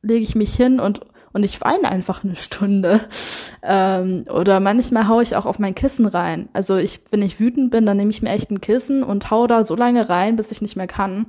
lege 0.00 0.24
ich 0.24 0.34
mich 0.34 0.54
hin 0.54 0.80
und 0.80 1.00
und 1.34 1.44
ich 1.44 1.60
weine 1.60 1.88
einfach 1.90 2.24
eine 2.24 2.36
Stunde. 2.36 3.00
Ähm, 3.60 4.24
oder 4.32 4.60
manchmal 4.60 5.08
haue 5.08 5.24
ich 5.24 5.34
auch 5.34 5.44
auf 5.44 5.58
mein 5.58 5.74
Kissen 5.74 6.06
rein. 6.06 6.48
Also 6.52 6.76
ich, 6.76 7.00
wenn 7.10 7.22
ich 7.22 7.40
wütend 7.40 7.72
bin, 7.72 7.86
dann 7.86 7.96
nehme 7.96 8.10
ich 8.10 8.22
mir 8.22 8.30
echt 8.30 8.52
ein 8.52 8.60
Kissen 8.60 9.02
und 9.02 9.32
hau 9.32 9.48
da 9.48 9.64
so 9.64 9.74
lange 9.74 10.08
rein, 10.08 10.36
bis 10.36 10.52
ich 10.52 10.62
nicht 10.62 10.76
mehr 10.76 10.86
kann. 10.86 11.26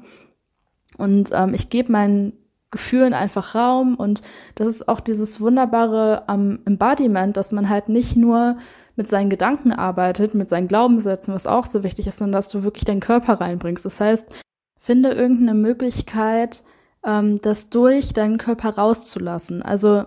Und 0.99 1.31
ähm, 1.33 1.55
ich 1.55 1.69
gebe 1.69 1.91
meinen 1.91 2.33
Gefühlen 2.71 3.13
einfach 3.13 3.55
Raum 3.55 3.95
und 3.95 4.21
das 4.55 4.67
ist 4.67 4.87
auch 4.87 4.99
dieses 4.99 5.41
wunderbare 5.41 6.27
am 6.27 6.59
Embodiment, 6.65 7.35
dass 7.35 7.51
man 7.51 7.69
halt 7.69 7.89
nicht 7.89 8.15
nur 8.15 8.57
mit 8.95 9.07
seinen 9.07 9.29
Gedanken 9.29 9.71
arbeitet, 9.71 10.35
mit 10.35 10.49
seinen 10.49 10.67
Glaubenssätzen, 10.67 11.33
was 11.33 11.47
auch 11.47 11.65
so 11.65 11.83
wichtig 11.83 12.05
ist, 12.05 12.17
sondern 12.17 12.33
dass 12.33 12.49
du 12.49 12.63
wirklich 12.63 12.85
deinen 12.85 12.99
Körper 12.99 13.41
reinbringst. 13.41 13.85
Das 13.85 13.99
heißt, 13.99 14.35
finde 14.79 15.11
irgendeine 15.11 15.53
Möglichkeit, 15.53 16.63
ähm, 17.05 17.37
das 17.41 17.69
durch 17.69 18.13
deinen 18.13 18.37
Körper 18.37 18.69
rauszulassen. 18.69 19.61
Also 19.61 20.05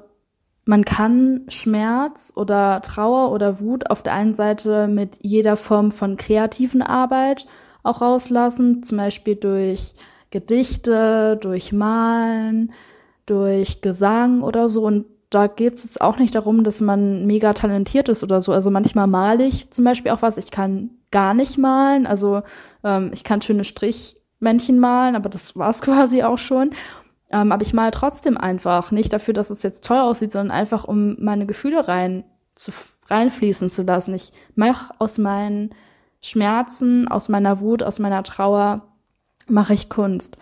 man 0.65 0.85
kann 0.85 1.43
Schmerz 1.49 2.33
oder 2.37 2.81
Trauer 2.83 3.33
oder 3.33 3.61
Wut 3.61 3.91
auf 3.91 4.03
der 4.03 4.15
einen 4.15 4.35
Seite 4.35 4.87
mit 4.87 5.19
jeder 5.21 5.57
Form 5.57 5.91
von 5.91 6.17
kreativen 6.17 6.83
Arbeit 6.83 7.47
auch 7.83 8.01
rauslassen, 8.01 8.83
zum 8.83 8.99
Beispiel 8.99 9.37
durch 9.37 9.95
Gedichte, 10.33 11.39
durch 11.41 11.73
Malen, 11.73 12.73
durch 13.27 13.81
Gesang 13.81 14.43
oder 14.43 14.69
so. 14.69 14.83
Und 14.83 15.07
da 15.31 15.47
geht 15.47 15.75
es 15.75 15.85
jetzt 15.85 16.01
auch 16.01 16.19
nicht 16.19 16.35
darum, 16.35 16.65
dass 16.65 16.81
man 16.81 17.27
mega 17.27 17.53
talentiert 17.53 18.09
ist 18.09 18.25
oder 18.25 18.41
so. 18.41 18.53
Also 18.53 18.71
manchmal 18.71 19.07
male 19.07 19.45
ich 19.45 19.71
zum 19.71 19.85
Beispiel 19.85 20.11
auch 20.11 20.23
was. 20.23 20.39
Ich 20.39 20.51
kann 20.51 20.91
gar 21.13 21.35
nicht 21.35 21.59
malen. 21.59 22.07
Also 22.07 22.43
ähm, 22.83 23.11
ich 23.15 23.23
kann 23.23 23.43
schöne 23.43 23.65
Strichmännchen 23.65 24.79
malen, 24.81 25.15
aber 25.15 25.29
das 25.29 25.57
war's 25.57 25.81
quasi 25.83 26.25
auch 26.25 26.39
schon. 26.39 26.71
Ähm, 27.31 27.53
aber 27.53 27.63
ich 27.63 27.73
male 27.73 27.93
trotzdem 27.93 28.37
einfach. 28.37 28.91
Nicht 28.91 29.13
dafür, 29.13 29.35
dass 29.35 29.51
es 29.51 29.63
jetzt 29.63 29.85
toll 29.85 29.99
aussieht, 29.99 30.33
sondern 30.33 30.51
einfach, 30.51 30.85
um 30.85 31.17
meine 31.21 31.47
Gefühle 31.47 31.87
rein 31.87 32.25
zu, 32.55 32.73
reinfließen 33.09 33.69
zu 33.69 33.83
lassen. 33.83 34.15
Ich 34.15 34.33
mache 34.55 34.93
aus 34.99 35.19
meinen 35.19 35.71
Schmerzen, 36.21 37.09
aus 37.09 37.29
meiner 37.29 37.61
Wut, 37.61 37.83
aus 37.83 37.99
meiner 37.99 38.23
Trauer 38.23 38.92
mache 39.49 39.75
ich 39.75 39.89
Kunst. 39.89 40.37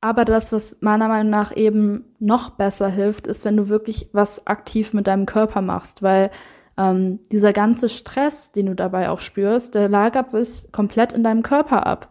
Aber 0.00 0.24
das, 0.26 0.52
was 0.52 0.78
meiner 0.82 1.08
Meinung 1.08 1.30
nach 1.30 1.56
eben 1.56 2.14
noch 2.18 2.50
besser 2.50 2.88
hilft, 2.88 3.26
ist, 3.26 3.44
wenn 3.44 3.56
du 3.56 3.68
wirklich 3.68 4.10
was 4.12 4.46
aktiv 4.46 4.92
mit 4.92 5.06
deinem 5.06 5.24
Körper 5.24 5.62
machst, 5.62 6.02
weil 6.02 6.30
ähm, 6.76 7.20
dieser 7.32 7.52
ganze 7.52 7.88
Stress, 7.88 8.52
den 8.52 8.66
du 8.66 8.74
dabei 8.74 9.08
auch 9.08 9.20
spürst, 9.20 9.74
der 9.74 9.88
lagert 9.88 10.28
sich 10.28 10.70
komplett 10.72 11.12
in 11.12 11.24
deinem 11.24 11.42
Körper 11.42 11.86
ab. 11.86 12.10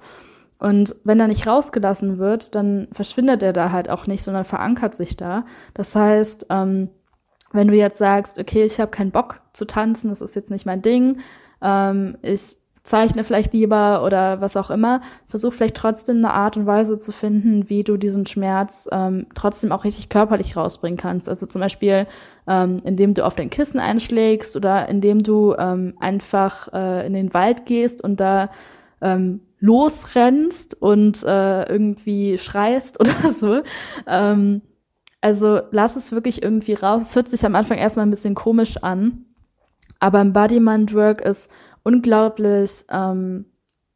Und 0.58 0.96
wenn 1.04 1.20
er 1.20 1.28
nicht 1.28 1.46
rausgelassen 1.46 2.18
wird, 2.18 2.56
dann 2.56 2.88
verschwindet 2.94 3.44
er 3.44 3.54
da 3.54 3.72
halt 3.72 3.90
auch 3.90 4.08
nicht, 4.08 4.24
sondern 4.24 4.46
verankert 4.46 4.96
sich 4.96 5.18
da. 5.18 5.46
Das 5.74 5.96
heißt, 5.96 6.48
ähm, 6.50 6.90
wenn 7.52 7.68
du 7.68 7.76
jetzt 7.76 8.00
sagst, 8.00 8.40
okay, 8.40 8.64
ich 8.64 8.80
habe 8.80 8.90
keinen 8.90 9.12
Bock 9.12 9.42
zu 9.54 9.66
tanzen, 9.66 10.10
das 10.10 10.22
ist 10.22 10.36
jetzt 10.36 10.52
nicht 10.52 10.66
mein 10.66 10.82
Ding, 10.82 11.20
ähm, 11.62 12.18
ich 12.22 12.56
zeichne 12.84 13.24
vielleicht 13.24 13.54
lieber 13.54 14.04
oder 14.04 14.42
was 14.42 14.58
auch 14.58 14.70
immer, 14.70 15.00
versuch 15.28 15.54
vielleicht 15.54 15.78
trotzdem 15.78 16.18
eine 16.18 16.34
Art 16.34 16.58
und 16.58 16.66
Weise 16.66 16.98
zu 17.00 17.14
finden, 17.14 17.70
wie 17.70 17.84
du 17.84 17.96
diesen 17.96 18.26
Schmerz 18.26 18.90
ähm, 18.92 19.28
trotzdem 19.36 19.72
auch 19.72 19.86
richtig 19.86 20.10
körperlich 20.10 20.58
rausbringen 20.58 20.98
kannst. 20.98 21.30
Also 21.30 21.46
zum 21.46 21.62
Beispiel, 21.62 22.08
ähm, 22.46 22.78
indem 22.84 23.14
du 23.14 23.26
auf 23.26 23.36
dein 23.36 23.50
Kissen 23.50 23.80
einschlägst 23.80 24.58
oder 24.58 24.90
indem 24.90 25.24
du 25.24 25.56
ähm, 25.58 25.94
einfach 26.02 26.74
äh, 26.74 27.08
in 27.08 27.14
den 27.14 27.34
Wald 27.34 27.66
gehst 27.66 28.04
und 28.04 28.20
da 28.20 28.50
ähm, 29.02 29.40
losrennst 29.60 30.82
und 30.82 31.24
äh, 31.24 31.64
irgendwie 31.64 32.38
schreist 32.38 33.00
oder 33.00 33.34
so. 33.34 33.62
Ähm, 34.08 34.62
also 35.22 35.62
lass 35.72 35.96
es 35.96 36.12
wirklich 36.12 36.44
irgendwie 36.44 36.74
raus. 36.74 37.04
Es 37.04 37.16
hört 37.16 37.30
sich 37.30 37.46
am 37.46 37.56
Anfang 37.56 37.78
erstmal 37.78 38.06
ein 38.06 38.12
bisschen 38.12 38.36
komisch 38.36 38.76
an, 38.84 39.24
aber 40.02 40.20
Embodiment 40.20 40.94
Work 40.94 41.22
ist 41.22 41.50
unglaublich, 41.84 42.86
ähm, 42.90 43.46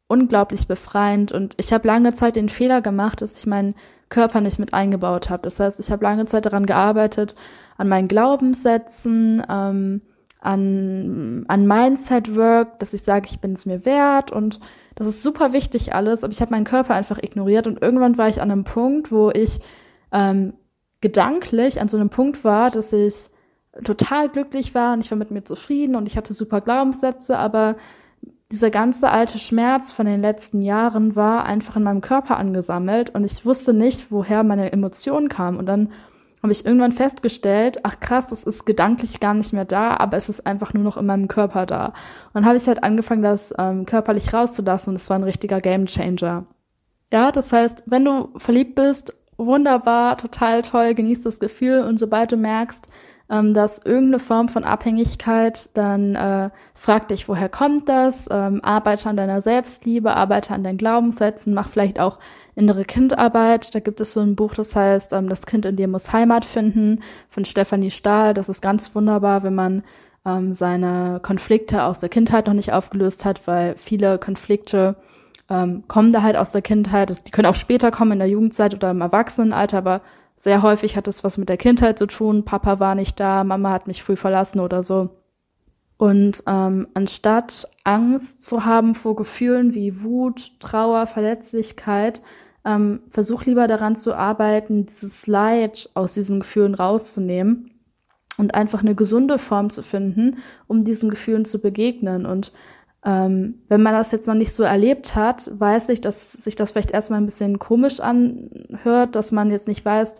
unglaublich 0.06 0.66
befreiend. 0.68 1.32
Und 1.32 1.54
ich 1.58 1.72
habe 1.72 1.86
lange 1.86 2.12
Zeit 2.12 2.36
den 2.36 2.48
Fehler 2.48 2.80
gemacht, 2.80 3.20
dass 3.20 3.36
ich 3.36 3.46
meinen 3.46 3.74
Körper 4.08 4.40
nicht 4.40 4.58
mit 4.58 4.72
eingebaut 4.72 5.30
habe. 5.30 5.42
Das 5.42 5.60
heißt, 5.60 5.80
ich 5.80 5.90
habe 5.90 6.04
lange 6.04 6.26
Zeit 6.26 6.46
daran 6.46 6.66
gearbeitet, 6.66 7.34
an 7.76 7.88
meinen 7.88 8.08
Glaubenssätzen, 8.08 9.42
ähm, 9.48 10.02
an, 10.40 11.44
an 11.48 11.66
Mindset-Work, 11.66 12.78
dass 12.78 12.94
ich 12.94 13.02
sage, 13.02 13.28
ich 13.30 13.40
bin 13.40 13.52
es 13.52 13.66
mir 13.66 13.84
wert 13.84 14.30
und 14.30 14.60
das 14.94 15.06
ist 15.06 15.22
super 15.22 15.52
wichtig 15.52 15.94
alles, 15.94 16.24
aber 16.24 16.32
ich 16.32 16.40
habe 16.40 16.52
meinen 16.52 16.64
Körper 16.64 16.94
einfach 16.94 17.18
ignoriert 17.18 17.66
und 17.66 17.82
irgendwann 17.82 18.18
war 18.18 18.28
ich 18.28 18.40
an 18.40 18.50
einem 18.50 18.64
Punkt, 18.64 19.10
wo 19.10 19.30
ich 19.30 19.58
ähm, 20.12 20.54
gedanklich 21.00 21.80
an 21.80 21.88
so 21.88 21.96
einem 21.96 22.10
Punkt 22.10 22.44
war, 22.44 22.70
dass 22.70 22.92
ich 22.92 23.30
total 23.84 24.28
glücklich 24.28 24.74
war 24.74 24.94
und 24.94 25.04
ich 25.04 25.10
war 25.10 25.18
mit 25.18 25.30
mir 25.30 25.44
zufrieden 25.44 25.96
und 25.96 26.06
ich 26.06 26.16
hatte 26.16 26.32
super 26.32 26.60
Glaubenssätze, 26.60 27.38
aber 27.38 27.76
dieser 28.50 28.70
ganze 28.70 29.10
alte 29.10 29.38
Schmerz 29.38 29.92
von 29.92 30.06
den 30.06 30.22
letzten 30.22 30.62
Jahren 30.62 31.16
war 31.16 31.44
einfach 31.44 31.76
in 31.76 31.82
meinem 31.82 32.00
Körper 32.00 32.38
angesammelt 32.38 33.10
und 33.10 33.24
ich 33.24 33.44
wusste 33.44 33.74
nicht, 33.74 34.10
woher 34.10 34.42
meine 34.42 34.72
Emotionen 34.72 35.28
kamen. 35.28 35.58
Und 35.58 35.66
dann 35.66 35.90
habe 36.42 36.52
ich 36.52 36.64
irgendwann 36.64 36.92
festgestellt, 36.92 37.80
ach 37.82 38.00
krass, 38.00 38.28
das 38.28 38.44
ist 38.44 38.64
gedanklich 38.64 39.20
gar 39.20 39.34
nicht 39.34 39.52
mehr 39.52 39.64
da, 39.64 39.96
aber 39.96 40.16
es 40.16 40.28
ist 40.28 40.46
einfach 40.46 40.72
nur 40.72 40.84
noch 40.84 40.96
in 40.96 41.04
meinem 41.04 41.28
Körper 41.28 41.66
da. 41.66 41.86
Und 41.86 41.94
dann 42.34 42.46
habe 42.46 42.56
ich 42.56 42.66
halt 42.66 42.82
angefangen, 42.82 43.22
das 43.22 43.52
ähm, 43.58 43.84
körperlich 43.84 44.32
rauszulassen 44.32 44.92
und 44.92 44.96
es 44.96 45.10
war 45.10 45.18
ein 45.18 45.24
richtiger 45.24 45.60
Gamechanger. 45.60 46.46
Ja, 47.12 47.32
das 47.32 47.52
heißt, 47.52 47.84
wenn 47.86 48.04
du 48.04 48.30
verliebt 48.38 48.76
bist, 48.76 49.14
wunderbar, 49.36 50.16
total 50.16 50.62
toll, 50.62 50.94
genießt 50.94 51.26
das 51.26 51.40
Gefühl 51.40 51.80
und 51.80 51.98
sobald 51.98 52.32
du 52.32 52.36
merkst, 52.36 52.86
ähm, 53.30 53.52
dass 53.52 53.78
irgendeine 53.78 54.20
Form 54.20 54.48
von 54.48 54.64
Abhängigkeit, 54.64 55.70
dann 55.74 56.14
äh, 56.14 56.50
frag 56.74 57.08
dich, 57.08 57.28
woher 57.28 57.48
kommt 57.48 57.88
das? 57.88 58.28
Ähm, 58.30 58.64
arbeite 58.64 59.08
an 59.08 59.16
deiner 59.16 59.42
Selbstliebe, 59.42 60.14
arbeite 60.14 60.54
an 60.54 60.64
deinen 60.64 60.78
Glaubenssätzen, 60.78 61.52
mach 61.52 61.68
vielleicht 61.68 62.00
auch 62.00 62.18
innere 62.54 62.84
Kindarbeit. 62.84 63.74
Da 63.74 63.80
gibt 63.80 64.00
es 64.00 64.14
so 64.14 64.20
ein 64.20 64.34
Buch, 64.34 64.54
das 64.54 64.74
heißt, 64.74 65.12
ähm, 65.12 65.28
das 65.28 65.46
Kind 65.46 65.66
in 65.66 65.76
dir 65.76 65.88
muss 65.88 66.12
Heimat 66.12 66.44
finden, 66.44 67.02
von 67.28 67.44
Stefanie 67.44 67.90
Stahl. 67.90 68.32
Das 68.32 68.48
ist 68.48 68.62
ganz 68.62 68.94
wunderbar, 68.94 69.42
wenn 69.42 69.54
man 69.54 69.82
ähm, 70.24 70.54
seine 70.54 71.20
Konflikte 71.22 71.82
aus 71.82 72.00
der 72.00 72.08
Kindheit 72.08 72.46
noch 72.46 72.54
nicht 72.54 72.72
aufgelöst 72.72 73.24
hat, 73.24 73.46
weil 73.46 73.76
viele 73.76 74.18
Konflikte 74.18 74.96
ähm, 75.50 75.84
kommen 75.88 76.12
da 76.12 76.22
halt 76.22 76.36
aus 76.36 76.52
der 76.52 76.62
Kindheit. 76.62 77.26
Die 77.26 77.30
können 77.30 77.46
auch 77.46 77.54
später 77.54 77.90
kommen 77.90 78.12
in 78.12 78.18
der 78.18 78.28
Jugendzeit 78.28 78.74
oder 78.74 78.90
im 78.90 79.00
Erwachsenenalter, 79.00 79.78
aber 79.78 80.00
sehr 80.38 80.62
häufig 80.62 80.96
hat 80.96 81.08
es 81.08 81.24
was 81.24 81.36
mit 81.36 81.48
der 81.48 81.56
Kindheit 81.56 81.98
zu 81.98 82.06
tun. 82.06 82.44
Papa 82.44 82.78
war 82.78 82.94
nicht 82.94 83.18
da, 83.18 83.42
Mama 83.42 83.70
hat 83.70 83.88
mich 83.88 84.04
früh 84.04 84.14
verlassen 84.14 84.60
oder 84.60 84.84
so. 84.84 85.10
Und 85.96 86.44
ähm, 86.46 86.86
anstatt 86.94 87.66
Angst 87.82 88.42
zu 88.42 88.64
haben 88.64 88.94
vor 88.94 89.16
Gefühlen 89.16 89.74
wie 89.74 90.00
Wut, 90.00 90.52
Trauer, 90.60 91.08
Verletzlichkeit, 91.08 92.22
ähm, 92.64 93.00
versuch 93.08 93.46
lieber 93.46 93.66
daran 93.66 93.96
zu 93.96 94.14
arbeiten, 94.14 94.86
dieses 94.86 95.26
Leid 95.26 95.90
aus 95.94 96.14
diesen 96.14 96.38
Gefühlen 96.38 96.74
rauszunehmen 96.74 97.72
und 98.36 98.54
einfach 98.54 98.82
eine 98.82 98.94
gesunde 98.94 99.38
Form 99.38 99.70
zu 99.70 99.82
finden, 99.82 100.38
um 100.68 100.84
diesen 100.84 101.10
Gefühlen 101.10 101.44
zu 101.44 101.58
begegnen. 101.58 102.26
Und 102.26 102.52
ähm, 103.08 103.62
wenn 103.68 103.82
man 103.82 103.94
das 103.94 104.12
jetzt 104.12 104.28
noch 104.28 104.34
nicht 104.34 104.52
so 104.52 104.62
erlebt 104.64 105.14
hat, 105.14 105.50
weiß 105.58 105.88
ich, 105.88 106.02
dass 106.02 106.32
sich 106.32 106.56
das 106.56 106.72
vielleicht 106.72 106.90
erstmal 106.90 107.18
ein 107.18 107.24
bisschen 107.24 107.58
komisch 107.58 108.00
anhört, 108.00 109.16
dass 109.16 109.32
man 109.32 109.50
jetzt 109.50 109.66
nicht 109.66 109.82
weiß, 109.82 110.16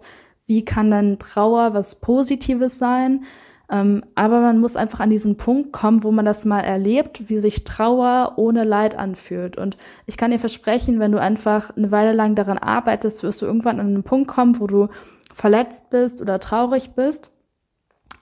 wie 0.47 0.64
kann 0.64 0.91
dann 0.91 1.18
Trauer 1.18 1.74
was 1.74 2.01
Positives 2.01 2.78
sein. 2.78 3.24
Ähm, 3.70 4.07
aber 4.14 4.41
man 4.41 4.59
muss 4.59 4.76
einfach 4.76 5.01
an 5.01 5.11
diesen 5.11 5.36
Punkt 5.36 5.70
kommen, 5.70 6.03
wo 6.03 6.11
man 6.12 6.24
das 6.24 6.47
mal 6.47 6.62
erlebt, 6.62 7.28
wie 7.28 7.36
sich 7.36 7.64
Trauer 7.64 8.32
ohne 8.36 8.64
Leid 8.64 8.97
anfühlt. 8.97 9.59
Und 9.59 9.76
ich 10.07 10.16
kann 10.16 10.30
dir 10.30 10.39
versprechen, 10.39 10.99
wenn 10.99 11.12
du 11.12 11.20
einfach 11.20 11.76
eine 11.76 11.91
Weile 11.91 12.14
lang 12.14 12.36
daran 12.36 12.57
arbeitest, 12.57 13.22
wirst 13.22 13.43
du 13.43 13.47
irgendwann 13.47 13.80
an 13.80 13.89
einen 13.89 14.03
Punkt 14.03 14.28
kommen, 14.28 14.61
wo 14.61 14.66
du 14.66 14.89
verletzt 15.34 15.91
bist 15.91 16.22
oder 16.22 16.41
traurig 16.41 16.93
bist 16.93 17.32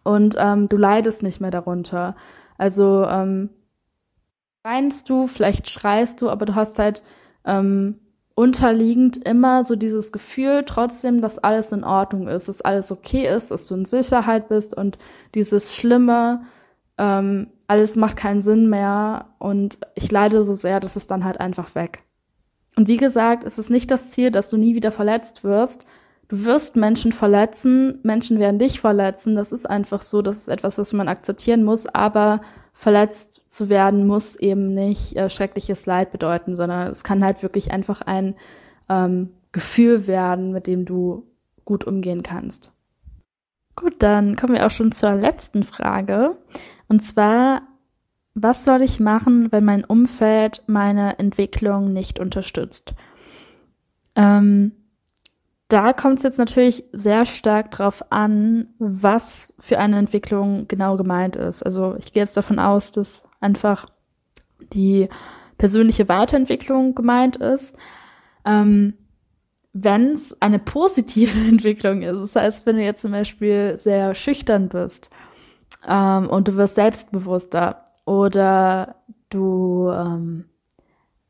und 0.03 0.35
ähm, 0.37 0.69
du 0.69 0.77
leidest 0.77 1.23
nicht 1.23 1.41
mehr 1.41 1.53
darunter. 1.53 2.17
Also 2.59 3.05
ähm, 3.05 3.51
weinst 4.67 5.09
du, 5.09 5.29
vielleicht 5.29 5.71
schreist 5.71 6.21
du, 6.21 6.29
aber 6.29 6.45
du 6.45 6.57
hast 6.57 6.81
halt 6.81 7.05
ähm, 7.45 8.01
unterliegend 8.35 9.17
immer 9.17 9.62
so 9.62 9.77
dieses 9.77 10.11
Gefühl 10.11 10.64
trotzdem, 10.67 11.21
dass 11.21 11.39
alles 11.39 11.71
in 11.71 11.85
Ordnung 11.85 12.27
ist, 12.27 12.49
dass 12.49 12.62
alles 12.62 12.91
okay 12.91 13.29
ist, 13.29 13.53
dass 13.53 13.67
du 13.67 13.77
in 13.77 13.85
Sicherheit 13.85 14.49
bist 14.49 14.77
und 14.77 14.99
dieses 15.37 15.77
Schlimme, 15.77 16.43
ähm, 16.99 17.47
alles 17.69 17.95
macht 17.95 18.17
keinen 18.17 18.43
Sinn 18.43 18.69
mehr 18.69 19.27
und 19.39 19.79
ich 19.95 20.11
leide 20.11 20.43
so 20.43 20.55
sehr, 20.55 20.81
dass 20.81 20.97
es 20.97 21.07
dann 21.07 21.25
halt 21.25 21.39
einfach 21.39 21.77
weg. 21.77 22.03
Und 22.77 22.89
wie 22.89 22.97
gesagt, 22.97 23.45
es 23.45 23.59
ist 23.59 23.71
nicht 23.71 23.89
das 23.93 24.11
Ziel, 24.11 24.33
dass 24.33 24.51
du 24.51 24.57
nie 24.57 24.75
wieder 24.75 24.91
verletzt 24.91 25.45
wirst. 25.45 25.87
Du 26.27 26.45
wirst 26.45 26.75
Menschen 26.75 27.12
verletzen, 27.12 28.01
Menschen 28.03 28.41
werden 28.41 28.59
dich 28.59 28.81
verletzen, 28.81 29.37
das 29.37 29.53
ist 29.53 29.71
einfach 29.71 30.03
so, 30.03 30.23
das 30.23 30.39
ist 30.39 30.49
etwas, 30.49 30.77
was 30.77 30.93
man 30.93 31.07
akzeptieren 31.07 31.62
muss, 31.62 31.87
aber 31.87 32.41
verletzt 32.77 33.43
zu 33.47 33.70
werden 33.70 34.07
muss 34.07 34.37
eben 34.37 34.74
nicht 34.74 35.16
äh, 35.16 35.31
schreckliches 35.31 35.87
Leid 35.87 36.12
bedeuten, 36.12 36.55
sondern 36.55 36.89
es 36.89 37.05
kann 37.05 37.24
halt 37.24 37.43
wirklich 37.43 37.72
einfach 37.72 38.03
ein 38.03 38.35
ähm, 38.91 39.31
Gefühl 39.51 40.07
werden, 40.07 40.53
mit 40.53 40.66
dem 40.66 40.85
du 40.85 41.27
gut 41.64 41.85
umgehen 41.85 42.22
kannst. 42.22 42.72
Gut, 43.77 43.95
dann 44.01 44.37
kommen 44.37 44.55
wir 44.55 44.66
auch 44.66 44.70
schon 44.70 44.93
zur 44.93 45.14
letzten 45.14 45.62
Frage. 45.62 46.37
Und 46.87 47.03
zwar, 47.03 47.62
was 48.35 48.66
soll 48.66 48.83
ich 48.83 49.01
machen, 49.01 49.51
wenn 49.53 49.64
mein 49.64 49.85
Umfeld 49.85 50.62
meine 50.66 51.18
Entwicklung 51.18 51.95
nicht 51.95 52.20
unterstützt? 52.20 52.95
Ähm, 54.14 54.72
da 55.69 55.93
kommt 55.93 56.19
es 56.19 56.23
jetzt 56.23 56.39
natürlich 56.39 56.85
sehr 56.93 57.27
stark 57.27 57.73
drauf 57.73 58.05
an, 58.11 58.69
was 58.79 59.55
für 59.59 59.79
eine 59.79 59.99
Entwicklung 59.99 60.69
genau 60.69 60.97
gemeint 60.97 61.35
ist. 61.35 61.62
Also 61.62 61.97
ich 61.99 62.12
gehe 62.12 62.23
jetzt 62.23 62.37
davon 62.37 62.59
aus, 62.59 62.93
dass 62.93 63.25
einfach 63.41 63.87
die 64.73 65.09
persönliche 65.59 66.09
Weiterentwicklung 66.09 66.95
gemeint 66.95 67.37
ist. 67.37 67.77
Ähm, 68.45 68.95
wenn 69.73 70.12
es 70.12 70.41
eine 70.41 70.59
positive 70.59 71.39
Entwicklung 71.49 72.03
ist, 72.03 72.35
das 72.35 72.43
heißt, 72.43 72.67
wenn 72.67 72.77
du 72.77 72.85
jetzt 72.85 73.03
zum 73.03 73.11
Beispiel 73.11 73.77
sehr 73.79 74.14
schüchtern 74.14 74.69
bist 74.69 75.11
ähm, 75.87 76.29
und 76.29 76.47
du 76.49 76.57
wirst 76.57 76.77
selbstbewusster 76.77 77.85
oder 78.05 78.97
du 79.31 79.91
ähm, 79.91 80.45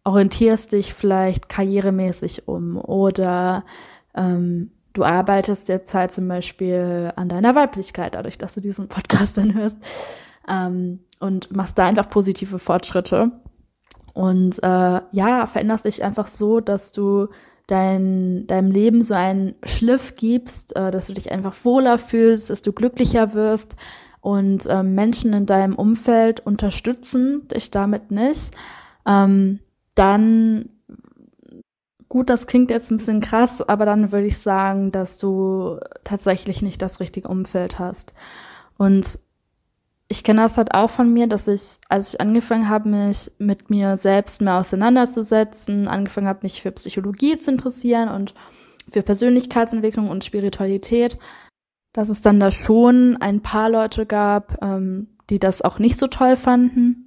orientierst 0.04 0.72
dich 0.72 0.94
vielleicht 0.94 1.48
karrieremäßig 1.48 2.46
um 2.46 2.76
oder 2.76 3.64
ähm, 4.16 4.70
du 4.92 5.04
arbeitest 5.04 5.68
jetzt 5.68 5.92
halt 5.94 6.10
zum 6.10 6.26
Beispiel 6.28 7.12
an 7.16 7.28
deiner 7.28 7.54
Weiblichkeit, 7.54 8.14
dadurch, 8.14 8.38
dass 8.38 8.54
du 8.54 8.60
diesen 8.60 8.88
Podcast 8.88 9.36
dann 9.36 9.54
hörst 9.54 9.76
ähm, 10.48 11.00
und 11.20 11.54
machst 11.54 11.78
da 11.78 11.86
einfach 11.86 12.08
positive 12.08 12.58
Fortschritte. 12.58 13.32
Und 14.14 14.62
äh, 14.62 15.00
ja, 15.12 15.46
veränderst 15.46 15.84
dich 15.84 16.02
einfach 16.02 16.26
so, 16.26 16.60
dass 16.60 16.92
du 16.92 17.28
dein, 17.66 18.46
deinem 18.46 18.70
Leben 18.70 19.02
so 19.02 19.14
einen 19.14 19.56
Schliff 19.64 20.14
gibst, 20.14 20.74
äh, 20.76 20.90
dass 20.90 21.08
du 21.08 21.12
dich 21.12 21.30
einfach 21.30 21.54
wohler 21.64 21.98
fühlst, 21.98 22.48
dass 22.48 22.62
du 22.62 22.72
glücklicher 22.72 23.34
wirst 23.34 23.76
und 24.20 24.66
äh, 24.66 24.82
Menschen 24.82 25.32
in 25.34 25.46
deinem 25.46 25.74
Umfeld 25.74 26.40
unterstützen 26.40 27.46
dich 27.48 27.70
damit 27.70 28.10
nicht, 28.10 28.52
ähm, 29.06 29.60
dann 29.94 30.70
Gut, 32.08 32.30
das 32.30 32.46
klingt 32.46 32.70
jetzt 32.70 32.90
ein 32.90 32.98
bisschen 32.98 33.20
krass, 33.20 33.62
aber 33.62 33.84
dann 33.84 34.12
würde 34.12 34.26
ich 34.26 34.38
sagen, 34.38 34.92
dass 34.92 35.18
du 35.18 35.78
tatsächlich 36.04 36.62
nicht 36.62 36.80
das 36.80 37.00
richtige 37.00 37.28
Umfeld 37.28 37.78
hast. 37.78 38.14
Und 38.78 39.18
ich 40.08 40.22
kenne 40.22 40.42
das 40.42 40.56
halt 40.56 40.72
auch 40.72 40.90
von 40.90 41.12
mir, 41.12 41.26
dass 41.26 41.48
ich, 41.48 41.78
als 41.88 42.14
ich 42.14 42.20
angefangen 42.20 42.68
habe, 42.68 42.88
mich 42.88 43.32
mit 43.38 43.70
mir 43.70 43.96
selbst 43.96 44.40
mehr 44.40 44.58
auseinanderzusetzen, 44.58 45.88
angefangen 45.88 46.28
habe, 46.28 46.40
mich 46.42 46.62
für 46.62 46.70
Psychologie 46.70 47.38
zu 47.38 47.50
interessieren 47.50 48.08
und 48.08 48.34
für 48.88 49.02
Persönlichkeitsentwicklung 49.02 50.08
und 50.08 50.24
Spiritualität, 50.24 51.18
dass 51.92 52.08
es 52.08 52.22
dann 52.22 52.38
da 52.38 52.52
schon 52.52 53.16
ein 53.20 53.42
paar 53.42 53.68
Leute 53.68 54.06
gab, 54.06 54.62
ähm, 54.62 55.08
die 55.28 55.40
das 55.40 55.62
auch 55.62 55.80
nicht 55.80 55.98
so 55.98 56.06
toll 56.06 56.36
fanden 56.36 57.05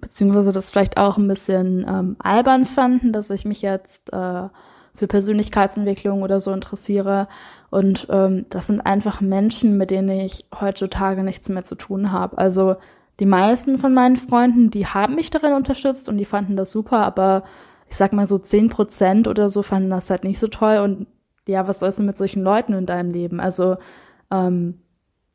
beziehungsweise 0.00 0.52
das 0.52 0.70
vielleicht 0.70 0.96
auch 0.96 1.16
ein 1.16 1.28
bisschen 1.28 1.86
ähm, 1.88 2.16
albern 2.18 2.64
fanden, 2.64 3.12
dass 3.12 3.30
ich 3.30 3.44
mich 3.44 3.62
jetzt 3.62 4.12
äh, 4.12 4.48
für 4.94 5.06
Persönlichkeitsentwicklung 5.06 6.22
oder 6.22 6.40
so 6.40 6.52
interessiere. 6.52 7.28
Und 7.70 8.06
ähm, 8.10 8.46
das 8.50 8.66
sind 8.66 8.80
einfach 8.80 9.20
Menschen, 9.20 9.76
mit 9.76 9.90
denen 9.90 10.08
ich 10.08 10.46
heutzutage 10.58 11.22
nichts 11.22 11.48
mehr 11.48 11.64
zu 11.64 11.74
tun 11.74 12.12
habe. 12.12 12.38
Also 12.38 12.76
die 13.20 13.26
meisten 13.26 13.78
von 13.78 13.94
meinen 13.94 14.16
Freunden, 14.16 14.70
die 14.70 14.86
haben 14.86 15.14
mich 15.14 15.30
darin 15.30 15.54
unterstützt 15.54 16.08
und 16.08 16.18
die 16.18 16.24
fanden 16.24 16.56
das 16.56 16.70
super, 16.70 16.98
aber 16.98 17.44
ich 17.88 17.96
sag 17.96 18.12
mal 18.12 18.26
so 18.26 18.38
zehn 18.38 18.68
Prozent 18.68 19.28
oder 19.28 19.48
so 19.48 19.62
fanden 19.62 19.90
das 19.90 20.10
halt 20.10 20.24
nicht 20.24 20.38
so 20.38 20.48
toll. 20.48 20.78
Und 20.78 21.06
ja, 21.46 21.66
was 21.68 21.80
sollst 21.80 21.98
du 21.98 22.02
mit 22.02 22.16
solchen 22.16 22.42
Leuten 22.42 22.72
in 22.74 22.86
deinem 22.86 23.12
Leben? 23.12 23.40
Also 23.40 23.76
ähm, 24.30 24.80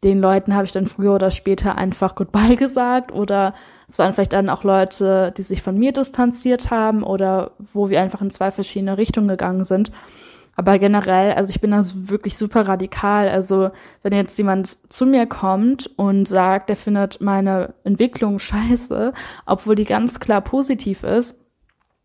den 0.03 0.19
Leuten 0.19 0.55
habe 0.55 0.65
ich 0.65 0.71
dann 0.71 0.87
früher 0.87 1.13
oder 1.13 1.31
später 1.31 1.77
einfach 1.77 2.15
Goodbye 2.15 2.55
gesagt 2.57 3.11
oder 3.11 3.53
es 3.87 3.99
waren 3.99 4.13
vielleicht 4.13 4.33
dann 4.33 4.49
auch 4.49 4.63
Leute, 4.63 5.33
die 5.37 5.43
sich 5.43 5.61
von 5.61 5.77
mir 5.77 5.91
distanziert 5.91 6.71
haben 6.71 7.03
oder 7.03 7.51
wo 7.59 7.89
wir 7.89 8.01
einfach 8.01 8.21
in 8.21 8.31
zwei 8.31 8.51
verschiedene 8.51 8.97
Richtungen 8.97 9.27
gegangen 9.27 9.63
sind. 9.63 9.91
Aber 10.55 10.79
generell, 10.79 11.33
also 11.33 11.49
ich 11.49 11.61
bin 11.61 11.71
da 11.71 11.81
wirklich 11.83 12.37
super 12.37 12.67
radikal. 12.67 13.29
Also 13.29 13.71
wenn 14.03 14.13
jetzt 14.13 14.37
jemand 14.37 14.77
zu 14.91 15.05
mir 15.05 15.25
kommt 15.25 15.89
und 15.97 16.27
sagt, 16.27 16.69
der 16.69 16.75
findet 16.75 17.21
meine 17.21 17.73
Entwicklung 17.83 18.39
scheiße, 18.39 19.13
obwohl 19.45 19.75
die 19.75 19.85
ganz 19.85 20.19
klar 20.19 20.41
positiv 20.41 21.03
ist 21.03 21.37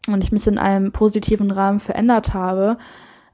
und 0.06 0.22
ich 0.22 0.32
mich 0.32 0.46
in 0.46 0.58
einem 0.58 0.92
positiven 0.92 1.50
Rahmen 1.50 1.80
verändert 1.80 2.34
habe, 2.34 2.76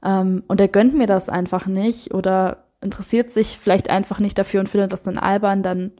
ähm, 0.03 0.43
und 0.47 0.59
er 0.59 0.67
gönnt 0.67 0.95
mir 0.95 1.07
das 1.07 1.29
einfach 1.29 1.65
nicht 1.65 2.13
oder 2.13 2.62
interessiert 2.83 3.31
sich 3.31 3.57
vielleicht 3.57 3.89
einfach 3.89 4.19
nicht 4.19 4.37
dafür 4.37 4.59
und 4.59 4.69
findet 4.69 4.93
das 4.93 5.01
dann 5.01 5.17
albern, 5.17 5.63
dann 5.63 5.91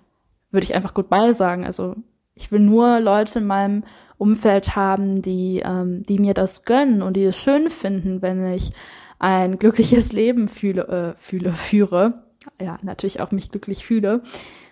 würde 0.51 0.65
ich 0.65 0.75
einfach 0.75 0.93
Goodbye 0.93 1.33
sagen. 1.33 1.65
Also 1.65 1.95
ich 2.35 2.51
will 2.51 2.59
nur 2.59 2.99
Leute 2.99 3.39
in 3.39 3.45
meinem 3.45 3.83
Umfeld 4.17 4.75
haben, 4.75 5.21
die, 5.21 5.61
ähm, 5.65 6.03
die 6.03 6.19
mir 6.19 6.33
das 6.33 6.65
gönnen 6.65 7.01
und 7.01 7.15
die 7.15 7.23
es 7.23 7.37
schön 7.37 7.69
finden, 7.69 8.21
wenn 8.21 8.45
ich 8.53 8.71
ein 9.19 9.57
glückliches 9.59 10.11
Leben 10.11 10.47
fühle, 10.47 11.15
äh, 11.15 11.21
fühle, 11.21 11.51
führe. 11.51 12.23
Ja, 12.61 12.77
natürlich 12.81 13.21
auch 13.21 13.31
mich 13.31 13.51
glücklich 13.51 13.85
fühle. 13.85 14.21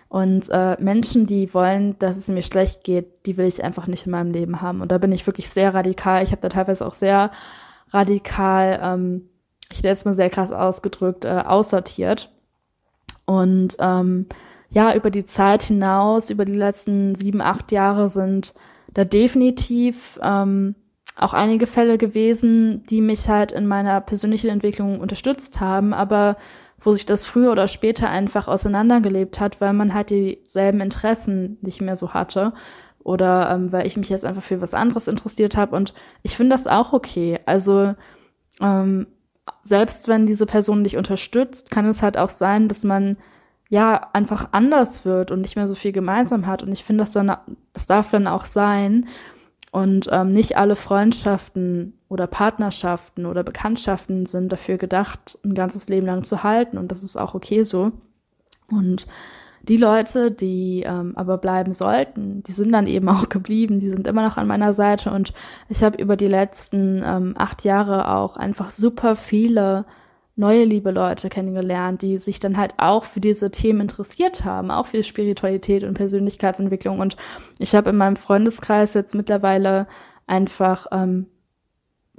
Und 0.08 0.50
äh, 0.50 0.76
Menschen, 0.78 1.24
die 1.24 1.54
wollen, 1.54 1.98
dass 1.98 2.18
es 2.18 2.28
mir 2.28 2.42
schlecht 2.42 2.84
geht, 2.84 3.24
die 3.24 3.38
will 3.38 3.46
ich 3.46 3.64
einfach 3.64 3.86
nicht 3.86 4.04
in 4.04 4.12
meinem 4.12 4.30
Leben 4.30 4.60
haben. 4.60 4.82
Und 4.82 4.92
da 4.92 4.98
bin 4.98 5.10
ich 5.10 5.26
wirklich 5.26 5.48
sehr 5.48 5.72
radikal. 5.72 6.22
Ich 6.22 6.32
habe 6.32 6.42
da 6.42 6.50
teilweise 6.50 6.86
auch 6.86 6.92
sehr 6.92 7.30
radikal 7.92 8.78
ähm, 8.82 9.28
ich 9.72 9.78
hätte 9.78 9.88
jetzt 9.88 10.06
mal 10.06 10.14
sehr 10.14 10.30
krass 10.30 10.52
ausgedrückt, 10.52 11.24
äh, 11.24 11.42
aussortiert. 11.46 12.30
Und 13.24 13.76
ähm, 13.78 14.26
ja, 14.70 14.94
über 14.94 15.10
die 15.10 15.24
Zeit 15.24 15.62
hinaus, 15.62 16.30
über 16.30 16.44
die 16.44 16.56
letzten 16.56 17.14
sieben, 17.14 17.40
acht 17.40 17.72
Jahre 17.72 18.08
sind 18.08 18.54
da 18.94 19.04
definitiv 19.04 20.18
ähm, 20.22 20.74
auch 21.16 21.34
einige 21.34 21.66
Fälle 21.66 21.98
gewesen, 21.98 22.84
die 22.88 23.00
mich 23.00 23.28
halt 23.28 23.52
in 23.52 23.66
meiner 23.66 24.00
persönlichen 24.00 24.50
Entwicklung 24.50 25.00
unterstützt 25.00 25.60
haben, 25.60 25.92
aber 25.92 26.36
wo 26.80 26.92
sich 26.92 27.06
das 27.06 27.26
früher 27.26 27.52
oder 27.52 27.68
später 27.68 28.08
einfach 28.08 28.48
auseinandergelebt 28.48 29.38
hat, 29.38 29.60
weil 29.60 29.72
man 29.72 29.94
halt 29.94 30.10
dieselben 30.10 30.80
Interessen 30.80 31.58
nicht 31.60 31.80
mehr 31.80 31.96
so 31.96 32.12
hatte 32.12 32.52
oder 33.04 33.50
ähm, 33.50 33.72
weil 33.72 33.86
ich 33.86 33.96
mich 33.96 34.08
jetzt 34.08 34.24
einfach 34.24 34.42
für 34.42 34.60
was 34.60 34.74
anderes 34.74 35.06
interessiert 35.06 35.56
habe 35.56 35.76
und 35.76 35.94
ich 36.22 36.36
finde 36.36 36.54
das 36.54 36.66
auch 36.66 36.92
okay. 36.92 37.38
Also 37.46 37.94
ähm, 38.60 39.06
selbst 39.62 40.08
wenn 40.08 40.26
diese 40.26 40.44
Person 40.44 40.84
dich 40.84 40.96
unterstützt, 40.98 41.70
kann 41.70 41.86
es 41.86 42.02
halt 42.02 42.18
auch 42.18 42.30
sein, 42.30 42.68
dass 42.68 42.84
man 42.84 43.16
ja 43.70 44.10
einfach 44.12 44.48
anders 44.52 45.06
wird 45.06 45.30
und 45.30 45.40
nicht 45.40 45.56
mehr 45.56 45.66
so 45.66 45.74
viel 45.74 45.92
gemeinsam 45.92 46.46
hat 46.46 46.62
und 46.62 46.72
ich 46.72 46.84
finde 46.84 47.04
das 47.04 47.12
das 47.72 47.86
darf 47.86 48.10
dann 48.10 48.26
auch 48.26 48.44
sein 48.44 49.06
und 49.72 50.06
ähm, 50.12 50.30
nicht 50.30 50.58
alle 50.58 50.76
Freundschaften 50.76 51.94
oder 52.10 52.26
Partnerschaften 52.26 53.24
oder 53.24 53.42
Bekanntschaften 53.42 54.26
sind 54.26 54.52
dafür 54.52 54.76
gedacht, 54.76 55.38
ein 55.44 55.54
ganzes 55.54 55.88
Leben 55.88 56.06
lang 56.06 56.24
zu 56.24 56.42
halten. 56.42 56.76
Und 56.76 56.92
das 56.92 57.02
ist 57.02 57.16
auch 57.16 57.34
okay 57.34 57.62
so. 57.62 57.90
Und 58.70 59.06
die 59.62 59.76
Leute, 59.76 60.30
die 60.30 60.82
ähm, 60.86 61.12
aber 61.16 61.38
bleiben 61.38 61.72
sollten, 61.72 62.42
die 62.42 62.52
sind 62.52 62.72
dann 62.72 62.86
eben 62.86 63.08
auch 63.08 63.28
geblieben, 63.28 63.78
die 63.78 63.90
sind 63.90 64.06
immer 64.06 64.22
noch 64.22 64.36
an 64.36 64.46
meiner 64.46 64.72
Seite. 64.72 65.10
Und 65.10 65.32
ich 65.68 65.82
habe 65.82 66.00
über 66.00 66.16
die 66.16 66.28
letzten 66.28 67.02
ähm, 67.04 67.34
acht 67.36 67.64
Jahre 67.64 68.08
auch 68.14 68.36
einfach 68.36 68.70
super 68.70 69.16
viele 69.16 69.84
neue 70.34 70.64
liebe 70.64 70.90
Leute 70.90 71.28
kennengelernt, 71.28 72.02
die 72.02 72.18
sich 72.18 72.40
dann 72.40 72.56
halt 72.56 72.74
auch 72.78 73.04
für 73.04 73.20
diese 73.20 73.50
Themen 73.50 73.82
interessiert 73.82 74.44
haben, 74.44 74.70
auch 74.70 74.86
für 74.86 75.02
Spiritualität 75.02 75.84
und 75.84 75.94
Persönlichkeitsentwicklung. 75.94 77.00
Und 77.00 77.16
ich 77.58 77.74
habe 77.74 77.90
in 77.90 77.96
meinem 77.96 78.16
Freundeskreis 78.16 78.94
jetzt 78.94 79.14
mittlerweile 79.14 79.86
einfach 80.26 80.86
ähm, 80.90 81.26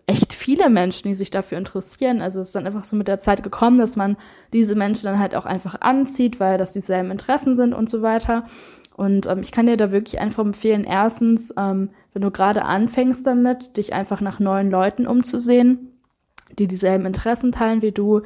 echt 0.06 0.34
viele 0.34 0.70
Menschen, 0.70 1.08
die 1.08 1.16
sich 1.16 1.30
dafür 1.30 1.58
interessieren. 1.58 2.22
Also 2.22 2.41
es 2.41 2.47
ist 2.47 2.56
dann 2.56 2.66
einfach 2.66 2.84
so 2.84 2.95
mit 2.95 3.08
der 3.08 3.20
Zeit 3.20 3.43
gekommen, 3.43 3.78
dass 3.78 3.95
man 3.95 4.18
diese 4.51 4.76
Menschen 4.76 5.06
dann 5.06 5.20
halt 5.20 5.36
auch 5.36 5.45
einfach 5.45 5.80
anzieht, 5.82 6.39
weil 6.39 6.58
das 6.58 6.74
dieselben 6.74 7.12
Interessen 7.12 7.56
sind 7.56 7.74
und 7.74 7.89
so 7.89 8.01
weiter. 8.01 8.45
Und 8.95 9.26
ähm, 9.28 9.39
ich 9.39 9.51
kann 9.51 9.66
dir 9.66 9.78
da 9.78 9.91
wirklich 9.91 10.20
einfach 10.20 10.43
empfehlen, 10.43 10.84
erstens, 10.84 11.54
ähm, 11.58 11.89
wenn 12.12 12.22
du 12.22 12.32
gerade 12.32 12.64
anfängst 12.64 13.26
damit, 13.26 13.78
dich 13.78 13.93
einfach 13.93 14.22
nach 14.22 14.39
neuen 14.39 14.70
Leuten 14.70 15.08
umzusehen 15.08 15.93
die 16.60 16.68
dieselben 16.68 17.06
Interessen 17.06 17.51
teilen 17.51 17.82
wie 17.82 17.91
du. 17.91 18.22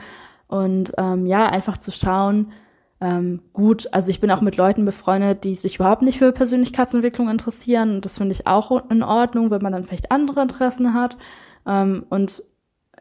Und 0.48 0.94
ähm, 0.98 1.26
ja, 1.26 1.48
einfach 1.48 1.78
zu 1.78 1.92
schauen, 1.92 2.52
ähm, 3.00 3.42
gut, 3.54 3.88
also 3.92 4.10
ich 4.10 4.20
bin 4.20 4.32
auch 4.32 4.42
mit 4.42 4.58
Leuten 4.58 4.86
befreundet, 4.86 5.44
die 5.44 5.56
sich 5.56 5.76
überhaupt 5.76 6.02
nicht 6.02 6.18
für 6.18 6.32
Persönlichkeitsentwicklung 6.32 7.30
interessieren. 7.30 7.96
Und 7.96 8.06
das 8.06 8.18
finde 8.18 8.34
ich 8.34 8.48
auch 8.48 8.90
in 8.90 9.04
Ordnung, 9.04 9.52
wenn 9.52 9.62
man 9.62 9.74
dann 9.74 9.84
vielleicht 9.84 10.12
andere 10.12 10.42
Interessen 10.42 10.94
hat. 10.94 11.18
Ähm, 11.68 12.06
und 12.10 12.44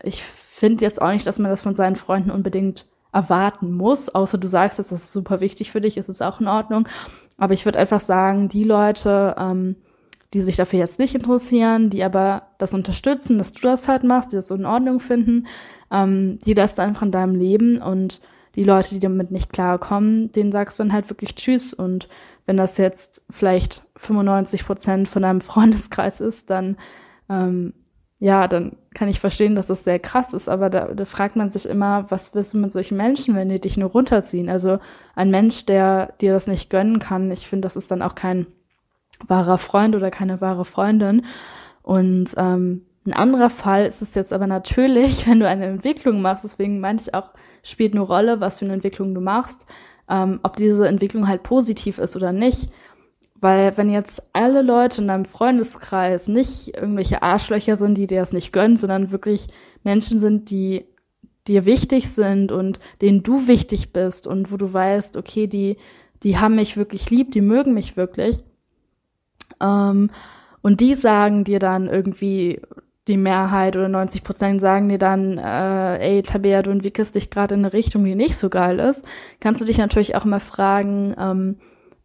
ich 0.03 0.23
finde 0.23 0.85
jetzt 0.85 1.01
auch 1.01 1.13
nicht, 1.13 1.27
dass 1.27 1.39
man 1.39 1.51
das 1.51 1.63
von 1.63 1.77
seinen 1.77 1.97
Freunden 1.97 2.31
unbedingt 2.31 2.87
erwarten 3.13 3.73
muss, 3.73 4.09
außer 4.09 4.37
du 4.37 4.47
sagst, 4.47 4.79
dass 4.79 4.89
das 4.89 5.13
super 5.13 5.41
wichtig 5.41 5.71
für 5.71 5.81
dich 5.81 5.97
ist, 5.97 6.09
ist 6.09 6.23
auch 6.23 6.41
in 6.41 6.49
Ordnung. 6.49 6.87
Aber 7.39 7.55
ich 7.55 7.65
würde 7.65 7.79
einfach 7.79 8.01
sagen, 8.01 8.49
die 8.49 8.65
Leute, 8.65 9.35
ähm, 9.39 9.77
die 10.35 10.41
sich 10.41 10.57
dafür 10.57 10.81
jetzt 10.81 10.99
nicht 10.99 11.15
interessieren, 11.15 11.89
die 11.89 12.03
aber 12.03 12.43
das 12.59 12.75
unterstützen, 12.75 13.39
dass 13.39 13.53
du 13.53 13.61
das 13.63 13.89
halt 13.89 14.05
machst, 14.05 14.33
die 14.33 14.37
das 14.37 14.49
so 14.49 14.55
in 14.55 14.67
Ordnung 14.67 15.01
finden, 15.01 15.47
ähm, 15.91 16.41
die 16.45 16.55
das 16.55 16.75
dann 16.75 16.89
einfach 16.89 17.03
in 17.03 17.13
deinem 17.13 17.35
Leben 17.37 17.81
und 17.81 18.21
die 18.55 18.65
Leute, 18.65 18.91
die 18.91 19.01
damit 19.01 19.31
nicht 19.31 19.53
klarkommen, 19.53 20.33
denen 20.33 20.51
sagst 20.51 20.79
du 20.79 20.83
dann 20.83 20.93
halt 20.93 21.09
wirklich 21.11 21.35
Tschüss. 21.35 21.75
Und 21.75 22.09
wenn 22.47 22.57
das 22.57 22.79
jetzt 22.79 23.23
vielleicht 23.31 23.83
95 23.97 24.67
Prozent 24.67 25.09
von 25.09 25.23
deinem 25.23 25.41
Freundeskreis 25.43 26.21
ist, 26.21 26.51
dann 26.51 26.77
ähm, 27.29 27.73
ja, 28.19 28.49
dann 28.49 28.77
kann 28.95 29.09
ich 29.09 29.21
verstehen, 29.21 29.55
dass 29.55 29.67
das 29.67 29.85
sehr 29.85 29.99
krass 29.99 30.33
ist, 30.33 30.49
aber 30.49 30.71
da, 30.71 30.95
da 30.95 31.05
fragt 31.05 31.37
man 31.37 31.49
sich 31.49 31.67
immer, 31.67 32.11
was 32.11 32.35
willst 32.35 32.55
du 32.55 32.59
mit 32.59 32.73
solchen 32.73 32.97
Menschen, 32.97 33.35
wenn 33.35 33.51
die 33.51 33.61
dich 33.61 33.77
nur 33.77 33.91
runterziehen? 33.91 34.49
Also 34.49 34.79
ein 35.15 35.31
Mensch, 35.31 35.67
der 35.67 36.15
dir 36.21 36.33
das 36.33 36.47
nicht 36.47 36.71
gönnen 36.71 36.99
kann, 36.99 37.31
ich 37.31 37.47
finde, 37.47 37.67
das 37.67 37.77
ist 37.77 37.91
dann 37.91 38.01
auch 38.01 38.15
kein 38.15 38.47
wahrer 39.27 39.59
Freund 39.59 39.95
oder 39.95 40.11
keine 40.11 40.41
wahre 40.41 40.65
Freundin. 40.65 41.27
Und 41.83 42.33
ähm, 42.39 42.87
ein 43.07 43.13
anderer 43.13 43.51
Fall 43.51 43.87
ist 43.87 44.01
es 44.03 44.15
jetzt 44.15 44.33
aber 44.33 44.47
natürlich, 44.47 45.27
wenn 45.29 45.41
du 45.41 45.49
eine 45.49 45.67
Entwicklung 45.67 46.23
machst, 46.23 46.45
deswegen 46.45 46.81
meine 46.81 47.01
ich 47.01 47.15
auch, 47.15 47.33
spielt 47.63 47.93
eine 47.93 48.03
Rolle, 48.03 48.41
was 48.41 48.59
für 48.59 48.65
eine 48.65 48.75
Entwicklung 48.75 49.15
du 49.15 49.21
machst, 49.21 49.67
ähm, 50.09 50.41
ob 50.43 50.57
diese 50.57 50.89
Entwicklung 50.89 51.29
halt 51.29 51.43
positiv 51.43 51.99
ist 51.99 52.17
oder 52.17 52.33
nicht. 52.33 52.71
Weil 53.41 53.77
wenn 53.77 53.91
jetzt 53.91 54.23
alle 54.33 54.63
Leute 54.63 55.03
in 55.03 55.09
deinem 55.09 55.25
Freundeskreis 55.25 56.29
nicht 56.29 56.77
irgendwelche 56.77 57.23
Arschlöcher 57.23 57.77
sind, 57.77 57.97
die 57.97 58.07
dir 58.07 58.21
das 58.21 58.33
nicht 58.33 58.53
gönnen, 58.53 58.77
sondern 58.77 59.11
wirklich 59.11 59.49
Menschen 59.85 60.19
sind, 60.19 60.51
die 60.51 60.87
dir 61.47 61.65
wichtig 61.65 62.11
sind 62.11 62.51
und 62.51 62.81
denen 63.03 63.23
du 63.23 63.47
wichtig 63.47 63.93
bist 63.93 64.27
und 64.27 64.51
wo 64.51 64.57
du 64.57 64.73
weißt, 64.73 65.17
okay, 65.17 65.47
die, 65.47 65.77
die 66.23 66.39
haben 66.39 66.57
mich 66.57 66.77
wirklich 66.77 67.11
lieb, 67.11 67.33
die 67.33 67.43
mögen 67.43 67.75
mich 67.75 67.97
wirklich, 67.97 68.43
ähm, 69.61 70.11
und 70.63 70.81
die 70.81 70.95
sagen 70.95 71.45
dir 71.45 71.59
dann 71.59 71.87
irgendwie, 71.87 72.61
die 73.09 73.17
Mehrheit 73.17 73.77
oder 73.77 73.89
90 73.89 74.25
Prozent 74.25 74.61
sagen 74.61 74.89
dir 74.89 74.99
dann, 74.99 75.39
äh, 75.39 75.99
ey, 75.99 76.23
Tabea, 76.23 76.63
du 76.63 76.71
entwickelst 76.71 77.15
dich 77.15 77.31
gerade 77.31 77.55
in 77.55 77.61
eine 77.61 77.73
Richtung, 77.73 78.05
die 78.05 78.17
nicht 78.17 78.37
so 78.37 78.51
geil 78.51 78.81
ist, 78.81 79.05
kannst 79.39 79.61
du 79.61 79.65
dich 79.65 79.79
natürlich 79.79 80.17
auch 80.17 80.25
mal 80.25 80.41
fragen, 80.41 81.15
ähm, 81.19 81.57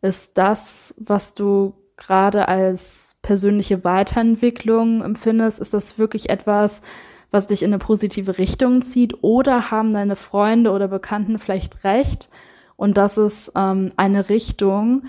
ist 0.01 0.37
das, 0.37 0.95
was 0.97 1.33
du 1.33 1.73
gerade 1.97 2.47
als 2.47 3.17
persönliche 3.21 3.83
Weiterentwicklung 3.83 5.03
empfindest, 5.03 5.59
ist 5.59 5.73
das 5.73 5.99
wirklich 5.99 6.29
etwas, 6.29 6.81
was 7.29 7.47
dich 7.47 7.63
in 7.63 7.69
eine 7.69 7.77
positive 7.77 8.37
Richtung 8.37 8.81
zieht 8.81 9.23
oder 9.23 9.71
haben 9.71 9.93
deine 9.93 10.15
Freunde 10.15 10.71
oder 10.71 10.87
Bekannten 10.87 11.37
vielleicht 11.37 11.83
recht 11.83 12.29
und 12.75 12.97
das 12.97 13.19
ist 13.19 13.51
ähm, 13.55 13.91
eine 13.95 14.29
Richtung, 14.29 15.03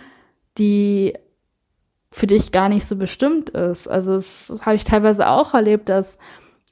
die 0.58 1.14
für 2.10 2.26
dich 2.26 2.52
gar 2.52 2.68
nicht 2.68 2.84
so 2.84 2.96
bestimmt 2.96 3.48
ist. 3.48 3.88
Also 3.88 4.12
das, 4.12 4.48
das 4.48 4.66
habe 4.66 4.76
ich 4.76 4.84
teilweise 4.84 5.26
auch 5.26 5.54
erlebt, 5.54 5.88
dass 5.88 6.18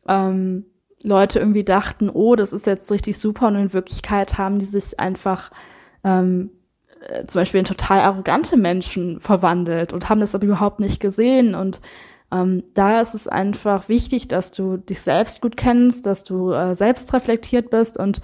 ähm, 0.07 0.67
Leute 1.03 1.39
irgendwie 1.39 1.65
dachten, 1.65 2.11
oh, 2.11 2.37
das 2.37 2.53
ist 2.53 2.67
jetzt 2.67 2.93
richtig 2.93 3.19
super 3.19 3.47
und 3.47 3.57
in 3.57 3.73
Wirklichkeit 3.73 4.37
haben 4.37 4.59
die 4.59 4.67
sich 4.67 5.01
einfach 5.01 5.51
ähm, 6.05 6.51
äh, 7.01 7.27
zum 7.27 7.41
Beispiel 7.41 7.61
in 7.61 7.67
total 7.67 8.01
arrogante 8.01 8.57
Menschen 8.57 9.21
verwandelt 9.21 9.93
und 9.93 10.09
haben 10.09 10.21
das 10.21 10.35
aber 10.35 10.47
überhaupt 10.47 10.81
nicht 10.81 11.01
gesehen. 11.01 11.55
Und 11.55 11.81
ähm, 12.33 12.63
da 12.75 13.01
ist 13.01 13.15
es 13.15 13.29
einfach 13.29 13.89
wichtig, 13.89 14.29
dass 14.29 14.53
du 14.53 14.77
dich 14.77 15.01
selbst 15.01 15.41
gut 15.41 15.57
kennst, 15.57 16.07
dass 16.07 16.23
du 16.23 16.53
äh, 16.53 16.75
selbst 16.75 17.13
reflektiert 17.13 17.71
bist 17.71 17.99
und 17.99 18.21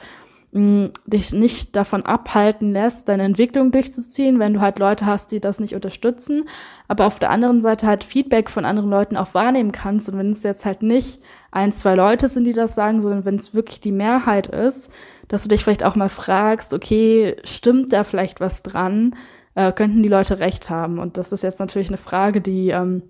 dich 1.07 1.33
nicht 1.33 1.77
davon 1.77 2.07
abhalten 2.07 2.73
lässt, 2.73 3.09
deine 3.09 3.25
Entwicklung 3.25 3.73
durchzuziehen, 3.73 4.39
wenn 4.39 4.55
du 4.55 4.61
halt 4.61 4.79
Leute 4.79 5.05
hast, 5.05 5.31
die 5.33 5.41
das 5.41 5.61
nicht 5.61 5.75
unterstützen, 5.75 6.49
aber 6.89 7.07
auf 7.07 7.19
der 7.19 7.31
anderen 7.31 7.61
Seite 7.61 7.87
halt 7.87 8.05
Feedback 8.05 8.49
von 8.49 8.65
anderen 8.65 8.89
Leuten 8.89 9.17
auch 9.17 9.35
wahrnehmen 9.35 9.73
kannst 9.73 10.09
und 10.09 10.19
wenn 10.19 10.31
es 10.31 10.43
jetzt 10.43 10.65
halt 10.65 10.83
nicht 10.83 11.21
ein, 11.51 11.73
zwei 11.73 11.95
Leute 11.95 12.29
sind, 12.29 12.45
die 12.45 12.53
das 12.53 12.75
sagen, 12.75 13.03
sondern 13.03 13.25
wenn 13.25 13.35
es 13.35 13.55
wirklich 13.55 13.81
die 13.81 13.93
Mehrheit 13.93 14.47
ist, 14.47 14.91
dass 15.29 15.43
du 15.43 15.49
dich 15.49 15.63
vielleicht 15.63 15.85
auch 15.85 15.97
mal 15.97 16.09
fragst, 16.09 16.73
okay, 16.73 17.37
stimmt 17.45 17.93
da 17.93 18.05
vielleicht 18.05 18.41
was 18.41 18.63
dran? 18.63 19.15
Äh, 19.55 19.73
könnten 19.73 20.03
die 20.03 20.09
Leute 20.09 20.39
recht 20.39 20.71
haben? 20.71 20.99
Und 20.99 21.17
das 21.17 21.33
ist 21.33 21.43
jetzt 21.43 21.61
natürlich 21.61 21.89
eine 21.89 21.97
Frage, 21.97 22.41
die 22.41 22.71
ähm, 22.71 23.03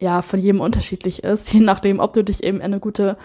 ja 0.00 0.22
von 0.22 0.40
jedem 0.40 0.60
unterschiedlich 0.60 1.24
ist, 1.24 1.52
je 1.52 1.60
nachdem, 1.60 2.00
ob 2.00 2.12
du 2.12 2.22
dich 2.22 2.44
eben 2.44 2.58
in 2.58 2.64
eine 2.64 2.80
gute 2.80 3.16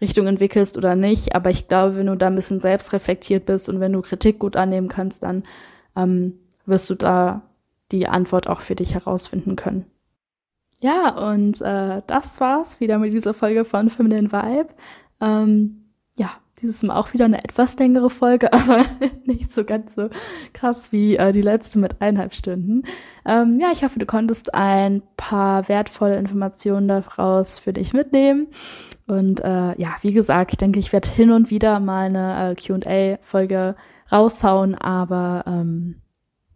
Richtung 0.00 0.26
entwickelst 0.26 0.76
oder 0.76 0.96
nicht. 0.96 1.34
Aber 1.34 1.50
ich 1.50 1.68
glaube, 1.68 1.96
wenn 1.96 2.06
du 2.06 2.16
da 2.16 2.28
ein 2.28 2.34
bisschen 2.34 2.60
selbst 2.60 2.92
reflektiert 2.92 3.46
bist 3.46 3.68
und 3.68 3.80
wenn 3.80 3.92
du 3.92 4.02
Kritik 4.02 4.38
gut 4.38 4.56
annehmen 4.56 4.88
kannst, 4.88 5.22
dann 5.22 5.44
ähm, 5.96 6.38
wirst 6.66 6.88
du 6.90 6.94
da 6.94 7.42
die 7.92 8.06
Antwort 8.06 8.48
auch 8.48 8.60
für 8.60 8.74
dich 8.74 8.94
herausfinden 8.94 9.56
können. 9.56 9.86
Ja, 10.80 11.10
und 11.30 11.60
äh, 11.60 12.00
das 12.06 12.40
war's 12.40 12.80
wieder 12.80 12.98
mit 12.98 13.12
dieser 13.12 13.34
Folge 13.34 13.64
von 13.64 13.90
Feminine 13.90 14.32
Vibe. 14.32 14.68
Ähm, 15.20 15.84
ja, 16.16 16.30
dieses 16.60 16.82
Mal 16.82 16.96
auch 16.96 17.12
wieder 17.12 17.26
eine 17.26 17.44
etwas 17.44 17.78
längere 17.78 18.08
Folge, 18.08 18.52
aber 18.54 18.84
nicht 19.24 19.50
so 19.50 19.64
ganz 19.64 19.94
so 19.94 20.08
krass 20.54 20.92
wie 20.92 21.16
äh, 21.16 21.32
die 21.32 21.42
letzte 21.42 21.78
mit 21.78 22.00
eineinhalb 22.00 22.34
Stunden. 22.34 22.84
Ähm, 23.26 23.58
ja, 23.60 23.70
ich 23.72 23.84
hoffe, 23.84 23.98
du 23.98 24.06
konntest 24.06 24.54
ein 24.54 25.02
paar 25.16 25.68
wertvolle 25.68 26.18
Informationen 26.18 26.88
daraus 26.88 27.58
für 27.58 27.74
dich 27.74 27.92
mitnehmen. 27.92 28.48
Und 29.10 29.40
äh, 29.40 29.76
ja, 29.76 29.96
wie 30.02 30.12
gesagt, 30.12 30.52
ich 30.52 30.58
denke, 30.58 30.78
ich 30.78 30.92
werde 30.92 31.08
hin 31.08 31.32
und 31.32 31.50
wieder 31.50 31.80
mal 31.80 32.06
eine 32.06 32.52
äh, 32.52 32.54
QA-Folge 32.54 33.74
raushauen, 34.12 34.76
aber 34.76 35.42
ähm, 35.48 35.96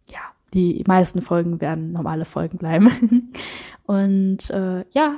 ja, 0.07 0.19
die 0.53 0.81
meisten 0.87 1.21
Folgen 1.21 1.59
werden 1.59 1.91
normale 1.91 2.23
Folgen 2.23 2.57
bleiben. 2.57 3.33
und 3.83 4.49
äh, 4.51 4.85
ja, 4.91 5.17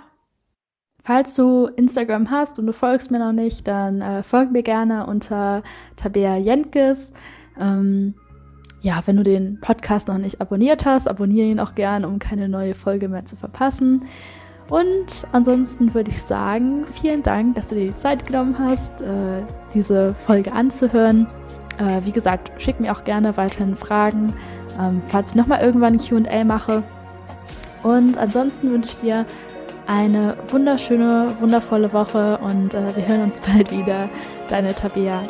falls 1.03 1.35
du 1.35 1.67
Instagram 1.67 2.31
hast 2.31 2.57
und 2.57 2.65
du 2.65 2.73
folgst 2.73 3.11
mir 3.11 3.19
noch 3.19 3.33
nicht, 3.33 3.67
dann 3.67 4.01
äh, 4.01 4.23
folg 4.23 4.51
mir 4.51 4.63
gerne 4.63 5.05
unter 5.05 5.61
Tabea 5.95 6.37
Jenkes. 6.37 7.13
Ähm, 7.59 8.15
ja, 8.81 9.03
wenn 9.05 9.15
du 9.17 9.23
den 9.23 9.59
Podcast 9.61 10.07
noch 10.07 10.17
nicht 10.17 10.41
abonniert 10.41 10.85
hast, 10.85 11.07
abonniere 11.07 11.49
ihn 11.49 11.59
auch 11.59 11.75
gern, 11.75 12.03
um 12.03 12.17
keine 12.17 12.49
neue 12.49 12.73
Folge 12.73 13.09
mehr 13.09 13.25
zu 13.25 13.35
verpassen. 13.35 14.05
Und 14.69 15.25
ansonsten 15.31 15.93
würde 15.93 16.11
ich 16.11 16.21
sagen, 16.21 16.85
vielen 16.93 17.23
Dank, 17.23 17.55
dass 17.55 17.69
du 17.69 17.75
dir 17.75 17.87
die 17.87 17.95
Zeit 17.95 18.25
genommen 18.25 18.57
hast, 18.59 19.01
äh, 19.01 19.43
diese 19.73 20.13
Folge 20.25 20.51
anzuhören. 20.51 21.27
Äh, 21.77 22.05
wie 22.05 22.11
gesagt, 22.11 22.61
schick 22.61 22.79
mir 22.79 22.91
auch 22.91 23.03
gerne 23.03 23.37
weiterhin 23.37 23.75
Fragen, 23.75 24.33
ähm, 24.79 25.01
falls 25.07 25.29
ich 25.29 25.35
nochmal 25.35 25.61
irgendwann 25.61 25.93
ein 25.93 25.99
QA 25.99 26.43
mache. 26.43 26.83
Und 27.83 28.17
ansonsten 28.17 28.71
wünsche 28.71 28.89
ich 28.89 28.97
dir 28.97 29.25
eine 29.87 30.35
wunderschöne, 30.49 31.37
wundervolle 31.39 31.93
Woche 31.93 32.37
und 32.39 32.73
äh, 32.73 32.95
wir 32.95 33.07
hören 33.07 33.23
uns 33.23 33.39
bald 33.53 33.71
wieder. 33.71 34.09
Deine 34.49 34.75
Tabea. 34.75 35.23